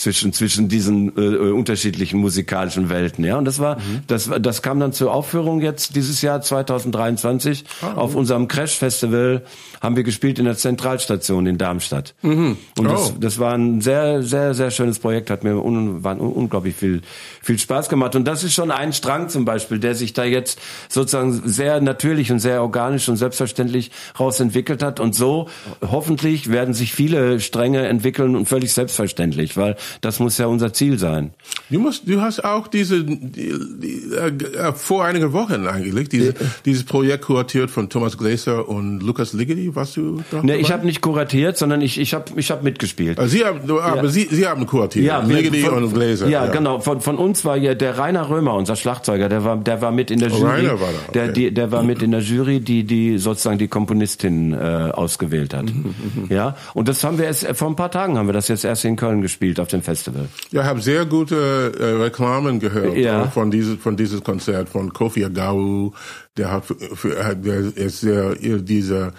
zwischen 0.00 0.32
zwischen 0.32 0.68
diesen 0.68 1.14
äh, 1.16 1.20
äh, 1.20 1.50
unterschiedlichen 1.52 2.18
musikalischen 2.20 2.88
Welten 2.88 3.22
ja. 3.22 3.36
Und 3.36 3.44
das 3.44 3.58
war 3.58 3.76
das 4.06 4.30
war- 4.30 4.40
das 4.40 4.62
kam 4.62 4.80
dann 4.80 4.94
zur 4.94 5.12
Aufführung 5.12 5.60
jetzt 5.60 5.94
dieses 5.94 6.22
Jahr 6.22 6.40
2023 6.40 7.64
auf 7.96 8.14
unserem 8.14 8.48
Crash 8.48 8.76
Festival 8.76 9.42
haben 9.82 9.96
wir 9.96 10.02
gespielt 10.02 10.38
in 10.38 10.46
der 10.46 10.56
Zentralstation 10.56 11.46
in 11.46 11.58
Darmstadt. 11.58 12.14
Und 12.22 12.56
das, 12.78 13.10
Oh. 13.10 13.14
das 13.20 13.38
war 13.38 13.52
ein 13.54 13.82
sehr 13.82 14.22
sehr 14.22 14.54
sehr 14.54 14.70
schönes 14.70 14.98
Projekt 14.98 15.28
hat 15.28 15.44
mir 15.44 15.62
un, 15.62 16.02
war 16.02 16.18
un, 16.18 16.32
unglaublich 16.32 16.76
viel 16.76 17.02
viel 17.42 17.58
Spaß 17.58 17.90
gemacht. 17.90 18.16
Und 18.16 18.24
das 18.26 18.42
ist 18.42 18.54
schon 18.54 18.70
ein 18.70 18.94
Strang 18.94 19.28
zum 19.28 19.44
Beispiel 19.44 19.78
der 19.78 19.94
sich 19.94 20.14
da 20.14 20.24
jetzt 20.24 20.58
sozusagen 20.88 21.42
sehr 21.44 21.80
natürlich 21.82 22.32
und 22.32 22.38
sehr 22.38 22.62
organisch 22.62 23.06
und 23.10 23.16
selbstverständlich 23.18 23.90
rausentwickelt 24.18 24.82
hat. 24.82 24.98
Und 24.98 25.14
so 25.14 25.48
hoffentlich 25.86 26.50
werden 26.50 26.72
sich 26.72 26.92
viele 26.94 27.38
Stränge 27.40 27.86
entwickeln 27.86 28.34
und 28.34 28.46
völlig 28.48 28.72
selbstverständlich 28.72 29.56
weil 29.58 29.76
das 30.00 30.20
muss 30.20 30.38
ja 30.38 30.46
unser 30.46 30.72
Ziel 30.72 30.98
sein 30.98 31.32
Du 31.70 31.78
musst, 31.78 32.08
du 32.08 32.20
hast 32.20 32.44
auch 32.44 32.66
diese 32.66 33.04
die, 33.04 33.54
die, 33.78 34.12
äh, 34.14 34.72
vor 34.72 35.04
einigen 35.04 35.32
Wochen 35.32 35.66
eigentlich 35.66 36.08
diese, 36.08 36.34
dieses 36.64 36.84
Projekt 36.84 37.24
kuratiert 37.24 37.70
von 37.70 37.88
Thomas 37.88 38.18
Glaser 38.18 38.68
und 38.68 39.00
Lukas 39.00 39.32
Ligeti. 39.32 39.74
Warst 39.74 39.96
du 39.96 40.22
da? 40.30 40.42
Ne, 40.42 40.56
ich 40.56 40.72
habe 40.72 40.84
nicht 40.84 41.00
kuratiert, 41.00 41.56
sondern 41.56 41.80
ich 41.80 41.98
ich 41.98 42.12
habe 42.12 42.24
ich 42.36 42.50
hab 42.50 42.62
mitgespielt. 42.64 43.18
Also 43.18 43.36
Sie 43.36 43.44
haben, 43.44 43.60
aber 43.70 44.08
Sie, 44.08 44.26
Sie 44.30 44.46
haben 44.46 44.66
kuratiert. 44.66 45.04
wir- 45.04 45.36
Ligeti 45.36 45.60
von- 45.60 45.84
und 45.84 45.94
Glaser. 45.94 46.28
Ja, 46.28 46.46
genau. 46.46 46.80
Von, 46.80 47.00
von 47.00 47.16
uns 47.18 47.44
war 47.44 47.56
ja 47.56 47.74
der 47.74 47.98
Rainer 47.98 48.28
Römer, 48.28 48.54
unser 48.54 48.74
Schlagzeuger, 48.76 49.28
der 49.28 49.44
war, 49.44 49.56
der 49.56 49.80
war 49.80 49.92
mit 49.92 50.10
in 50.10 50.18
der 50.18 50.30
Jury. 50.30 50.42
Rainer 50.50 50.80
war 50.80 50.88
da, 50.88 50.98
okay. 51.08 51.12
der, 51.14 51.28
die, 51.28 51.54
der 51.54 51.70
war 51.72 51.82
mit 51.82 52.02
in 52.02 52.10
der 52.10 52.20
Jury, 52.20 52.60
die, 52.60 52.84
die 52.84 53.18
sozusagen 53.18 53.58
die 53.58 53.68
Komponistin 53.68 54.52
äh, 54.52 54.56
ausgewählt 54.56 55.54
hat. 55.54 55.66
Mhm, 55.66 56.26
ja, 56.28 56.56
und 56.74 56.88
das 56.88 57.04
haben 57.04 57.18
wir 57.18 57.26
erst 57.26 57.46
vor 57.56 57.68
ein 57.68 57.76
paar 57.76 57.90
Tagen 57.90 58.18
haben 58.18 58.26
wir 58.28 58.32
das 58.32 58.48
jetzt 58.48 58.64
erst 58.64 58.84
in 58.84 58.96
Köln 58.96 59.22
gespielt 59.22 59.60
auf 59.60 59.68
dem 59.68 59.79
Festival. 59.82 60.28
Ja, 60.50 60.62
ich 60.62 60.66
habe 60.68 60.80
sehr 60.80 61.04
gute 61.06 61.72
äh, 61.78 62.02
Reklamen 62.02 62.60
gehört 62.60 62.96
Ja. 62.96 63.24
äh, 63.24 63.28
von 63.28 63.50
dieses 63.50 63.78
von 63.78 63.96
dieses 63.96 64.22
Konzert 64.22 64.68
von 64.68 64.92
Kofi 64.92 65.24
Agawu. 65.24 65.92
Der 66.36 66.50
hat 66.52 66.64
für, 66.66 67.34
der 67.34 67.76
ist 67.76 68.00
sehr 68.00 68.34
dieser 68.36 69.12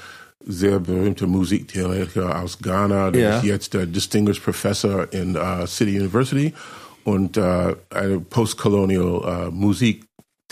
sehr 0.43 0.79
berühmte 0.79 1.27
Musiktheoretiker 1.27 2.41
aus 2.41 2.57
Ghana. 2.59 3.11
Der 3.11 3.21
Ja. 3.21 3.37
ist 3.37 3.43
jetzt 3.45 3.73
der 3.73 3.85
Distinguished 3.85 4.43
Professor 4.43 5.07
in 5.13 5.35
uh, 5.37 5.65
City 5.67 5.99
University 5.99 6.53
und 7.03 7.37
uh, 7.37 7.73
eine 7.91 8.19
Postcolonial 8.29 9.49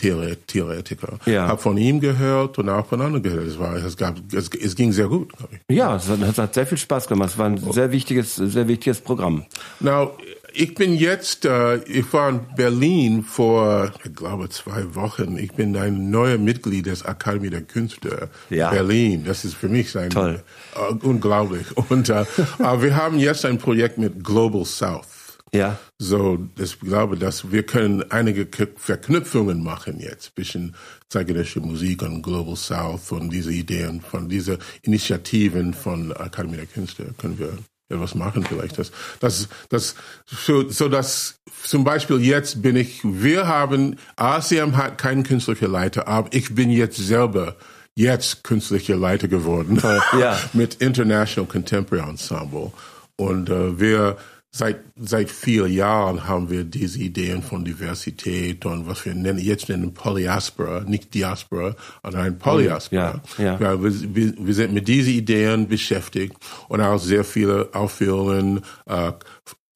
Musiktheoretiker. 0.04 1.20
Ja. 1.26 1.48
Hab 1.48 1.62
von 1.62 1.78
ihm 1.78 2.00
gehört 2.00 2.58
und 2.58 2.70
auch 2.70 2.86
von 2.88 3.02
anderen 3.02 3.24
gehört. 3.24 3.48
Es 3.48 3.60
war 3.60 3.76
es 3.76 3.98
gab 3.98 4.16
es, 4.34 4.50
es 4.50 4.76
ging 4.76 4.92
sehr 4.92 5.08
gut. 5.08 5.32
Ja, 5.70 5.96
es 5.96 6.08
hat, 6.08 6.22
es 6.22 6.38
hat 6.38 6.54
sehr 6.54 6.66
viel 6.68 6.78
Spaß 6.78 7.08
gemacht. 7.08 7.32
Es 7.32 7.38
war 7.38 7.48
ein 7.48 7.58
sehr 7.72 7.92
wichtiges, 7.92 8.36
sehr 8.36 8.68
wichtiges 8.68 9.02
Programm. 9.02 9.46
Now, 9.80 10.12
ich 10.54 10.74
bin 10.74 10.96
jetzt, 10.96 11.46
äh, 11.46 11.78
ich 11.84 12.12
war 12.12 12.30
in 12.30 12.40
Berlin 12.56 13.24
vor, 13.24 13.92
ich 14.04 14.16
glaube, 14.16 14.50
zwei 14.50 14.96
Wochen. 14.96 15.38
Ich 15.38 15.54
bin 15.54 15.76
ein 15.78 16.10
neuer 16.10 16.38
Mitglied 16.38 16.88
des 16.88 17.06
Akademie 17.06 17.50
der 17.52 17.62
Künste 17.62 18.30
Ja. 18.50 18.72
Berlin. 18.72 19.24
Das 19.26 19.46
ist 19.46 19.54
für 19.56 19.70
mich 19.70 19.96
ein, 19.98 20.10
Toll. 20.10 20.42
Äh, 20.76 20.94
unglaublich. 21.06 21.66
Und 21.90 22.10
äh, 22.10 22.26
aber 22.60 22.82
wir 22.82 22.96
haben 22.96 23.20
jetzt 23.20 23.46
ein 23.46 23.58
Projekt 23.60 23.98
mit 23.98 24.24
Global 24.24 24.66
South. 24.66 25.06
Ja. 25.54 25.78
So, 25.98 26.38
das, 26.56 26.74
ich 26.74 26.80
glaube, 26.80 27.18
dass 27.18 27.52
wir 27.52 27.64
können 27.64 28.10
einige 28.12 28.48
Verknüpfungen 28.78 29.64
machen 29.64 30.00
jetzt 30.00 30.34
zwischen 30.36 30.76
zeitgenössischer 31.10 31.62
Musik 31.62 32.02
und 32.04 32.22
Global 32.22 32.56
South 32.56 33.12
und 33.12 33.32
diese 33.32 33.52
Ideen 33.52 34.02
von 34.02 34.30
diese 34.30 34.60
Initiativen 34.84 35.74
von 35.74 36.12
Akademie 36.14 36.58
der 36.58 36.66
Künste 36.66 37.14
können 37.18 37.40
wir 37.40 37.58
etwas 37.90 38.16
machen 38.16 38.44
vielleicht. 38.44 38.78
Das, 38.78 38.92
das, 39.20 39.48
das, 39.70 39.96
so, 40.26 40.70
so 40.70 40.88
dass 40.88 41.40
zum 41.64 41.84
Beispiel 41.84 42.22
jetzt 42.22 42.62
bin 42.62 42.76
ich, 42.76 43.02
wir 43.04 43.48
haben, 43.48 43.98
ASEAN 44.16 44.78
hat 44.78 44.98
keinen 44.98 45.24
künstlichen 45.24 45.72
Leiter, 45.72 46.08
aber 46.08 46.30
ich 46.32 46.54
bin 46.54 46.70
jetzt 46.70 46.98
selber 46.98 47.56
jetzt 47.96 48.44
künstlicher 48.44 48.96
Leiter 48.96 49.28
geworden 49.28 49.82
Ja. 50.18 50.40
mit 50.54 50.76
International 50.76 51.50
Contemporary 51.50 52.08
Ensemble. 52.08 52.72
Und 53.18 53.50
äh, 53.50 53.80
wir 53.80 54.18
seit 54.52 54.80
seit 54.96 55.30
vier 55.30 55.68
Jahren 55.68 56.28
haben 56.28 56.50
wir 56.50 56.64
diese 56.64 57.00
Ideen 57.00 57.44
von 57.44 57.64
Diversität 57.64 58.66
und 58.66 58.88
was 58.88 59.06
wir 59.06 59.14
nennen 59.14 59.40
jetzt 59.40 59.70
nennen 59.70 59.94
Polyaspora, 59.94 60.82
nicht 60.82 61.14
Diaspora, 61.14 61.76
sondern 62.04 62.38
Polyaspora. 62.40 63.22
Ja, 63.38 63.44
ja. 63.44 63.60
Ja, 63.60 63.84
wir, 63.84 64.16
wir, 64.16 64.34
wir 64.38 64.54
sind 64.54 64.74
mit 64.74 64.88
diesen 64.88 65.14
Ideen 65.14 65.68
beschäftigt 65.68 66.36
und 66.68 66.82
auch 66.82 66.98
sehr 66.98 67.24
viele 67.24 67.70
Aufführungen, 67.74 68.62
äh, 68.86 69.12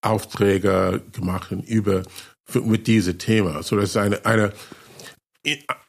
Aufträge 0.02 1.02
gemacht 1.12 1.52
über 1.52 2.04
für, 2.46 2.62
mit 2.62 2.88
diesem 2.88 3.18
Thema. 3.18 3.64
So 3.64 3.76
das 3.76 3.90
ist 3.92 3.98
eine 3.98 4.26
eine 4.26 4.54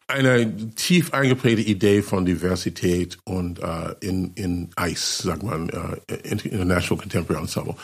eine 0.07 0.55
tief 0.75 1.15
eingeprägte 1.15 1.63
Idee 1.63 2.03
von 2.03 2.27
Diversität 2.27 3.17
und 3.25 3.59
äh, 3.61 3.95
in 4.01 4.33
in 4.35 4.69
ICE, 4.79 5.23
sagt 5.23 5.43
man, 5.43 5.71
äh, 5.71 6.15
International 6.29 7.01
Contemporary 7.01 7.43
Ensemble. 7.43 7.75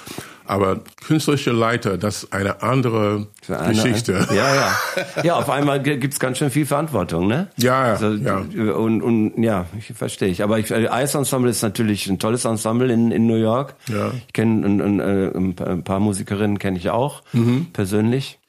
Aber 0.44 0.80
künstlerische 1.06 1.52
Leiter, 1.52 1.96
das 1.96 2.24
ist 2.24 2.32
eine 2.32 2.62
andere 2.62 3.28
Eine- 3.48 3.68
Geschichte. 3.72 4.26
Ja, 4.34 4.54
ja. 4.54 4.76
Ja, 5.22 5.34
auf 5.36 5.48
einmal 5.48 5.80
g- 5.80 5.96
gibt's 5.96 6.18
ganz 6.20 6.38
schön 6.38 6.50
viel 6.50 6.66
Verantwortung, 6.66 7.26
ne? 7.28 7.48
Ja, 7.56 7.86
ja, 7.86 7.92
Also, 7.92 8.10
ja. 8.14 8.38
Und, 8.74 9.00
und 9.00 9.42
ja, 9.42 9.66
ich 9.78 9.96
verstehe 9.96 10.28
ich. 10.28 10.42
Aber 10.42 10.58
ich, 10.58 10.70
äh, 10.72 10.88
Ice 11.04 11.16
Ensemble 11.16 11.50
ist 11.50 11.62
natürlich 11.62 12.06
ein 12.08 12.18
tolles 12.18 12.44
Ensemble 12.44 12.92
in, 12.92 13.12
in 13.12 13.28
New 13.28 13.36
York. 13.36 13.74
Ja. 13.88 14.10
Ich 14.26 14.32
kenne 14.32 14.66
ein, 14.66 14.80
ein, 14.82 15.00
äh, 15.00 15.30
ein 15.36 15.54
paar- 15.54 15.68
ein 15.68 15.84
paar 15.84 16.00
Musikerinnen 16.00 16.58
kenne 16.58 16.76
ich 16.78 16.90
auch 16.90 17.22
persönlich. 17.72 18.39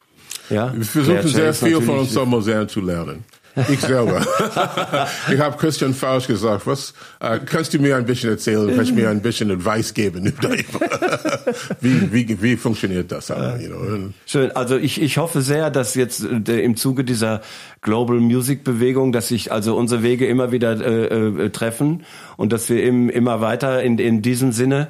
Ja. 0.49 0.73
Wir 0.73 0.85
versuchen 0.85 1.27
sehr 1.27 1.53
viel 1.53 1.81
von. 1.81 1.99
Ensemble 1.99 2.41
sehr 2.41 2.67
zu 2.67 2.81
lernen. 2.81 3.23
Ich 3.69 3.81
selber. 3.81 4.21
ich 5.31 5.39
habe 5.39 5.57
Christian 5.57 5.93
Fausch 5.93 6.27
gesagt, 6.27 6.65
was 6.65 6.93
äh, 7.19 7.39
kannst 7.45 7.73
du 7.73 7.79
mir 7.79 7.97
ein 7.97 8.05
bisschen 8.05 8.29
erzählen, 8.29 8.73
kannst 8.75 8.91
du 8.91 8.95
mir 8.95 9.09
ein 9.09 9.21
bisschen 9.21 9.51
Advice 9.51 9.93
geben? 9.93 10.31
wie, 11.81 12.13
wie, 12.13 12.41
wie 12.41 12.55
funktioniert 12.55 13.11
das? 13.11 13.29
aber, 13.29 13.59
You 13.59 13.69
know? 13.69 14.13
Schön. 14.25 14.51
Also 14.51 14.77
ich, 14.77 15.01
ich 15.01 15.17
hoffe 15.17 15.41
sehr, 15.41 15.69
dass 15.69 15.95
jetzt 15.95 16.23
äh, 16.23 16.61
im 16.61 16.77
Zuge 16.77 17.03
dieser 17.03 17.41
Global 17.81 18.17
Music 18.17 18.63
Bewegung, 18.63 19.11
dass 19.11 19.27
sich 19.27 19.51
also 19.51 19.75
unsere 19.75 20.01
Wege 20.01 20.27
immer 20.27 20.51
wieder 20.51 20.79
äh, 20.79 21.07
äh, 21.07 21.49
treffen 21.49 22.03
und 22.37 22.53
dass 22.53 22.69
wir 22.69 22.83
im, 22.83 23.09
immer 23.09 23.41
weiter 23.41 23.83
in, 23.83 23.97
in 23.97 24.21
diesem 24.21 24.53
Sinne 24.53 24.87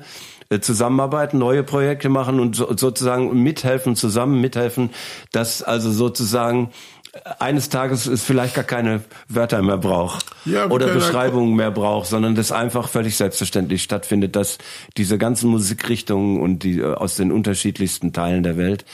zusammenarbeiten, 0.60 1.38
neue 1.38 1.64
Projekte 1.64 2.10
machen 2.10 2.39
und 2.39 2.56
so, 2.56 2.76
sozusagen 2.76 3.41
mithelfen, 3.41 3.95
zusammen 3.95 4.41
mithelfen, 4.41 4.89
dass 5.32 5.64
also 5.64 5.91
sozusagen 5.91 6.72
eines 7.39 7.70
Tages 7.70 8.06
es 8.06 8.24
vielleicht 8.24 8.56
gar 8.56 8.64
keine 8.64 9.02
Wörter 9.28 9.62
mehr 9.62 9.78
braucht 9.78 10.26
Ja, 10.45 10.70
oder 10.70 10.88
Beschreibungen 10.88 11.56
mehr 11.56 11.72
braucht, 11.72 12.08
sondern 12.08 12.36
das 12.36 12.52
einfach 12.52 12.88
völlig 12.88 13.18
selbstverständlich 13.18 13.84
stattfindet, 13.84 14.36
dass 14.36 14.60
diese 14.97 15.18
ganzen 15.18 15.49
Musikrichtungen 15.49 16.39
und 16.39 16.64
die 16.64 16.80
äh, 16.80 16.93
aus 16.93 17.16
den 17.16 17.32
unterschiedlichsten 17.32 18.14
Teilen 18.14 18.43
der 18.43 18.58
Welt 18.58 18.86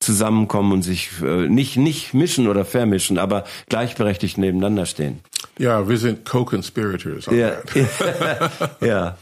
zusammenkommen 0.00 0.72
und 0.72 0.82
sich 0.82 1.10
äh, 1.22 1.46
nicht 1.46 1.76
nicht 1.76 2.12
mischen 2.12 2.48
oder 2.48 2.64
vermischen, 2.64 3.18
aber 3.18 3.44
gleichberechtigt 3.68 4.38
nebeneinander 4.38 4.86
stehen. 4.86 5.20
Ja, 5.58 5.88
wir 5.88 5.98
sind 5.98 6.24
Co-Conspirators. 6.24 7.28
on 7.28 7.38
Ja, 7.38 7.52
ja. 8.80 9.16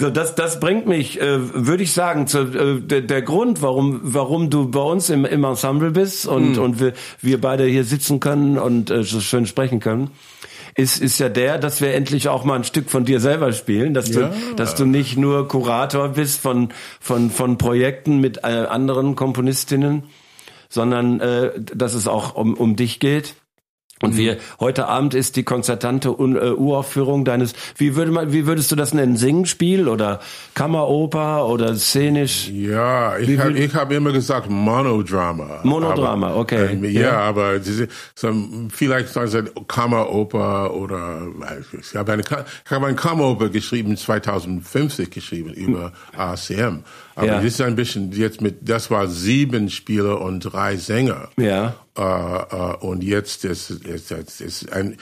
So, 0.00 0.08
das, 0.10 0.34
das 0.34 0.58
bringt 0.60 0.86
mich, 0.86 1.20
äh, 1.20 1.38
würde 1.66 1.82
ich 1.82 1.92
sagen, 1.92 2.26
zu, 2.26 2.38
äh, 2.40 2.80
der, 2.80 3.02
der 3.02 3.22
Grund, 3.22 3.60
warum, 3.60 4.00
warum 4.02 4.48
du 4.48 4.68
bei 4.70 4.80
uns 4.80 5.10
im, 5.10 5.24
im 5.26 5.44
Ensemble 5.44 5.90
bist 5.90 6.26
und, 6.26 6.56
Hm. 6.56 6.62
und 6.62 6.80
wir, 6.80 6.94
wir 7.20 7.40
beide 7.40 7.64
hier 7.66 7.84
sitzen 7.84 8.18
können 8.18 8.56
und 8.58 8.90
äh, 8.90 9.02
so 9.04 9.20
schön 9.20 9.44
sprechen 9.46 9.78
können, 9.78 10.10
ist, 10.74 11.02
ist 11.02 11.18
ja 11.18 11.28
der, 11.28 11.58
dass 11.58 11.80
wir 11.82 11.92
endlich 11.94 12.28
auch 12.28 12.44
mal 12.44 12.54
ein 12.54 12.64
Stück 12.64 12.88
von 12.90 13.04
dir 13.04 13.20
selber 13.20 13.52
spielen, 13.52 13.92
dass 13.92 14.08
Ja. 14.08 14.28
du, 14.28 14.54
dass 14.56 14.74
du 14.74 14.86
nicht 14.86 15.18
nur 15.18 15.46
Kurator 15.48 16.08
bist 16.10 16.40
von, 16.40 16.70
von, 17.00 17.30
von 17.30 17.58
Projekten 17.58 18.20
mit 18.20 18.38
äh, 18.38 18.46
anderen 18.46 19.16
Komponistinnen, 19.16 20.04
sondern 20.70 21.20
äh, 21.20 21.50
dass 21.74 21.94
es 21.94 22.06
auch 22.08 22.36
um, 22.36 22.54
um 22.54 22.76
dich 22.76 23.00
geht. 23.00 23.34
Und 24.02 24.16
wir 24.16 24.38
heute 24.58 24.86
Abend 24.88 25.12
ist 25.12 25.36
die 25.36 25.42
konzertante 25.42 26.18
Un 26.18 26.34
äh, 26.34 26.52
Uraufführung 26.52 27.24
deines 27.26 27.52
wie 27.76 27.96
würde 27.96 28.10
man 28.10 28.32
wie 28.32 28.46
würdest 28.46 28.72
du 28.72 28.76
das 28.76 28.94
nennen 28.94 29.16
Singspiel 29.16 29.88
oder 29.88 30.20
Kammeroper 30.54 31.46
oder 31.46 31.74
szenisch 31.76 32.48
Ja, 32.48 33.18
ich 33.18 33.38
habe 33.38 33.52
ich 33.58 33.74
hab 33.74 33.92
immer 33.92 34.12
gesagt 34.12 34.48
Monodrama. 34.48 35.60
Monodrama, 35.64 36.28
aber, 36.28 36.36
okay. 36.36 36.70
ähm, 36.72 36.84
ja, 36.84 37.00
Ja. 37.00 37.20
aber 37.20 37.58
diese, 37.58 37.88
so, 38.14 38.32
vielleicht 38.70 39.08
sagen 39.08 39.28
sie 39.28 39.44
Kammeroper 39.68 40.72
oder 40.74 41.22
ich 41.78 41.94
habe 41.94 42.12
eine, 42.12 42.22
ich 42.22 42.70
habe 42.70 42.86
eine 42.86 42.96
Kammeroper 42.96 43.50
geschrieben, 43.50 43.96
2050 43.96 45.10
geschrieben 45.10 45.52
über 45.52 45.92
ACM. 46.16 46.84
Aber 47.20 47.26
Ja. 47.28 47.36
das 47.36 47.44
ist 47.44 47.60
ein 47.60 47.76
bisschen 47.76 48.12
jetzt 48.12 48.40
mit, 48.40 48.68
das 48.68 48.90
war 48.90 49.06
sieben 49.08 49.70
Spieler 49.70 50.20
und 50.20 50.40
drei 50.40 50.76
Sänger. 50.76 51.28
ja 51.38 51.74
Äh, 51.98 52.02
äh, 52.02 52.76
und 52.80 53.02
jetzt 53.04 53.44
ist 53.44 53.70
ist, 53.70 54.10
ist, 54.10 54.40
ist 54.40 54.72
ein 54.72 54.96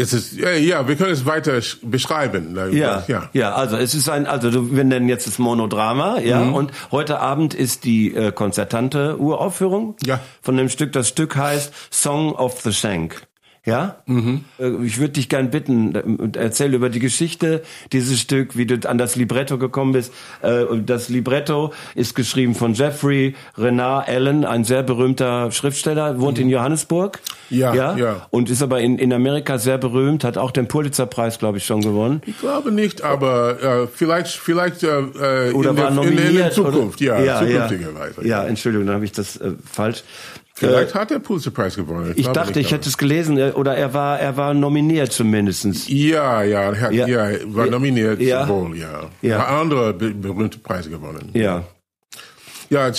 es 0.00 0.12
ist 0.12 0.34
ja, 0.34 0.52
ja, 0.52 0.86
wir 0.86 0.94
können 0.94 1.10
es 1.10 1.26
weiter 1.26 1.54
sch- 1.58 1.78
beschreiben. 1.82 2.56
ja 2.72 3.02
ja. 3.08 3.30
ja 3.32 3.54
also 3.54 3.76
es 3.76 3.94
ist 3.96 4.08
ein 4.08 4.26
also 4.26 4.50
du, 4.50 4.70
wir 4.76 4.84
nennen 4.84 5.08
jetzt 5.08 5.26
das 5.26 5.38
Monodrama 5.40 6.20
ja 6.20 6.40
und 6.42 6.70
heute 6.92 7.18
Abend 7.18 7.52
ist 7.54 7.82
die 7.84 8.14
äh, 8.14 8.30
konzertante 8.30 9.18
Uraufführung 9.18 9.96
Ja. 10.04 10.20
von 10.40 10.56
dem 10.56 10.68
Stück 10.68 10.92
das 10.92 11.08
Stück 11.08 11.34
heißt 11.34 11.72
Song 11.90 12.32
of 12.32 12.60
the 12.60 12.72
Shank 12.72 13.22
ja, 13.68 13.96
Äh, 14.06 14.84
ich 14.84 14.98
würde 14.98 15.12
dich 15.14 15.28
gern 15.28 15.50
bitten, 15.50 15.94
äh, 15.94 16.38
erzähl 16.38 16.74
über 16.74 16.88
die 16.88 16.98
Geschichte 16.98 17.62
dieses 17.92 18.18
Stück, 18.20 18.56
wie 18.56 18.66
du 18.66 18.88
an 18.88 18.98
das 18.98 19.16
Libretto 19.16 19.58
gekommen 19.58 19.92
bist. 19.92 20.12
Äh, 20.42 20.64
Das 20.84 21.08
Libretto 21.08 21.72
ist 21.94 22.14
geschrieben 22.14 22.54
von 22.54 22.74
Jeffrey 22.74 23.34
Renard 23.56 24.08
Allen, 24.08 24.44
ein 24.44 24.64
sehr 24.64 24.82
berühmter 24.82 25.50
Schriftsteller, 25.52 26.20
wohnt 26.20 26.38
in 26.38 26.48
Johannesburg. 26.48 27.20
Ja, 27.50 27.74
ja, 27.74 27.96
ja. 27.96 28.26
Und 28.30 28.50
ist 28.50 28.62
aber 28.62 28.80
in, 28.80 28.98
in 28.98 29.12
Amerika 29.12 29.58
sehr 29.58 29.78
berühmt, 29.78 30.24
hat 30.24 30.36
auch 30.38 30.50
den 30.50 30.68
Pulitzerpreis, 30.68 31.38
glaube 31.38 31.58
ich, 31.58 31.64
schon 31.66 31.80
gewonnen. 31.80 32.20
Ich 32.26 32.38
glaube 32.40 32.72
nicht, 32.72 33.02
aber 33.02 33.62
äh, 33.62 33.86
vielleicht, 33.86 34.28
vielleicht 34.36 34.82
äh, 34.82 34.88
Oder 34.88 35.50
in, 35.50 35.64
war 35.64 35.74
der, 35.74 35.88
in, 35.88 35.94
nominiert. 35.94 36.28
in 36.30 36.36
der 36.36 36.50
Zukunft, 36.50 37.00
oder? 37.00 37.18
ja, 37.18 37.42
ja, 37.42 37.66
zukünftigerweise. 37.68 38.26
Ja, 38.26 38.44
Entschuldigung, 38.44 38.86
dann 38.86 38.96
habe 38.96 39.04
ich 39.04 39.12
das 39.12 39.36
äh, 39.36 39.52
falsch. 39.70 40.02
Vielleicht 40.58 40.94
hat 40.94 41.10
er 41.10 41.20
Pulitzer-Preis 41.20 41.76
gewonnen. 41.76 42.12
Ich 42.16 42.24
glaube 42.24 42.40
dachte, 42.40 42.58
ich 42.60 42.72
hätte 42.72 42.88
es 42.88 42.98
gelesen, 42.98 43.38
äh, 43.38 43.52
oder 43.54 43.76
er 43.76 43.94
war, 43.94 44.18
er 44.18 44.36
war 44.36 44.54
nominiert 44.54 45.12
zumindestens. 45.12 45.84
aber- 45.86 45.94
Ja, 45.94 46.42
ja, 46.42 46.60
er 46.72 46.80
hat, 46.80 46.92
Ja. 46.92 47.06
ja. 47.06 47.30
war 47.46 47.66
Ja. 47.66 47.70
nominiert, 47.70 48.20
Ja. 48.20 48.48
wohl, 48.48 48.76
ja. 48.76 49.08
Ja. 49.22 49.38
Hat 49.38 49.48
andere 49.48 49.92
be 49.94 50.10
berühmte 50.10 50.58
Preise 50.58 50.90
gewonnen. 50.90 51.30
Ja. 51.34 51.64
Ja, 52.70 52.90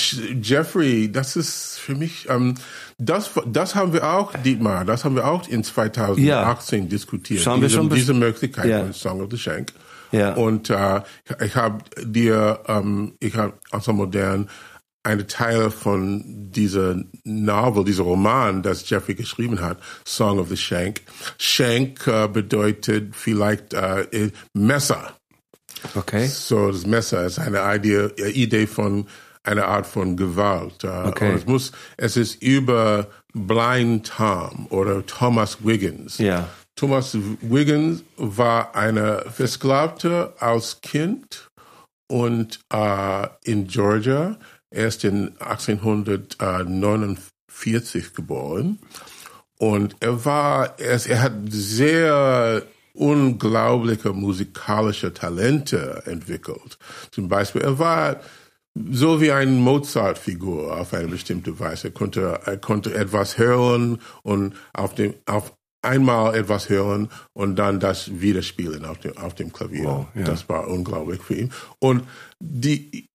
Jeffrey, 0.41 1.11
das 1.11 1.35
ist 1.35 1.77
für 1.79 1.93
mich, 1.95 2.27
ähm, 2.29 2.55
das, 2.97 3.29
das 3.45 3.75
haben 3.75 3.93
wir 3.93 4.03
auch, 4.09 4.33
Dietmar, 4.43 4.83
das 4.83 5.05
haben 5.05 5.15
wir 5.15 5.27
auch 5.27 5.47
in 5.47 5.63
2018 5.63 6.89
diskutiert. 6.89 7.41
Schauen 7.41 7.61
wir 7.61 7.67
diese, 7.67 7.77
schon 7.77 7.89
bes- 7.91 7.95
diese 7.95 8.13
Möglichkeit 8.15 8.65
Ja. 8.65 8.79
von 8.79 8.93
Song 8.93 9.21
of 9.21 9.27
the 9.29 9.37
Shank. 9.37 9.73
Ja. 10.11 10.33
Und 10.33 10.71
äh, 10.71 11.01
ich 11.45 11.55
habe 11.55 11.83
dir, 12.03 12.59
ähm, 12.67 13.13
ich 13.19 13.35
habe 13.35 13.53
also 13.69 13.93
modern 13.93 14.49
eine 15.03 15.27
Teil 15.27 15.71
von 15.71 16.23
dieser 16.51 17.01
Novel, 17.23 17.85
dieser 17.85 18.03
Roman, 18.03 18.61
das 18.63 18.89
Jeffrey 18.89 19.15
geschrieben 19.15 19.61
hat, 19.61 19.77
Song 20.05 20.39
of 20.39 20.49
the 20.49 20.57
Shank. 20.57 21.01
Shank 21.37 22.05
äh, 22.07 22.27
bedeutet 22.27 23.15
vielleicht 23.15 23.73
äh, 23.73 24.31
Messer. 24.53 25.13
Okay. 25.95 26.27
So, 26.27 26.71
das 26.71 26.85
Messer 26.85 27.25
ist 27.25 27.39
eine 27.39 27.59
Idee, 27.75 28.09
äh, 28.17 28.29
Idee 28.31 28.67
von 28.67 29.07
einer 29.43 29.67
Art 29.67 29.87
von 29.87 30.17
Gewalt. 30.17 30.83
Äh, 30.83 30.87
Okay. 30.87 31.29
und 31.29 31.35
es 31.37 31.45
muss, 31.45 31.71
es 31.97 32.17
ist 32.17 32.41
über 32.43 33.07
Blind 33.33 34.11
Tom 34.17 34.67
oder 34.69 35.05
Thomas 35.05 35.57
Wiggins. 35.65 36.17
Ja. 36.17 36.49
Thomas 36.75 37.17
Wiggins 37.41 38.03
war 38.17 38.75
eine 38.75 39.23
Versklavte 39.31 40.33
als 40.39 40.81
Kind 40.81 41.49
und 42.07 42.59
äh, 42.73 43.27
in 43.43 43.67
Georgia. 43.67 44.37
Er 44.71 44.87
ist 44.87 45.03
in 45.03 45.35
1849 45.39 48.13
geboren 48.13 48.79
und 49.57 49.97
er 49.99 50.23
war, 50.25 50.79
er, 50.79 51.05
er 51.05 51.21
hat 51.21 51.33
sehr 51.49 52.63
unglaubliche 52.93 54.13
musikalische 54.13 55.13
Talente 55.13 56.03
entwickelt. 56.05 56.77
Zum 57.11 57.27
Beispiel, 57.29 57.61
er 57.61 57.79
war 57.79 58.19
so 58.91 59.21
wie 59.21 59.31
ein 59.31 59.59
Mozart-Figur 59.59 60.77
auf 60.77 60.93
eine 60.93 61.07
bestimmte 61.07 61.59
Weise. 61.59 61.87
Er 61.87 61.93
konnte, 61.93 62.39
er 62.45 62.57
konnte 62.57 62.93
etwas 62.93 63.37
hören 63.37 64.01
und 64.23 64.55
auf 64.73 64.95
dem, 64.95 65.15
auf 65.25 65.53
einmal 65.81 66.35
etwas 66.35 66.69
hören 66.69 67.09
und 67.33 67.55
dann 67.55 67.79
das 67.79 68.21
widerspielen 68.21 68.85
auf 68.85 68.99
dem, 68.99 69.17
auf 69.17 69.35
dem 69.35 69.51
Klavier. 69.51 69.85
Wow, 69.85 70.07
ja. 70.15 70.23
Das 70.23 70.47
war 70.49 70.67
unglaublich 70.67 71.21
für 71.21 71.35
ihn. 71.35 71.51
Und 71.79 72.03
die, 72.39 73.07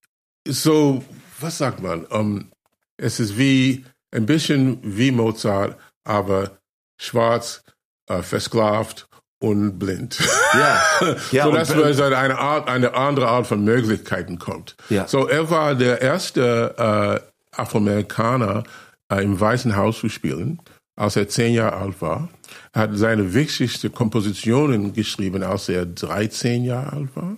so, 0.46 1.02
was 1.44 1.58
sagt 1.58 1.82
man? 1.82 2.06
Um, 2.06 2.50
es 2.96 3.20
ist 3.20 3.36
wie, 3.36 3.84
ein 4.10 4.26
bisschen 4.26 4.78
wie 4.82 5.10
Mozart, 5.10 5.76
aber 6.04 6.58
schwarz, 6.96 7.62
äh, 8.08 8.22
versklavt 8.22 9.08
und 9.40 9.78
blind. 9.78 10.18
Ja. 10.54 10.82
ja 11.32 11.44
so 11.44 11.52
dass 11.52 11.70
es 11.70 12.00
eine 12.00 12.38
Art, 12.38 12.68
eine 12.68 12.94
andere 12.94 13.28
Art 13.28 13.46
von 13.46 13.62
Möglichkeiten 13.62 14.38
kommt. 14.38 14.76
Ja. 14.88 15.06
So 15.06 15.28
er 15.28 15.50
war 15.50 15.74
der 15.74 16.00
erste 16.00 17.22
äh, 17.52 17.60
Afroamerikaner 17.60 18.64
äh, 19.12 19.22
im 19.22 19.38
Weißen 19.38 19.76
Haus 19.76 19.98
zu 19.98 20.08
spielen, 20.08 20.60
als 20.96 21.16
er 21.16 21.28
zehn 21.28 21.52
Jahre 21.54 21.76
alt 21.76 22.00
war. 22.00 22.28
Er 22.72 22.82
hat 22.82 22.90
seine 22.94 23.34
wichtigsten 23.34 23.92
Kompositionen 23.92 24.92
geschrieben, 24.94 25.42
als 25.42 25.68
er 25.68 25.84
13 25.86 26.64
Jahre 26.64 26.92
alt 26.92 27.16
war. 27.16 27.36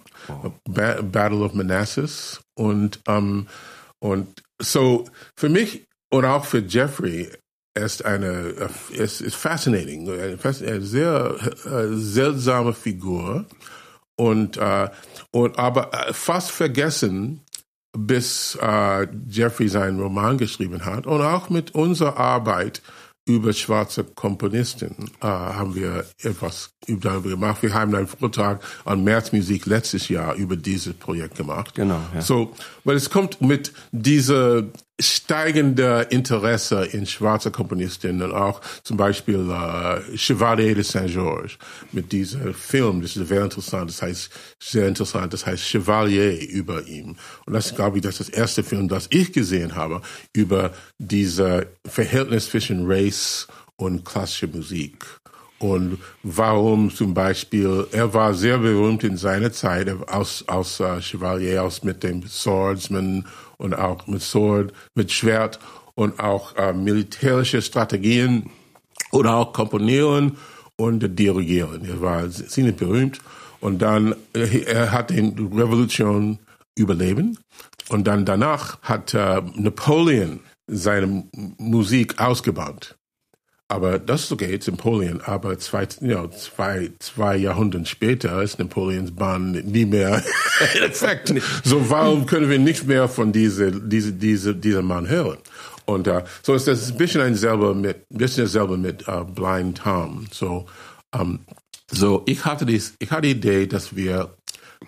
Ba 0.64 1.00
Battle 1.02 1.38
of 1.38 1.54
Manassas 1.54 2.40
und 2.54 3.00
ähm, 3.08 3.46
und 4.00 4.42
so 4.60 5.04
für 5.36 5.48
mich 5.48 5.86
und 6.10 6.24
auch 6.24 6.44
für 6.44 6.60
Jeffrey 6.60 7.30
ist 7.74 8.04
eine 8.04 8.70
es 8.96 9.20
ist 9.20 9.34
fascinating, 9.36 10.08
eine 10.10 10.38
fas- 10.38 10.62
eine 10.62 10.80
sehr 10.80 11.36
äh, 11.66 11.88
seltsame 11.94 12.72
Figur. 12.72 13.46
Und 14.18 14.56
äh, 14.56 14.88
und 15.30 15.58
aber 15.58 15.92
äh, 15.92 16.12
fast 16.14 16.50
vergessen 16.50 17.42
bis 17.96 18.56
äh, 18.62 19.06
Jeffrey 19.28 19.68
seinen 19.68 20.00
Roman 20.00 20.38
geschrieben 20.38 20.84
hat. 20.86 21.06
Und 21.06 21.20
auch 21.20 21.50
mit 21.50 21.74
unserer 21.74 22.16
Arbeit 22.16 22.80
über 23.26 23.52
schwarze 23.52 24.04
Komponisten 24.04 25.10
äh, 25.20 25.26
haben 25.26 25.74
wir 25.74 26.06
etwas 26.22 26.70
über- 26.86 27.10
darüber 27.10 27.30
gemacht. 27.30 27.62
Wir 27.62 27.74
haben 27.74 27.94
einen 27.94 28.06
Vortrag 28.06 28.62
an 28.84 29.02
Märzmusik 29.04 29.66
letztes 29.66 30.08
Jahr 30.08 30.34
über 30.36 30.56
dieses 30.56 30.94
Projekt 30.94 31.36
gemacht. 31.36 31.74
Genau, 31.74 32.00
ja. 32.14 32.22
So, 32.22 32.52
weil 32.84 32.96
es 32.96 33.10
kommt 33.10 33.40
mit 33.40 33.72
dieser 33.90 34.62
steigende 34.98 36.06
Interesse 36.10 36.84
in 36.84 37.06
schwarze 37.06 37.50
Komponistinnen 37.50 38.32
auch 38.32 38.62
zum 38.82 38.96
Beispiel 38.96 39.50
äh, 39.50 40.16
Chevalier 40.16 40.74
de 40.74 40.84
Saint-Georges 40.84 41.58
mit 41.92 42.12
diesem 42.12 42.54
Film, 42.54 43.02
das 43.02 43.16
ist 43.16 43.28
sehr 43.28 43.42
interessant, 43.42 43.90
das 43.90 44.00
heißt 44.00 44.30
sehr 44.58 44.88
interessant, 44.88 45.32
das 45.34 45.44
heißt 45.44 45.62
Chevalier 45.62 46.40
über 46.48 46.86
ihm. 46.86 47.16
Und 47.44 47.52
das 47.52 47.74
glaube 47.74 47.98
ich, 47.98 48.02
das 48.02 48.20
ist 48.20 48.30
das 48.30 48.38
erste 48.38 48.62
Film, 48.62 48.88
das 48.88 49.06
ich 49.10 49.32
gesehen 49.32 49.74
habe 49.74 50.00
über 50.32 50.72
diese 50.98 51.66
Verhältnis 51.84 52.50
zwischen 52.50 52.86
Race 52.86 53.46
und 53.76 54.04
klassische 54.04 54.46
Musik. 54.46 55.04
Und 55.58 55.98
warum 56.22 56.94
zum 56.94 57.14
Beispiel, 57.14 57.86
er 57.92 58.12
war 58.12 58.34
sehr 58.34 58.58
berühmt 58.58 59.04
in 59.04 59.16
seiner 59.16 59.52
Zeit 59.52 59.88
als, 60.06 60.44
als 60.46 60.80
äh, 60.80 61.00
Chevalier, 61.00 61.62
als 61.62 61.82
mit 61.82 62.02
dem 62.02 62.26
Swordsman 62.26 63.26
und 63.58 63.74
auch 63.74 64.06
mit 64.06 64.22
Sword, 64.22 64.72
mit 64.94 65.12
Schwert 65.12 65.58
und 65.94 66.20
auch 66.20 66.56
äh, 66.56 66.72
militärische 66.72 67.62
Strategien 67.62 68.50
oder 69.12 69.36
auch 69.36 69.52
komponieren 69.52 70.36
und 70.76 71.18
dirigieren. 71.18 71.84
Er 71.84 72.00
war 72.00 72.30
ziemlich 72.30 72.76
berühmt 72.76 73.20
und 73.60 73.80
dann, 73.80 74.14
äh, 74.34 74.62
er 74.62 74.92
hat 74.92 75.10
die 75.10 75.20
Revolution 75.20 76.38
überleben 76.76 77.38
und 77.88 78.06
dann 78.06 78.24
danach 78.24 78.80
hat 78.82 79.14
äh, 79.14 79.42
Napoleon 79.54 80.40
seine 80.66 81.24
Musik 81.58 82.20
ausgebaut. 82.20 82.95
Aber 83.68 83.98
das 83.98 84.24
ist 84.24 84.32
okay, 84.32 84.54
it's 84.54 84.68
Napoleon. 84.68 85.20
Aber 85.22 85.58
zwei, 85.58 85.86
know, 85.86 86.28
zwei, 86.28 86.92
zwei 87.00 87.36
Jahrhunderte 87.36 87.86
später 87.86 88.40
ist 88.42 88.60
Napoleons 88.60 89.10
Bahn 89.10 89.50
nie 89.50 89.84
mehr 89.84 90.22
in 90.76 90.82
Effekt. 90.84 91.34
So, 91.64 91.90
warum 91.90 92.26
können 92.26 92.48
wir 92.48 92.60
nicht 92.60 92.86
mehr 92.86 93.08
von 93.08 93.32
diese, 93.32 93.72
diese, 93.72 94.12
diese, 94.12 94.54
diesem 94.54 94.86
Mann 94.86 95.08
hören? 95.08 95.38
Und 95.84 96.06
uh, 96.06 96.20
so 96.42 96.54
ist 96.54 96.68
das 96.68 96.90
ein 96.90 96.96
bisschen 96.96 97.20
ein 97.20 97.34
selber 97.34 97.74
mit, 97.74 98.08
bisschen 98.08 98.44
dasselbe 98.44 98.76
mit 98.76 99.08
uh, 99.08 99.24
Blind 99.24 99.78
Tom. 99.78 100.26
So, 100.30 100.66
um, 101.12 101.40
so 101.90 102.22
ich 102.26 102.44
hatte 102.44 102.66
dies, 102.66 102.94
ich 103.00 103.10
hatte 103.10 103.22
die 103.22 103.30
Idee, 103.32 103.66
dass 103.66 103.96
wir, 103.96 104.36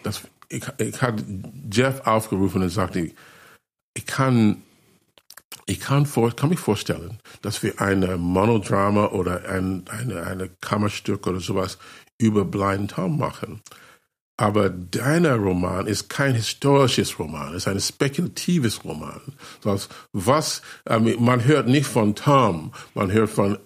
dass 0.05 0.23
ich, 0.49 0.65
ich 0.79 1.03
hatte 1.03 1.25
Jeff 1.71 2.01
aufgerufen 2.07 2.63
und 2.63 2.69
sagte, 2.69 3.11
ich 3.95 4.07
kann 4.07 4.63
ich 5.67 5.81
kann, 5.81 6.07
vor, 6.07 6.35
kann 6.35 6.51
mich 6.51 6.59
vorstellen, 6.59 7.19
dass 7.43 7.63
wir 7.63 7.81
eine 7.81 8.17
Monodrama 8.17 9.07
oder 9.07 9.49
ein 9.49 9.85
eine, 9.89 10.23
eine 10.25 10.49
Kammerstück 10.61 11.27
oder 11.27 11.41
sowas 11.41 11.79
über 12.19 12.45
Blind 12.45 12.93
Tom 12.93 13.19
machen. 13.19 13.63
Aber 14.37 14.71
deiner 14.71 15.35
Roman 15.35 15.87
ist 15.89 16.09
kein 16.09 16.35
historisches 16.35 17.19
Roman, 17.19 17.55
ist 17.55 17.67
ein 17.67 17.81
spekulatives 17.81 18.85
Roman. 18.85 19.21
Das 19.63 19.89
was 20.13 20.63
man 20.87 21.45
hört 21.45 21.69
nicht 21.69 21.87
von 21.87 22.15
Tom, 22.15 22.73
man 22.95 23.13
hört 23.13 23.31
von 23.31 23.59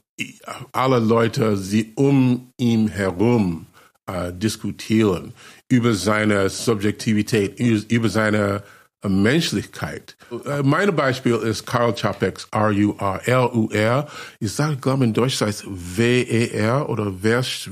alle 0.73 0.99
Leute, 0.99 1.57
die 1.57 1.93
um 1.95 2.53
ihn 2.59 2.89
herum 2.89 3.67
äh, 4.07 4.33
diskutieren 4.33 5.35
über 5.69 5.95
seine 5.95 6.49
Subjektivität, 6.51 7.59
über 7.91 8.09
seine 8.09 8.63
Menschlichkeit. 9.09 10.17
Äh, 10.47 10.63
mein 10.63 10.95
Beispiel 10.95 11.35
ist 11.35 11.67
Karl 11.67 11.95
Čapek's 11.95 12.49
R-U-R-L-U-R. 12.51 14.07
Ich 14.41 14.53
sage, 14.53 14.77
glaube 14.77 15.05
in 15.05 15.13
Deutsch 15.13 15.41
heißt 15.41 15.65
W-E-R 15.67 16.89
oder 16.89 17.13
Vers, 17.23 17.69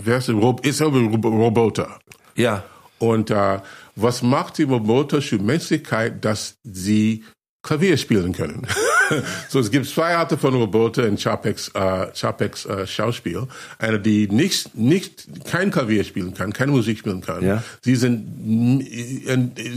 ist 0.63 0.83
aber 0.83 0.99
Roboter. 1.01 1.99
Ja. 2.35 2.65
Und 2.99 3.31
äh, 3.31 3.59
was 3.97 4.23
macht 4.23 4.59
die 4.59 4.65
Roboter 4.65 5.23
für 5.23 5.39
Menschlichkeit, 5.39 6.25
dass 6.25 6.59
sie 6.65 7.25
Klavier 7.63 7.97
spielen 7.97 8.33
können? 8.33 8.67
so, 9.49 9.61
es 9.61 9.71
gibt 9.71 9.87
zwei 9.87 10.17
Arten 10.17 10.39
von 10.39 10.55
Roboter 10.55 11.07
in 11.07 11.17
Chapek's, 11.17 11.69
äh, 11.75 12.13
Chapek's 12.13 12.65
äh, 12.65 12.87
Schauspiel. 12.87 13.47
Eine, 13.79 14.01
die 14.01 14.29
nicht, 14.29 14.75
nicht, 14.75 15.45
kein 15.45 15.71
Klavier 15.71 16.05
spielen 16.05 16.35
kann, 16.35 16.53
keine 16.53 16.73
Musik 16.73 16.99
spielen 16.99 17.21
kann. 17.21 17.45
Ja. 17.45 17.63
Sie 17.83 17.97
sind, 17.97 18.87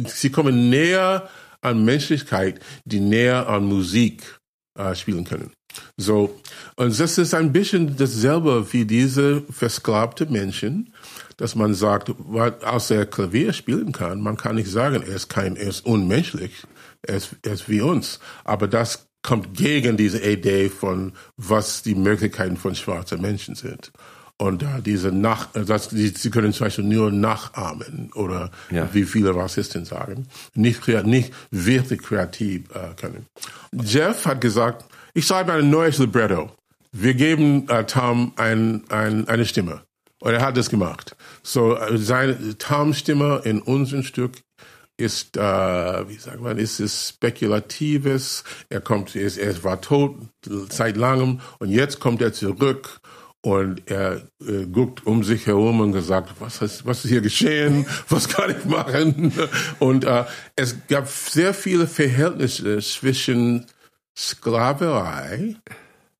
sie 0.08 0.30
kommen 0.30 0.70
näher 0.70 1.30
an 1.62 1.84
Menschlichkeit, 1.84 2.60
die 2.86 3.00
näher 3.00 3.48
an 3.48 3.66
Musik 3.66 4.22
äh, 4.78 4.96
spielen 4.96 5.24
können. 5.24 5.52
So, 5.98 6.40
und 6.76 7.00
das 7.00 7.18
ist 7.18 7.34
ein 7.34 7.52
bisschen 7.52 7.98
dasselbe 7.98 8.72
wie 8.72 8.86
diese 8.86 9.42
versklavte 9.50 10.26
Menschen, 10.28 10.94
dass 11.38 11.56
man 11.56 11.74
sagt, 11.74 12.12
außer 12.64 12.96
er 12.96 13.06
Klavier 13.06 13.54
spielen 13.54 13.92
kann, 13.92 14.22
man 14.22 14.38
kann 14.38 14.56
nicht 14.56 14.70
sagen, 14.70 15.04
er 15.04 15.16
ist 15.16 15.30
kein, 15.30 15.56
er 15.56 15.70
ist 15.70 15.86
unmenschlich, 15.86 16.64
er 17.08 17.18
ist 17.54 17.70
wie 17.70 17.82
uns. 17.82 18.20
Aber 18.44 18.68
das 18.68 19.08
kommt 19.22 19.54
gegen 19.54 19.98
diese 19.98 20.20
Idee 20.20 20.70
von, 20.70 21.14
was 21.38 21.82
die 21.82 21.96
Möglichkeiten 21.96 22.58
von 22.58 22.76
schwarzen 22.76 23.22
Menschen 23.22 23.56
sind. 23.56 23.92
Und 24.38 24.64
äh, 24.64 24.82
diese 24.84 25.12
nach, 25.12 25.56
äh, 25.56 25.64
das, 25.64 25.90
die, 25.90 26.08
sie 26.08 26.30
können 26.30 26.54
zum 26.54 26.66
Beispiel 26.66 26.84
nur 26.84 27.12
nachahmen 27.12 28.12
oder 28.14 28.52
ja. 28.72 28.90
wie 28.92 29.06
viele 29.06 29.36
Rassisten 29.36 29.86
sagen, 29.86 30.28
nicht, 30.54 30.86
nicht 30.88 31.34
wirklich 31.52 32.02
kreativ 32.02 32.64
äh, 32.74 32.94
können. 33.00 33.28
Jeff 33.72 34.26
hat 34.26 34.42
gesagt, 34.42 34.86
ich 35.14 35.26
schreibe 35.28 35.54
ein 35.54 35.70
neues 35.70 36.00
Libretto. 36.00 36.52
Wir 36.92 37.14
geben 37.14 37.70
äh, 37.70 37.86
Tom 37.86 38.34
ein, 38.36 38.84
ein, 38.90 39.28
eine 39.28 39.46
Stimme. 39.46 39.82
Und 40.20 40.34
er 40.34 40.42
hat 40.42 40.58
das 40.58 40.70
gemacht. 40.70 41.16
So, 41.44 41.78
äh, 41.78 41.98
seine 41.98 42.58
Toms 42.58 43.00
Stimme 43.00 43.42
in 43.46 43.62
unserem 43.62 44.04
Stück 44.04 44.42
ist, 44.98 45.38
äh, 45.38 46.10
wie 46.10 46.16
sagt 46.16 46.42
man, 46.42 46.58
ist 46.58 46.80
es 46.80 47.10
spekulatives. 47.10 48.44
Er 48.70 48.82
kommt, 48.82 49.16
er, 49.16 49.38
er 49.38 49.64
war 49.64 49.82
tot 49.82 50.16
seit 50.70 50.98
langem 50.98 51.42
und 51.60 51.70
jetzt 51.70 52.00
kommt 52.00 52.22
er 52.22 52.34
zurück 52.34 53.00
und 53.42 53.90
er 53.90 54.28
äh, 54.48 54.66
guckt 54.66 55.06
um 55.06 55.24
sich 55.24 55.48
herum 55.48 55.82
und 55.82 55.92
gesagt, 55.92 56.36
was 56.40 56.62
ist, 56.62 56.86
was 56.86 57.04
ist 57.04 57.12
hier 57.12 57.22
geschehen? 57.22 57.86
Was 58.10 58.30
kann 58.30 58.52
ich 58.52 58.66
machen? 58.66 59.34
Und 59.80 60.06
äh, 60.06 60.24
es 60.56 60.78
gab 60.88 61.08
sehr 61.08 61.54
viele 61.54 61.88
Verhältnisse 61.88 62.80
zwischen 62.80 63.66
Sklaverei 64.18 65.56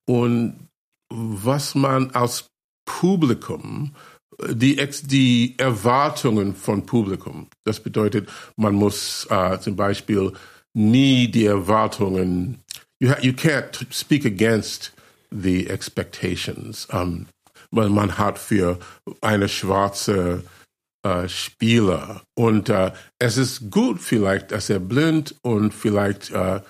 und 0.04 0.68
was 1.08 1.74
man 1.74 2.10
als 2.10 2.50
Publikum, 2.84 3.94
die, 4.48 4.76
die 5.04 5.54
Erwartungen 5.58 6.54
von 6.54 6.86
Publikum. 6.86 7.48
Das 7.64 7.80
bedeutet, 7.80 8.28
man 8.56 8.74
muss 8.74 9.26
äh, 9.30 9.58
zum 9.60 9.76
Beispiel 9.76 10.32
nie 10.72 11.28
die 11.28 11.46
Erwartungen, 11.46 12.62
you, 12.98 13.12
you 13.20 13.32
can't 13.32 13.86
speak 13.92 14.24
against 14.24 14.92
the 15.30 15.68
expectations. 15.68 16.86
Um, 16.92 17.26
man 17.70 18.18
hat 18.18 18.38
für 18.38 18.78
eine 19.20 19.48
schwarze 19.48 20.44
äh, 21.02 21.28
Spieler 21.28 22.22
und 22.34 22.68
äh, 22.68 22.92
es 23.18 23.36
ist 23.36 23.70
gut 23.70 24.00
vielleicht, 24.00 24.52
dass 24.52 24.70
er 24.70 24.78
blind 24.78 25.34
und 25.42 25.74
vielleicht 25.74 26.30
äh, 26.30 26.60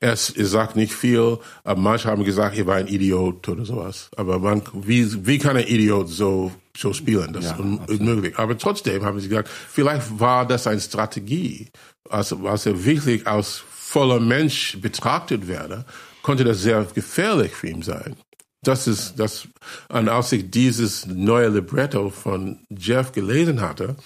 er 0.00 0.16
sagt 0.16 0.76
nicht 0.76 0.94
viel. 0.94 1.38
Aber 1.62 1.80
manche 1.80 2.08
haben 2.08 2.24
gesagt, 2.24 2.56
er 2.56 2.66
war 2.66 2.76
ein 2.76 2.88
Idiot 2.88 3.48
oder 3.48 3.64
sowas. 3.64 4.10
Aber 4.16 4.38
man, 4.38 4.62
wie, 4.72 5.26
wie 5.26 5.38
kann 5.38 5.58
ein 5.58 5.66
Idiot 5.66 6.08
so, 6.08 6.52
so 6.76 6.92
spielen? 6.92 7.32
Das 7.32 7.44
ja, 7.44 7.52
ist 7.52 7.58
unmöglich. 7.60 8.38
Aber 8.38 8.56
trotzdem 8.56 9.04
haben 9.04 9.20
sie 9.20 9.28
gesagt, 9.28 9.48
vielleicht 9.48 10.20
war 10.20 10.46
das 10.46 10.66
eine 10.66 10.80
Strategie. 10.80 11.68
Also, 12.08 12.46
als 12.46 12.66
er 12.66 12.84
wirklich 12.84 13.26
als 13.26 13.62
voller 13.68 14.20
Mensch 14.20 14.78
betrachtet 14.80 15.48
werde, 15.48 15.84
konnte 16.22 16.44
das 16.44 16.62
sehr 16.62 16.86
gefährlich 16.94 17.52
für 17.52 17.68
ihn 17.68 17.82
sein. 17.82 18.16
Das 18.62 18.86
ist 18.86 19.14
das, 19.16 19.48
und 19.88 20.08
als 20.08 20.32
ich 20.32 20.50
dieses 20.50 21.06
neue 21.06 21.48
Libretto 21.48 22.10
von 22.10 22.60
Jeff 22.68 23.12
gelesen 23.12 23.60
hatte, 23.60 23.96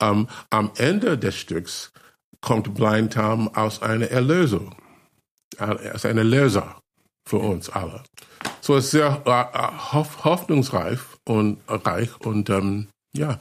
ähm, 0.00 0.28
am 0.50 0.72
Ende 0.76 1.16
des 1.16 1.36
Stücks 1.36 1.92
kommt 2.40 2.74
Blind 2.74 3.12
Tom 3.12 3.48
aus 3.54 3.80
einer 3.80 4.10
Erlösung. 4.10 4.74
Er 5.56 5.94
ist 5.94 6.04
ein 6.04 6.18
Erlöser 6.18 6.81
für 7.26 7.38
uns 7.38 7.68
alle. 7.68 8.02
So 8.60 8.76
ist 8.76 8.90
sehr 8.90 9.22
äh, 9.24 9.92
hoffnungsreich 10.24 10.98
und 11.24 11.58
reich 11.68 12.10
und 12.20 12.50
ähm, 12.50 12.88
ja, 13.14 13.38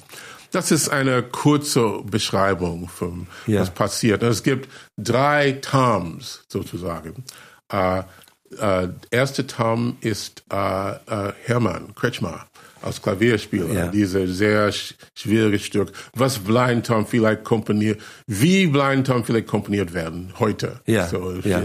das 0.51 0.71
ist 0.71 0.89
eine 0.89 1.23
kurze 1.23 2.01
Beschreibung 2.03 2.89
von 2.89 3.27
ja. 3.47 3.61
was 3.61 3.71
passiert. 3.71 4.21
Es 4.21 4.43
gibt 4.43 4.69
drei 4.97 5.53
Toms 5.53 6.43
sozusagen. 6.49 7.23
Äh, 7.71 8.03
äh, 8.59 8.89
erste 9.11 9.47
Tom 9.47 9.97
ist 10.01 10.43
äh, 10.51 10.91
äh, 10.91 11.33
Hermann 11.45 11.95
Kretschmer 11.95 12.47
als 12.81 13.01
Klavierspieler, 13.01 13.73
ja. 13.73 13.87
dieses 13.87 14.37
sehr 14.37 14.71
sch 14.71 14.95
schwierige 15.13 15.59
Stück, 15.59 15.91
was 16.13 16.39
Blind 16.39 16.85
Tom 16.85 17.05
vielleicht 17.05 17.43
komponiert, 17.43 18.01
wie 18.27 18.67
Blind 18.67 19.07
Tom 19.07 19.23
vielleicht 19.23 19.47
komponiert 19.47 19.93
werden 19.93 20.33
heute. 20.39 20.79
Ja. 20.85 21.07
So, 21.07 21.33
ja. 21.43 21.61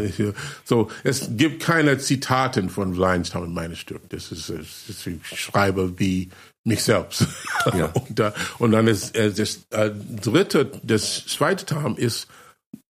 so 0.64 0.88
es 1.04 1.28
gibt 1.30 1.62
keine 1.62 1.98
Zitaten 1.98 2.68
von 2.70 2.92
Blind 2.92 3.30
Tom 3.30 3.44
in 3.44 3.54
meinem 3.54 3.76
Stück. 3.76 4.08
Das 4.10 4.32
ist, 4.32 4.50
das 4.50 5.06
ich 5.06 5.40
schreibe 5.40 5.98
wie 5.98 6.28
mich 6.64 6.82
selbst. 6.82 7.26
Ja. 7.76 7.86
und, 7.94 8.20
uh, 8.20 8.30
und 8.58 8.72
dann 8.72 8.88
ist 8.88 9.16
äh, 9.16 9.32
das 9.32 9.66
äh, 9.70 9.90
dritte, 10.22 10.70
das 10.82 11.26
zweite 11.26 11.64
Tom 11.64 11.96
ist 11.96 12.26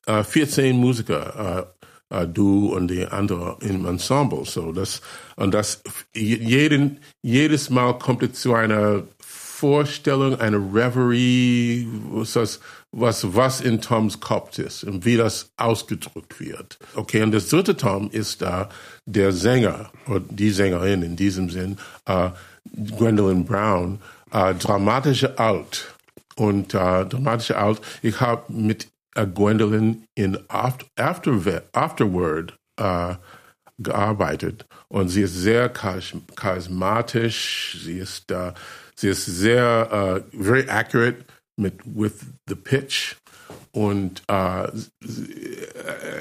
äh, 0.06 0.24
14 0.24 0.76
Musiker. 0.76 1.74
Äh, 2.10 2.26
du 2.26 2.72
und 2.74 2.88
die 2.88 3.06
andere 3.06 3.56
im 3.60 3.86
Ensemble. 3.86 4.44
So 4.44 4.72
das 4.72 5.02
und 5.36 5.52
das 5.52 5.82
jeden 6.14 7.00
jedes 7.22 7.70
Mal 7.70 7.98
kommt 7.98 8.22
es 8.22 8.40
zu 8.40 8.54
einer 8.54 9.02
Vorstellung, 9.18 10.38
eine 10.38 10.58
Reverie, 10.58 11.88
was 12.10 12.60
was 12.92 13.34
was 13.34 13.60
in 13.60 13.80
Toms 13.80 14.20
Kopf 14.20 14.58
ist 14.58 14.84
und 14.84 15.04
wie 15.04 15.16
das 15.16 15.50
ausgedrückt 15.56 16.38
wird. 16.38 16.78
Okay, 16.94 17.22
und 17.22 17.32
das 17.32 17.48
dritte 17.48 17.76
Tom 17.76 18.10
ist 18.10 18.42
da 18.42 18.62
äh, 18.62 18.66
der 19.06 19.32
Sänger 19.32 19.90
oder 20.06 20.20
die 20.20 20.50
Sängerin 20.50 21.02
in 21.02 21.16
diesem 21.16 21.50
Sinn, 21.50 21.78
äh, 22.04 22.30
Gwendolyn 22.74 23.44
Brown, 23.44 24.00
äh, 24.30 24.54
dramatische 24.54 25.38
Alt. 25.38 25.92
Und 26.38 26.74
äh, 26.74 27.06
dramatische 27.06 27.56
Alt, 27.56 27.80
ich 28.02 28.20
habe 28.20 28.52
mit 28.52 28.84
uh, 28.84 28.95
Gwendolyn 29.24 30.04
in 30.14 30.38
After, 30.48 30.86
After, 30.96 31.62
Afterward 31.72 32.56
uh, 32.80 33.14
gearbeitet 33.78 34.66
und 34.88 35.08
sie 35.08 35.22
ist 35.22 35.34
sehr 35.34 35.68
charismatisch, 35.70 37.78
sie 37.84 37.98
ist, 37.98 38.30
uh, 38.32 38.52
sie 38.94 39.08
ist 39.08 39.24
sehr, 39.26 39.88
uh, 39.92 40.20
very 40.42 40.68
accurate 40.68 41.24
mit 41.56 41.74
with 41.84 42.12
the 42.48 42.54
pitch 42.54 43.16
und 43.72 44.22
äh, 44.28 44.68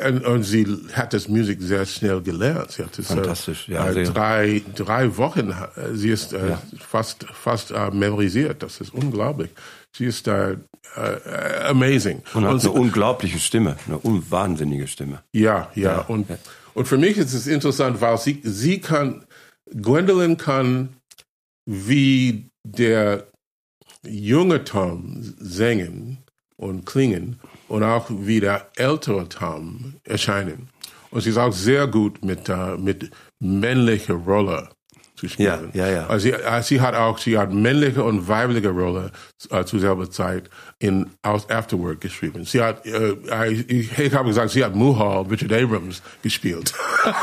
und, 0.07 0.25
und 0.25 0.43
sie 0.43 0.65
hat 0.93 1.13
das 1.13 1.27
Musik 1.27 1.61
sehr 1.61 1.85
schnell 1.85 2.21
gelernt. 2.21 2.71
Sie 2.71 2.83
hat 2.83 2.97
es, 2.99 3.07
Fantastisch, 3.07 3.69
äh, 3.69 3.73
ja, 3.73 3.91
sehr. 3.93 4.03
drei, 4.05 4.61
drei 4.75 5.17
Wochen, 5.17 5.51
äh, 5.51 5.93
sie 5.93 6.09
ist 6.09 6.33
äh, 6.33 6.49
Ja. 6.49 6.61
fast, 6.79 7.25
fast 7.33 7.71
äh, 7.71 7.91
memorisiert. 7.91 8.61
Das 8.61 8.81
ist 8.81 8.93
unglaublich. 8.93 9.49
Sie 9.97 10.05
ist 10.05 10.27
äh, 10.27 10.57
äh, 10.97 11.63
amazing. 11.63 12.21
Und 12.33 12.43
hat 12.43 12.53
Und 12.53 12.61
eine 12.61 12.71
unglaubliche 12.71 13.39
Stimme, 13.39 13.77
eine 13.87 13.97
un 14.03 14.29
wahnsinnige 14.29 14.87
Stimme. 14.87 15.23
ja, 15.31 15.71
ja. 15.73 15.81
Ja. 15.83 15.99
Und, 16.01 16.27
und 16.73 16.85
für 16.85 16.97
mich 16.97 17.17
ist 17.17 17.33
es 17.33 17.47
interessant, 17.47 18.01
weil 18.01 18.17
sie, 18.17 18.41
sie 18.43 18.81
kann, 18.81 19.25
Gwendolyn 19.71 20.35
kann 20.35 20.89
wie 21.65 22.49
der 22.63 23.27
junge 24.05 24.65
Tom 24.65 25.33
singen 25.39 26.17
und 26.57 26.85
klingen 26.85 27.39
und 27.69 27.83
auch 27.83 28.07
wie 28.09 28.41
der 28.41 28.69
ältere 28.75 29.29
Tom 29.29 29.95
erscheinen. 30.03 30.67
Und 31.09 31.21
sie 31.21 31.29
ist 31.29 31.37
auch 31.37 31.53
sehr 31.53 31.87
gut 31.87 32.23
mit, 32.25 32.49
äh, 32.49 32.75
mit 32.77 33.11
männlicher 33.39 34.15
Rolle 34.15 34.69
zu 35.15 35.27
spielen. 35.27 35.71
Ja, 35.73 35.87
ja, 35.87 35.93
ja. 35.93 36.07
Also 36.07 36.27
sie, 36.27 36.33
äh, 36.33 36.61
sie 36.61 36.81
hat 36.81 36.95
auch, 36.95 37.17
sie 37.17 37.37
hat 37.37 37.53
männliche 37.53 38.03
und 38.03 38.27
weibliche 38.27 38.69
Rolle 38.69 39.11
äh, 39.49 39.63
zur 39.63 39.79
selben 39.79 40.11
Zeit 40.11 40.49
in 40.79 41.09
aus 41.21 41.49
Afterwork 41.49 42.01
geschrieben. 42.01 42.45
Sie 42.45 42.61
hat, 42.61 42.85
äh, 42.85 43.49
ich, 43.49 43.97
ich 43.97 44.13
habe 44.13 44.29
gesagt, 44.29 44.51
sie 44.51 44.63
hat 44.63 44.75
Muhal, 44.75 45.23
Richard 45.23 45.53
Abrams 45.53 46.01
gespielt. 46.21 46.73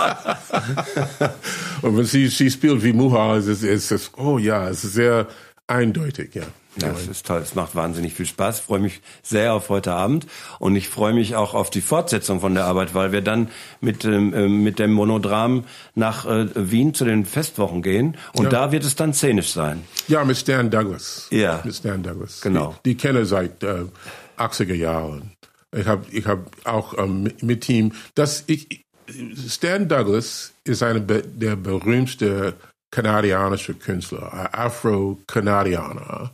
und 1.82 1.96
wenn 1.96 2.04
sie, 2.04 2.28
sie 2.28 2.50
spielt 2.50 2.82
wie 2.82 2.92
Muhal, 2.92 3.38
ist 3.38 3.46
es, 3.46 3.62
ist 3.62 3.92
es, 3.92 4.10
oh 4.16 4.38
ja, 4.38 4.68
es 4.68 4.84
ist 4.84 4.94
sehr 4.94 5.26
eindeutig, 5.66 6.34
ja. 6.34 6.44
Das 6.76 7.06
ist 7.06 7.26
toll. 7.26 7.40
Es 7.42 7.54
macht 7.54 7.74
wahnsinnig 7.74 8.14
viel 8.14 8.24
Spaß. 8.24 8.60
Ich 8.60 8.64
freue 8.64 8.80
mich 8.80 9.02
sehr 9.22 9.52
auf 9.52 9.68
heute 9.68 9.92
Abend 9.92 10.26
und 10.58 10.74
ich 10.74 10.88
freue 10.88 11.12
mich 11.12 11.36
auch 11.36 11.52
auf 11.52 11.68
die 11.68 11.82
Fortsetzung 11.82 12.40
von 12.40 12.54
der 12.54 12.64
Arbeit, 12.64 12.94
weil 12.94 13.12
wir 13.12 13.20
dann 13.20 13.48
mit 13.82 14.06
ähm, 14.06 14.32
ähm, 14.34 14.62
mit 14.62 14.78
dem 14.78 14.92
Monodram 14.94 15.64
nach 15.94 16.24
äh, 16.24 16.46
Wien 16.54 16.94
zu 16.94 17.04
den 17.04 17.26
Festwochen 17.26 17.82
gehen 17.82 18.16
und 18.32 18.44
Ja. 18.44 18.50
da 18.50 18.72
wird 18.72 18.84
es 18.84 18.96
dann 18.96 19.12
szenisch 19.12 19.52
sein. 19.52 19.84
Ja, 20.08 20.24
mit 20.24 20.38
Stan 20.38 20.70
Douglas. 20.70 21.26
Ja. 21.30 21.60
Mit 21.62 21.74
Stan 21.74 22.02
Douglas. 22.02 22.40
Genau. 22.40 22.74
Die, 22.86 22.90
die 22.90 22.96
kenne 22.96 23.20
ich 23.20 23.28
seit 23.28 23.62
äh, 23.62 23.84
80er 24.38 24.74
Jahren. 24.74 25.32
Ich 25.76 25.86
habe 25.86 26.06
ich 26.10 26.26
hab 26.26 26.40
auch 26.66 26.96
ähm, 26.98 27.30
mit- 27.42 27.68
ihm, 27.68 27.92
das 28.14 28.44
ich, 28.46 28.86
Stan 29.46 29.88
Douglas 29.88 30.52
ist 30.64 30.82
einer 30.82 31.00
der 31.00 31.56
berühmteste 31.56 32.54
kanadianische 32.90 33.74
Künstler, 33.74 34.50
Afro-Kanadianer. 34.52 36.30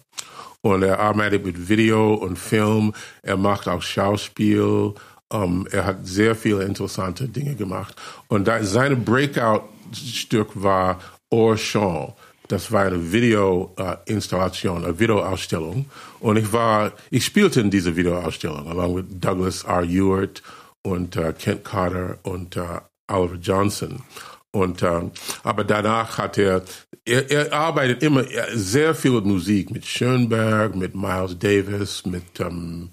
Und 0.62 0.82
er 0.82 0.98
arbeitet 0.98 1.44
mit 1.46 1.68
Video 1.68 2.14
und 2.14 2.38
Film. 2.38 2.92
Er 3.22 3.36
macht 3.36 3.68
auch 3.68 3.82
Schauspiel. 3.82 4.94
Ähm, 5.32 5.68
er 5.70 5.84
hat 5.84 6.06
sehr 6.06 6.34
viele 6.34 6.64
interessante 6.64 7.28
Dinge 7.28 7.54
gemacht. 7.54 7.94
Und 8.28 8.48
da, 8.48 8.62
seine 8.62 8.96
Breakout-Stück 8.96 10.50
war 10.54 11.00
Orchon. 11.30 12.12
Das 12.48 12.72
war 12.72 12.86
eine 12.86 13.12
Videoinstallation, 13.12 14.84
eine 14.84 14.98
Videoausstellung. 14.98 15.84
Und 16.18 16.38
ich 16.38 16.50
war, 16.52 16.92
ich 17.10 17.24
spielte 17.24 17.60
in 17.60 17.70
dieser 17.70 17.94
Videoausstellung, 17.94 18.66
along 18.66 18.96
with 18.96 19.04
Douglas 19.20 19.64
R. 19.64 19.84
Ewart 19.84 20.42
und 20.82 21.16
äh, 21.16 21.34
Kent 21.38 21.64
Carter 21.64 22.18
und 22.22 22.56
äh, 22.56 22.80
Oliver 23.08 23.36
Johnson. 23.36 24.02
Und 24.50 24.82
ähm, 24.82 25.10
aber 25.42 25.62
danach 25.62 26.16
hat 26.16 26.38
er, 26.38 26.62
er, 27.08 27.30
er 27.30 27.52
arbeitet 27.52 28.02
immer 28.02 28.28
er- 28.30 28.56
sehr 28.56 28.94
viel 28.94 29.12
mit 29.12 29.24
Musik, 29.24 29.70
mit 29.70 29.86
Schönberg, 29.86 30.76
mit 30.76 30.94
Miles 30.94 31.38
Davis, 31.38 32.04
mit 32.06 32.40
ähm, 32.40 32.90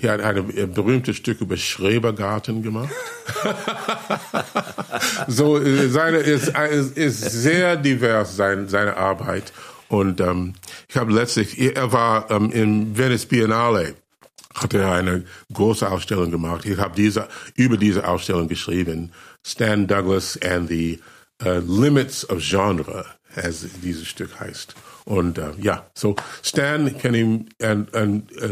er 0.00 0.22
hat 0.22 0.36
ein 0.36 0.72
berühmtes 0.74 1.16
Stück 1.16 1.40
über 1.40 1.56
Schrebergarten 1.56 2.62
gemacht. 2.62 2.92
so 5.26 5.58
äh, 5.58 5.88
seine 5.88 6.18
ist, 6.18 6.48
ist, 6.48 7.20
sehr 7.20 7.76
divers 7.76 8.36
sein, 8.36 8.68
seine 8.68 8.96
Arbeit 8.96 9.52
und 9.88 10.20
ähm, 10.20 10.54
ich 10.88 10.96
habe 10.96 11.12
letztlich 11.12 11.58
er 11.58 11.90
war 11.92 12.30
ähm, 12.30 12.50
im 12.52 12.96
Venice 12.96 13.26
Biennale 13.26 13.94
hat 14.54 14.74
er 14.74 14.92
eine 14.92 15.24
große 15.52 15.88
Ausstellung 15.88 16.30
gemacht. 16.30 16.64
Ich 16.66 16.78
habe 16.78 16.94
diese 16.96 17.28
über 17.54 17.76
diese 17.76 18.06
Ausstellung 18.06 18.48
geschrieben 18.48 19.12
Stan 19.46 19.86
Douglas 19.86 20.38
and 20.42 20.68
the 20.68 21.00
uh, 21.44 21.60
Limits 21.60 22.28
of 22.28 22.40
Genre, 22.40 23.06
as 23.44 23.66
dieses 23.82 24.06
Stück 24.06 24.38
heißt. 24.40 24.74
Und 25.04 25.38
äh, 25.38 25.50
ja, 25.60 25.86
so 25.94 26.16
Stan 26.42 26.96
kann 26.98 27.14
ihm 27.14 27.46
und, 27.62 27.94
und, 27.94 28.32
äh, 28.36 28.50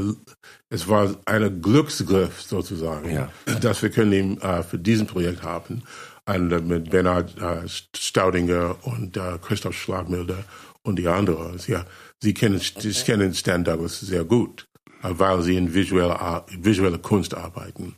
es 0.70 0.88
war 0.88 1.14
ein 1.26 1.60
Glücksgriff 1.62 2.42
sozusagen, 2.42 3.10
Ja. 3.10 3.30
dass 3.60 3.82
wir 3.82 3.90
können 3.90 4.12
ihn 4.12 4.40
äh, 4.40 4.62
für 4.62 4.78
diesen 4.78 5.06
Projekt 5.06 5.42
haben. 5.42 5.82
Und 6.28 6.50
äh, 6.52 6.60
mit 6.60 6.90
Bernhard 6.90 7.36
äh, 7.38 7.68
Staudinger 7.96 8.76
und 8.82 9.16
äh, 9.16 9.38
Christoph 9.40 9.76
Schlagmilder 9.76 10.44
und 10.82 10.96
die 10.98 11.06
anderen. 11.08 11.58
Ja, 11.66 11.84
sie 12.20 12.34
kennen, 12.34 12.60
sie 12.60 12.92
kennen 12.92 13.32
Stan 13.34 13.62
Douglas 13.62 14.00
sehr 14.00 14.24
gut, 14.24 14.66
äh, 15.02 15.08
weil 15.10 15.42
sie 15.42 15.56
in 15.56 15.72
visuelle, 15.74 16.18
Ar- 16.18 16.46
visuelle 16.58 16.98
Kunst 16.98 17.34
arbeiten. 17.34 17.94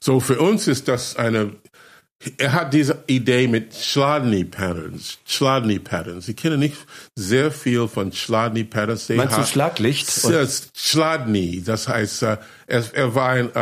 So 0.00 0.18
für 0.20 0.40
uns 0.40 0.66
ist 0.66 0.88
das 0.88 1.16
eine 1.16 1.52
er 2.38 2.52
hat 2.52 2.72
diese 2.72 3.02
Idee 3.06 3.48
mit 3.48 3.72
Chladni 3.72 4.44
Patterns. 4.44 5.18
Chladni 5.26 5.78
Patterns. 5.78 6.28
Ich 6.28 6.36
kenne 6.36 6.56
nicht 6.58 6.76
sehr 7.14 7.50
viel 7.50 7.88
von 7.88 8.10
Chladni 8.12 8.64
Patterns. 8.64 9.06
Sie 9.06 9.14
Meinst 9.14 9.38
du 9.38 9.44
Schlaglicht? 9.44 10.24
Ja, 10.24 10.46
Chladni, 10.74 11.62
das 11.64 11.88
heißt, 11.88 12.22
äh, 12.22 12.36
er, 12.66 12.84
er 12.92 13.14
war 13.14 13.30
ein, 13.30 13.50
äh, 13.54 13.58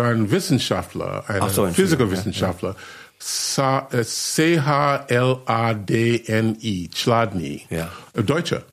ein, 0.00 0.30
Wissenschaftler, 0.30 1.24
ein 1.28 1.48
so, 1.50 1.66
Physikerwissenschaftler. 1.66 2.70
Äh, 2.70 4.04
C-H-L-A-D-N-I, 4.04 5.00
Chladni. 6.94 7.66
Ja. 7.70 7.90
Deutscher. 8.14 8.64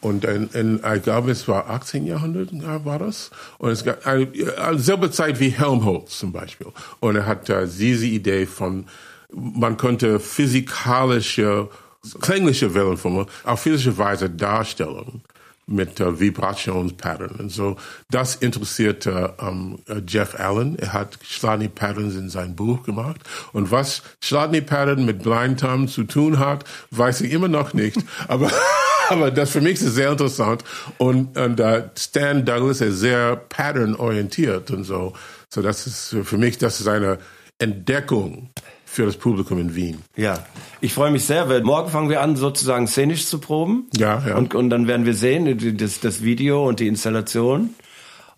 Und 0.00 0.24
in, 0.24 0.48
in, 0.50 0.80
ich 0.96 1.02
glaube, 1.02 1.30
es 1.30 1.48
war 1.48 1.70
18. 1.70 2.06
Jahrhundert 2.06 2.52
ja, 2.52 2.84
war 2.84 2.98
das. 2.98 3.30
Und 3.58 3.70
es 3.70 3.84
gab 3.84 4.06
eine, 4.06 4.28
eine 4.58 4.78
selbe 4.78 5.10
Zeit 5.10 5.40
wie 5.40 5.50
Helmholtz 5.50 6.18
zum 6.18 6.32
Beispiel. 6.32 6.68
Und 7.00 7.16
er 7.16 7.26
hat 7.26 7.48
äh, 7.50 7.66
diese 7.66 8.06
Idee 8.06 8.46
von, 8.46 8.86
man 9.32 9.76
könnte 9.76 10.20
physikalische, 10.20 11.68
klangliche 12.20 12.74
Wellenformen 12.74 13.26
auf 13.44 13.60
physische 13.60 13.98
Weise 13.98 14.30
darstellen 14.30 15.22
mit 15.68 16.00
äh, 16.00 16.18
Vibrationspattern 16.18 17.36
und 17.38 17.50
so. 17.50 17.76
Das 18.10 18.36
interessierte 18.36 19.34
ähm, 19.40 19.78
äh, 19.86 20.00
Jeff 20.06 20.38
Allen. 20.38 20.78
Er 20.78 20.92
hat 20.92 21.18
Chladni 21.20 21.68
Patterns 21.68 22.14
in 22.14 22.30
sein 22.30 22.56
Buch 22.56 22.82
gemacht. 22.82 23.20
Und 23.52 23.70
was 23.70 24.02
Chladni 24.20 24.62
Pattern 24.62 25.04
mit 25.04 25.22
Blind 25.22 25.60
Tom 25.60 25.86
zu 25.86 26.04
tun 26.04 26.38
hat, 26.38 26.64
weiß 26.90 27.20
ich 27.20 27.32
immer 27.32 27.48
noch 27.48 27.74
nicht. 27.74 27.98
Aber 28.26 28.50
aber 29.08 29.30
das 29.30 29.50
für 29.50 29.60
mich 29.60 29.74
ist 29.74 29.94
sehr 29.94 30.10
interessant. 30.12 30.64
Und, 30.98 31.36
und 31.38 31.60
uh, 31.60 31.82
Stan 31.96 32.44
Douglas 32.44 32.80
ist 32.80 33.00
sehr 33.00 33.36
patternorientiert 33.36 34.70
und 34.70 34.84
so. 34.84 35.12
So 35.48 35.62
das 35.62 35.86
ist 35.86 36.16
für 36.24 36.38
mich 36.38 36.58
das 36.58 36.80
ist 36.80 36.88
eine 36.88 37.18
Entdeckung 37.58 38.50
für 38.84 39.06
das 39.06 39.16
Publikum 39.16 39.58
in 39.58 39.74
Wien. 39.74 40.02
Ja, 40.16 40.46
ich 40.80 40.94
freue 40.94 41.10
mich 41.10 41.24
sehr, 41.24 41.48
weil 41.48 41.62
morgen 41.62 41.90
fangen 41.90 42.08
wir 42.08 42.20
an, 42.22 42.36
sozusagen 42.36 42.86
szenisch 42.86 43.26
zu 43.26 43.38
proben. 43.38 43.88
Ja, 43.96 44.22
ja. 44.26 44.36
Und, 44.36 44.54
und 44.54 44.70
dann 44.70 44.86
werden 44.86 45.06
wir 45.06 45.14
sehen, 45.14 45.76
das, 45.76 46.00
das 46.00 46.22
Video 46.22 46.66
und 46.66 46.80
die 46.80 46.88
Installation. 46.88 47.74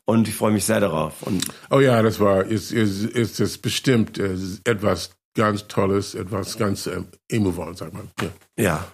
Und 0.05 0.27
ich 0.27 0.35
freue 0.35 0.51
mich 0.53 0.65
sehr 0.65 0.81
darauf. 0.81 1.23
Und 1.23 1.47
Oh 1.71 1.79
ja, 1.79 2.03
das 2.03 2.19
war, 2.19 2.45
ist, 2.45 2.73
ist, 2.73 3.05
ist 3.05 3.39
es 3.39 3.59
bestimmt 3.59 4.19
äh, 4.19 4.37
etwas 4.65 5.13
ganz 5.37 5.69
Tolles, 5.69 6.15
etwas 6.15 6.59
ganz 6.59 6.87
ähm, 6.87 7.07
emovant, 7.31 7.79
sagt 7.79 7.95
man. 7.95 8.11
Ja. 8.21 8.29
ja. 8.57 8.85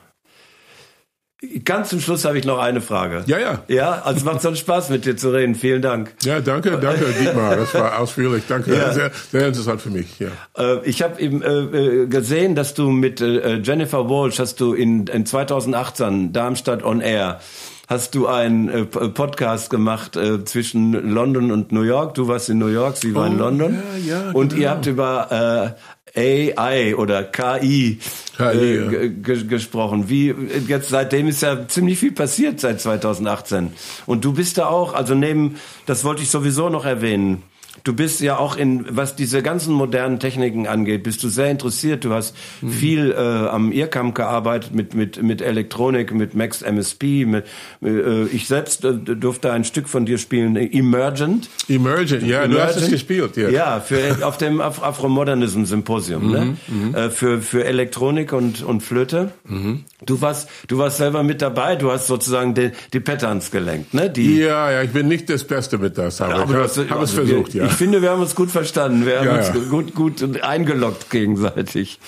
Ganz 1.64 1.90
zum 1.90 2.00
Schluss 2.00 2.24
habe 2.24 2.38
ich 2.38 2.46
noch 2.46 2.58
eine 2.58 2.80
Frage. 2.80 3.22
Ja, 3.26 3.38
ja. 3.38 3.62
Ja, 3.68 4.02
also 4.04 4.18
es 4.18 4.24
macht 4.24 4.40
so 4.40 4.48
einen 4.48 4.56
Spaß 4.56 4.88
mit 4.88 5.04
dir 5.04 5.18
zu 5.18 5.28
reden. 5.30 5.54
Vielen 5.54 5.82
Dank. 5.82 6.14
Ja, 6.24 6.40
danke, 6.40 6.78
danke, 6.78 7.04
Dietmar. 7.20 7.56
Das 7.56 7.74
war 7.74 7.98
ausführlich. 7.98 8.44
Danke. 8.48 8.74
Ja. 8.74 8.90
Sehr, 8.92 9.10
sehr 9.30 9.46
interessant 9.48 9.82
für 9.82 9.90
mich. 9.90 10.18
Ja. 10.18 10.28
Äh, 10.56 10.78
Ich 10.88 11.02
habe 11.02 11.20
eben 11.20 11.42
äh, 11.42 11.48
äh, 11.48 12.06
gesehen, 12.06 12.54
dass 12.54 12.72
du 12.72 12.90
mit 12.90 13.20
äh, 13.20 13.56
Jennifer 13.58 14.08
Walsh 14.08 14.38
hast 14.38 14.60
du 14.60 14.72
in, 14.72 15.06
in 15.08 15.26
2018 15.26 16.32
Darmstadt 16.32 16.82
on 16.82 17.00
Air 17.02 17.40
hast 17.88 18.16
du 18.16 18.26
einen 18.26 18.88
Podcast 18.90 19.70
gemacht 19.70 20.16
äh, 20.16 20.44
zwischen 20.44 20.92
London 21.14 21.52
und 21.52 21.70
New 21.70 21.82
York. 21.82 22.14
Du 22.14 22.26
warst 22.26 22.48
in 22.48 22.58
New 22.58 22.66
York, 22.66 22.96
sie 22.96 23.14
war 23.14 23.28
in 23.28 23.34
Oh, 23.34 23.44
London. 23.44 23.80
ja, 24.04 24.22
ja, 24.24 24.30
und 24.32 24.48
genau. 24.48 24.60
ihr 24.62 24.70
habt 24.70 24.86
über 24.86 25.74
äh, 25.76 25.80
AI 26.16 26.94
oder 26.96 27.24
KI, 27.24 27.98
KI, 28.36 28.42
äh, 28.42 28.76
ja. 28.76 28.88
ge- 28.90 29.08
ge 29.10 29.44
gesprochen. 29.44 30.08
Wie 30.08 30.34
jetzt 30.66 30.88
seitdem 30.88 31.28
ist 31.28 31.42
ja 31.42 31.68
ziemlich 31.68 31.98
viel 31.98 32.12
passiert 32.12 32.60
seit 32.60 32.80
2018. 32.80 33.72
Und 34.06 34.24
du 34.24 34.32
bist 34.32 34.58
da 34.58 34.66
auch, 34.66 34.94
also 34.94 35.14
neben, 35.14 35.56
das 35.86 36.04
wollte 36.04 36.22
ich 36.22 36.30
sowieso 36.30 36.68
noch 36.70 36.84
erwähnen. 36.84 37.42
Du 37.84 37.94
bist 37.94 38.20
ja 38.20 38.38
auch 38.38 38.56
in, 38.56 38.86
was 38.88 39.16
diese 39.16 39.42
ganzen 39.42 39.74
modernen 39.74 40.18
Techniken 40.18 40.66
angeht, 40.66 41.02
bist 41.02 41.22
du 41.22 41.28
sehr 41.28 41.50
interessiert. 41.50 42.04
Du 42.04 42.12
hast 42.12 42.34
mhm. 42.60 42.70
viel 42.70 43.12
äh, 43.12 43.16
am 43.16 43.72
IRCAM 43.72 44.14
gearbeitet 44.14 44.74
mit, 44.74 44.94
mit, 44.94 45.22
mit 45.22 45.42
Elektronik, 45.42 46.12
mit 46.12 46.34
Max 46.34 46.62
MSP. 46.62 47.26
Mit, 47.26 47.44
äh, 47.82 48.24
ich 48.26 48.48
selbst 48.48 48.84
äh, 48.84 48.94
durfte 48.94 49.52
ein 49.52 49.64
Stück 49.64 49.88
von 49.88 50.06
dir 50.06 50.18
spielen, 50.18 50.56
Emergent. 50.56 51.48
Emergent, 51.68 52.22
ja, 52.22 52.42
Emergent. 52.42 52.54
du 52.54 52.62
hast 52.62 52.76
es 52.76 52.90
gespielt, 52.90 53.36
ja. 53.36 53.48
Ja, 53.48 53.80
für, 53.80 54.26
auf 54.26 54.38
dem 54.38 54.60
Af 54.60 54.82
Afromodernism 54.82 55.64
Symposium, 55.64 56.30
ne? 56.30 56.56
mhm, 56.66 56.90
ne? 56.90 56.98
Äh, 56.98 57.10
für, 57.10 57.40
für 57.40 57.64
Elektronik 57.64 58.32
und, 58.32 58.62
und 58.62 58.82
Flöte. 58.82 59.32
Mhm. 59.44 59.84
Du 60.04 60.20
warst, 60.20 60.48
du 60.68 60.78
warst 60.78 60.98
selber 60.98 61.22
mit 61.22 61.42
dabei, 61.42 61.76
du 61.76 61.90
hast 61.90 62.06
sozusagen 62.06 62.54
die, 62.54 62.70
die 62.92 63.00
Patterns 63.00 63.50
gelenkt, 63.50 63.94
ne? 63.94 64.10
Die, 64.10 64.38
ja, 64.38 64.70
ja, 64.70 64.82
ich 64.82 64.90
bin 64.90 65.08
nicht 65.08 65.30
das 65.30 65.44
Beste 65.44 65.78
mit 65.78 65.96
das, 65.98 66.20
aber, 66.20 66.34
aber 66.34 66.66
ich 66.66 66.90
habe 66.90 67.04
es 67.04 67.12
versucht, 67.12 67.54
ja. 67.54 67.65
Ich 67.66 67.72
finde, 67.72 68.02
wir 68.02 68.10
haben 68.10 68.20
uns 68.20 68.34
gut 68.34 68.50
verstanden, 68.50 69.06
wir 69.06 69.18
haben 69.18 69.26
ja, 69.26 69.36
uns 69.36 69.48
ja. 69.48 69.54
gut, 69.70 69.94
gut 69.94 70.42
eingeloggt 70.42 71.10
gegenseitig. 71.10 71.98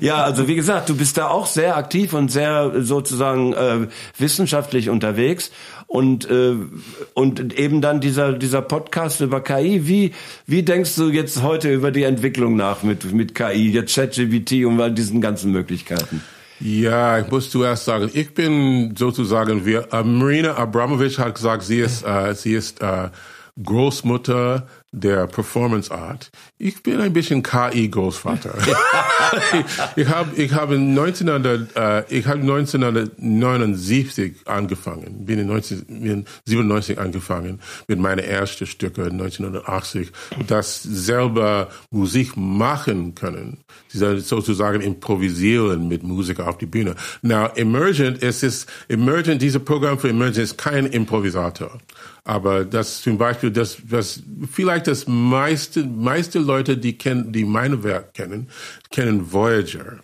ja, 0.00 0.22
also 0.22 0.48
wie 0.48 0.54
gesagt, 0.54 0.88
du 0.88 0.96
bist 0.96 1.16
da 1.18 1.28
auch 1.28 1.46
sehr 1.46 1.76
aktiv 1.76 2.12
und 2.12 2.30
sehr 2.30 2.72
sozusagen 2.82 3.52
äh, 3.52 3.88
wissenschaftlich 4.18 4.88
unterwegs 4.90 5.50
und 5.86 6.28
äh, 6.30 6.54
und 7.14 7.58
eben 7.58 7.80
dann 7.80 8.00
dieser 8.00 8.32
dieser 8.32 8.62
Podcast 8.62 9.20
über 9.20 9.40
KI. 9.40 9.86
Wie 9.86 10.12
wie 10.46 10.62
denkst 10.62 10.96
du 10.96 11.10
jetzt 11.10 11.42
heute 11.42 11.72
über 11.72 11.90
die 11.90 12.02
Entwicklung 12.02 12.56
nach 12.56 12.82
mit 12.82 13.12
mit 13.12 13.34
KI, 13.34 13.70
jetzt 13.72 13.94
ChatGPT 13.94 14.64
und 14.64 14.80
all 14.80 14.92
diesen 14.92 15.20
ganzen 15.20 15.52
Möglichkeiten? 15.52 16.22
Ja, 16.58 17.18
ich 17.18 17.30
muss 17.30 17.50
zuerst 17.50 17.84
sagen, 17.84 18.10
ich 18.14 18.32
bin 18.32 18.94
sozusagen, 18.96 19.66
wie 19.66 19.74
äh, 19.74 20.02
Marina 20.02 20.56
Abramovic 20.56 21.18
hat 21.18 21.34
gesagt, 21.34 21.64
sie 21.64 21.80
ist, 21.80 22.02
äh, 22.02 22.34
sie 22.34 22.54
ist 22.54 22.80
äh, 22.80 23.10
Großmutter 23.62 24.66
der 24.96 25.26
Performance 25.26 25.92
Art. 25.92 26.30
Ich 26.56 26.82
bin 26.82 26.98
ein 27.00 27.12
bisschen 27.12 27.42
KI-Großvater. 27.42 28.54
ich 29.96 30.08
habe 30.08 30.34
ich 30.36 30.54
hab 30.54 30.70
1900, 30.70 31.76
äh, 31.76 32.04
ich 32.08 32.26
hab 32.26 32.36
1979 32.36 34.36
angefangen, 34.46 35.26
bin 35.26 35.40
in 35.40 35.50
1997 35.50 36.98
angefangen 36.98 37.60
mit 37.88 37.98
meinen 37.98 38.20
ersten 38.20 38.66
Stücke 38.66 39.04
1980, 39.04 40.12
das 40.46 40.82
selber 40.82 41.68
Musik 41.90 42.34
machen 42.36 43.14
können, 43.14 43.58
sozusagen 43.88 44.80
improvisieren 44.80 45.88
mit 45.88 46.04
Musik 46.04 46.40
auf 46.40 46.56
die 46.56 46.64
Bühne. 46.66 46.94
Now, 47.20 47.50
Emergent, 47.54 48.22
es 48.22 48.42
ist, 48.42 48.66
Emergent, 48.88 49.42
dieses 49.42 49.62
Programm 49.62 49.98
für 49.98 50.08
Emergent 50.08 50.38
ist 50.38 50.56
kein 50.56 50.86
Improvisator. 50.86 51.78
Aber 52.26 52.64
das 52.64 53.02
zum 53.02 53.18
Beispiel, 53.18 53.52
das, 53.52 53.78
was 53.88 54.20
vielleicht 54.50 54.85
das 54.86 55.06
meiste, 55.06 55.84
meiste 55.84 56.38
Leute, 56.38 56.76
die 56.76 56.98
kennen, 56.98 57.32
die 57.32 57.44
meine 57.44 57.82
Werk 57.82 58.14
kennen, 58.14 58.48
kennen 58.90 59.32
Voyager. 59.32 60.00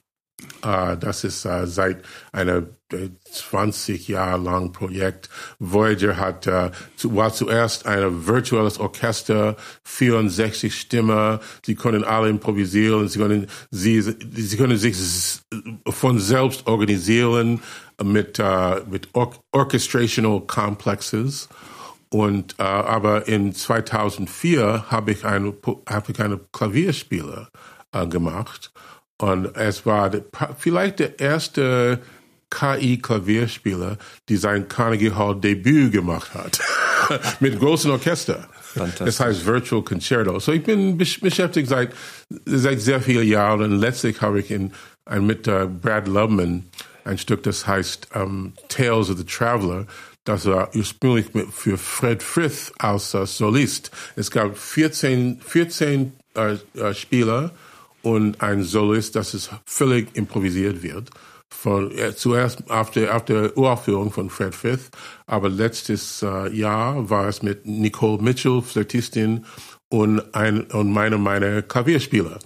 Uh, 0.65 0.97
das 0.97 1.25
ist 1.25 1.45
uh, 1.45 1.67
seit 1.67 2.03
einer 2.33 2.65
äh, 2.93 3.09
20 3.33 4.09
Jahre 4.09 4.43
lang 4.43 4.73
Projekt. 4.73 5.29
Voyager 5.59 6.17
hat 6.17 6.47
uh, 6.47 6.71
zu, 6.97 7.17
war 7.17 7.33
zuerst 7.33 7.87
ein 7.87 8.27
virtuelles 8.27 8.79
Orchester, 8.79 9.57
64 9.85 10.75
Stimmen. 10.75 11.39
Sie 11.65 11.75
können 11.75 12.05
alle 12.05 12.29
improvisieren. 12.29 13.09
Sie 13.09 13.19
können 13.19 13.49
sie, 13.71 14.01
sie 14.01 14.57
können 14.57 14.79
sich 14.79 14.97
von 15.89 16.19
selbst 16.19 16.67
organisieren 16.67 17.61
mit 18.03 18.39
uh, 18.39 18.81
mit 18.89 19.09
Or 19.15 19.33
orchestrational 19.53 20.41
complexes. 20.43 21.49
Und 22.13 22.57
äh, 22.59 22.63
aber 22.63 23.27
in 23.27 23.55
2004 23.55 24.91
habe 24.91 25.13
ich 25.13 25.25
eine 25.25 25.55
habe 25.89 26.13
ich 26.13 26.21
eine 26.21 26.39
Klavierspieler 26.53 27.49
äh, 27.93 28.07
gemacht 28.07 28.71
und 29.17 29.57
es 29.57 29.87
war 29.87 30.11
de, 30.11 30.23
vielleicht 30.59 30.99
der 30.99 31.19
erste 31.21 32.01
KI-Klavierspieler, 32.51 33.97
die 34.29 34.37
sein 34.37 34.69
Carnegie 34.69 35.13
Hall 35.13 35.41
Debüt 35.41 35.91
gemacht 35.93 36.35
hat 36.35 36.61
mit 37.41 37.59
großem 37.59 37.93
Orchester. 37.93 38.47
Das 38.99 39.19
heißt 39.19 39.47
Virtual 39.47 39.83
Concerto. 39.83 40.39
So 40.39 40.53
ich 40.53 40.65
bin 40.65 40.99
beschäftigt 40.99 41.71
seit 41.71 41.95
seit 42.45 42.83
sehr 42.83 43.01
vielen 43.01 43.27
Jahren 43.27 43.73
und 43.73 43.79
letztlich 43.79 44.21
habe 44.21 44.41
ich 44.41 44.51
in 44.51 44.73
mit 45.19 45.49
äh, 45.49 45.67
Brad 45.67 46.09
Lubman 46.09 46.67
ein 47.05 47.17
Stück, 47.17 47.43
das 47.43 47.67
heißt 47.67 48.15
um, 48.15 48.53
Tales 48.69 49.11
of 49.11 49.17
the 49.17 49.25
Traveler 49.25 49.87
das 50.25 50.47
war 50.47 50.75
ursprünglich 50.75 51.27
für 51.51 51.79
Fred 51.79 52.23
Frith 52.23 52.73
als 52.79 53.11
Solist. 53.11 53.91
Es 54.17 54.31
gab 54.31 54.57
14, 54.57 55.41
14 55.41 56.13
äh, 56.35 56.57
äh, 56.75 56.95
Spieler 56.95 57.53
und 58.03 58.41
ein 58.41 58.63
Solist, 58.63 59.17
das 59.17 59.35
ist 59.35 59.51
völlig 59.65 60.17
improvisiert 60.17 60.83
wird. 60.83 61.11
Von, 61.49 61.97
äh, 61.97 62.15
zuerst 62.15 62.71
auf 62.71 62.91
der, 62.91 63.15
auf 63.15 63.25
der 63.25 63.57
Uraufführung 63.57 64.11
von 64.11 64.31
Fred 64.31 64.55
Frith, 64.55 64.91
aber 65.27 65.49
letztes 65.49 66.23
äh, 66.23 66.49
Jahr 66.49 67.11
war 67.11 67.29
es 67.29 67.43
mit 67.43 67.67
Nicole 67.67 68.23
Mitchell, 68.23 68.63
Flirtistin, 68.63 69.45
und, 69.93 70.35
ein, 70.35 70.63
und 70.71 70.91
meine, 70.91 71.19
meine 71.19 71.63
Klavierspieler. 71.63 72.39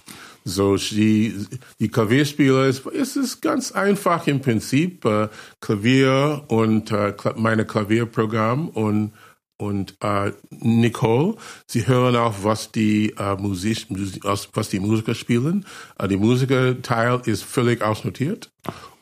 So, 0.49 0.77
die, 0.77 1.35
die 1.81 1.89
Klavierspieler 1.89 2.67
ist, 2.67 2.87
es 2.87 3.17
ist 3.17 3.43
ganz 3.43 3.73
einfach 3.73 4.29
im 4.29 4.41
Prinzip, 4.41 5.05
äh, 5.05 5.29
Klavier 5.61 6.45
und 6.47 6.93
äh, 6.93 7.15
meine 7.35 7.65
Klavierprogramm 7.65 8.69
und 8.69 9.13
und 9.59 9.97
äh, 10.03 10.33
Nicole, 10.51 11.37
sie 11.67 11.87
hören 11.87 12.15
auch, 12.15 12.35
was 12.43 12.71
die 12.71 13.15
äh, 13.17 13.37
Musik, 13.37 13.87
was 14.21 14.69
die 14.69 14.79
Musiker 14.79 15.15
spielen. 15.15 15.65
Äh, 15.99 16.09
die 16.09 16.19
Musikerteil 16.19 17.23
ist 17.25 17.43
völlig 17.43 17.83
ausnotiert 17.83 18.53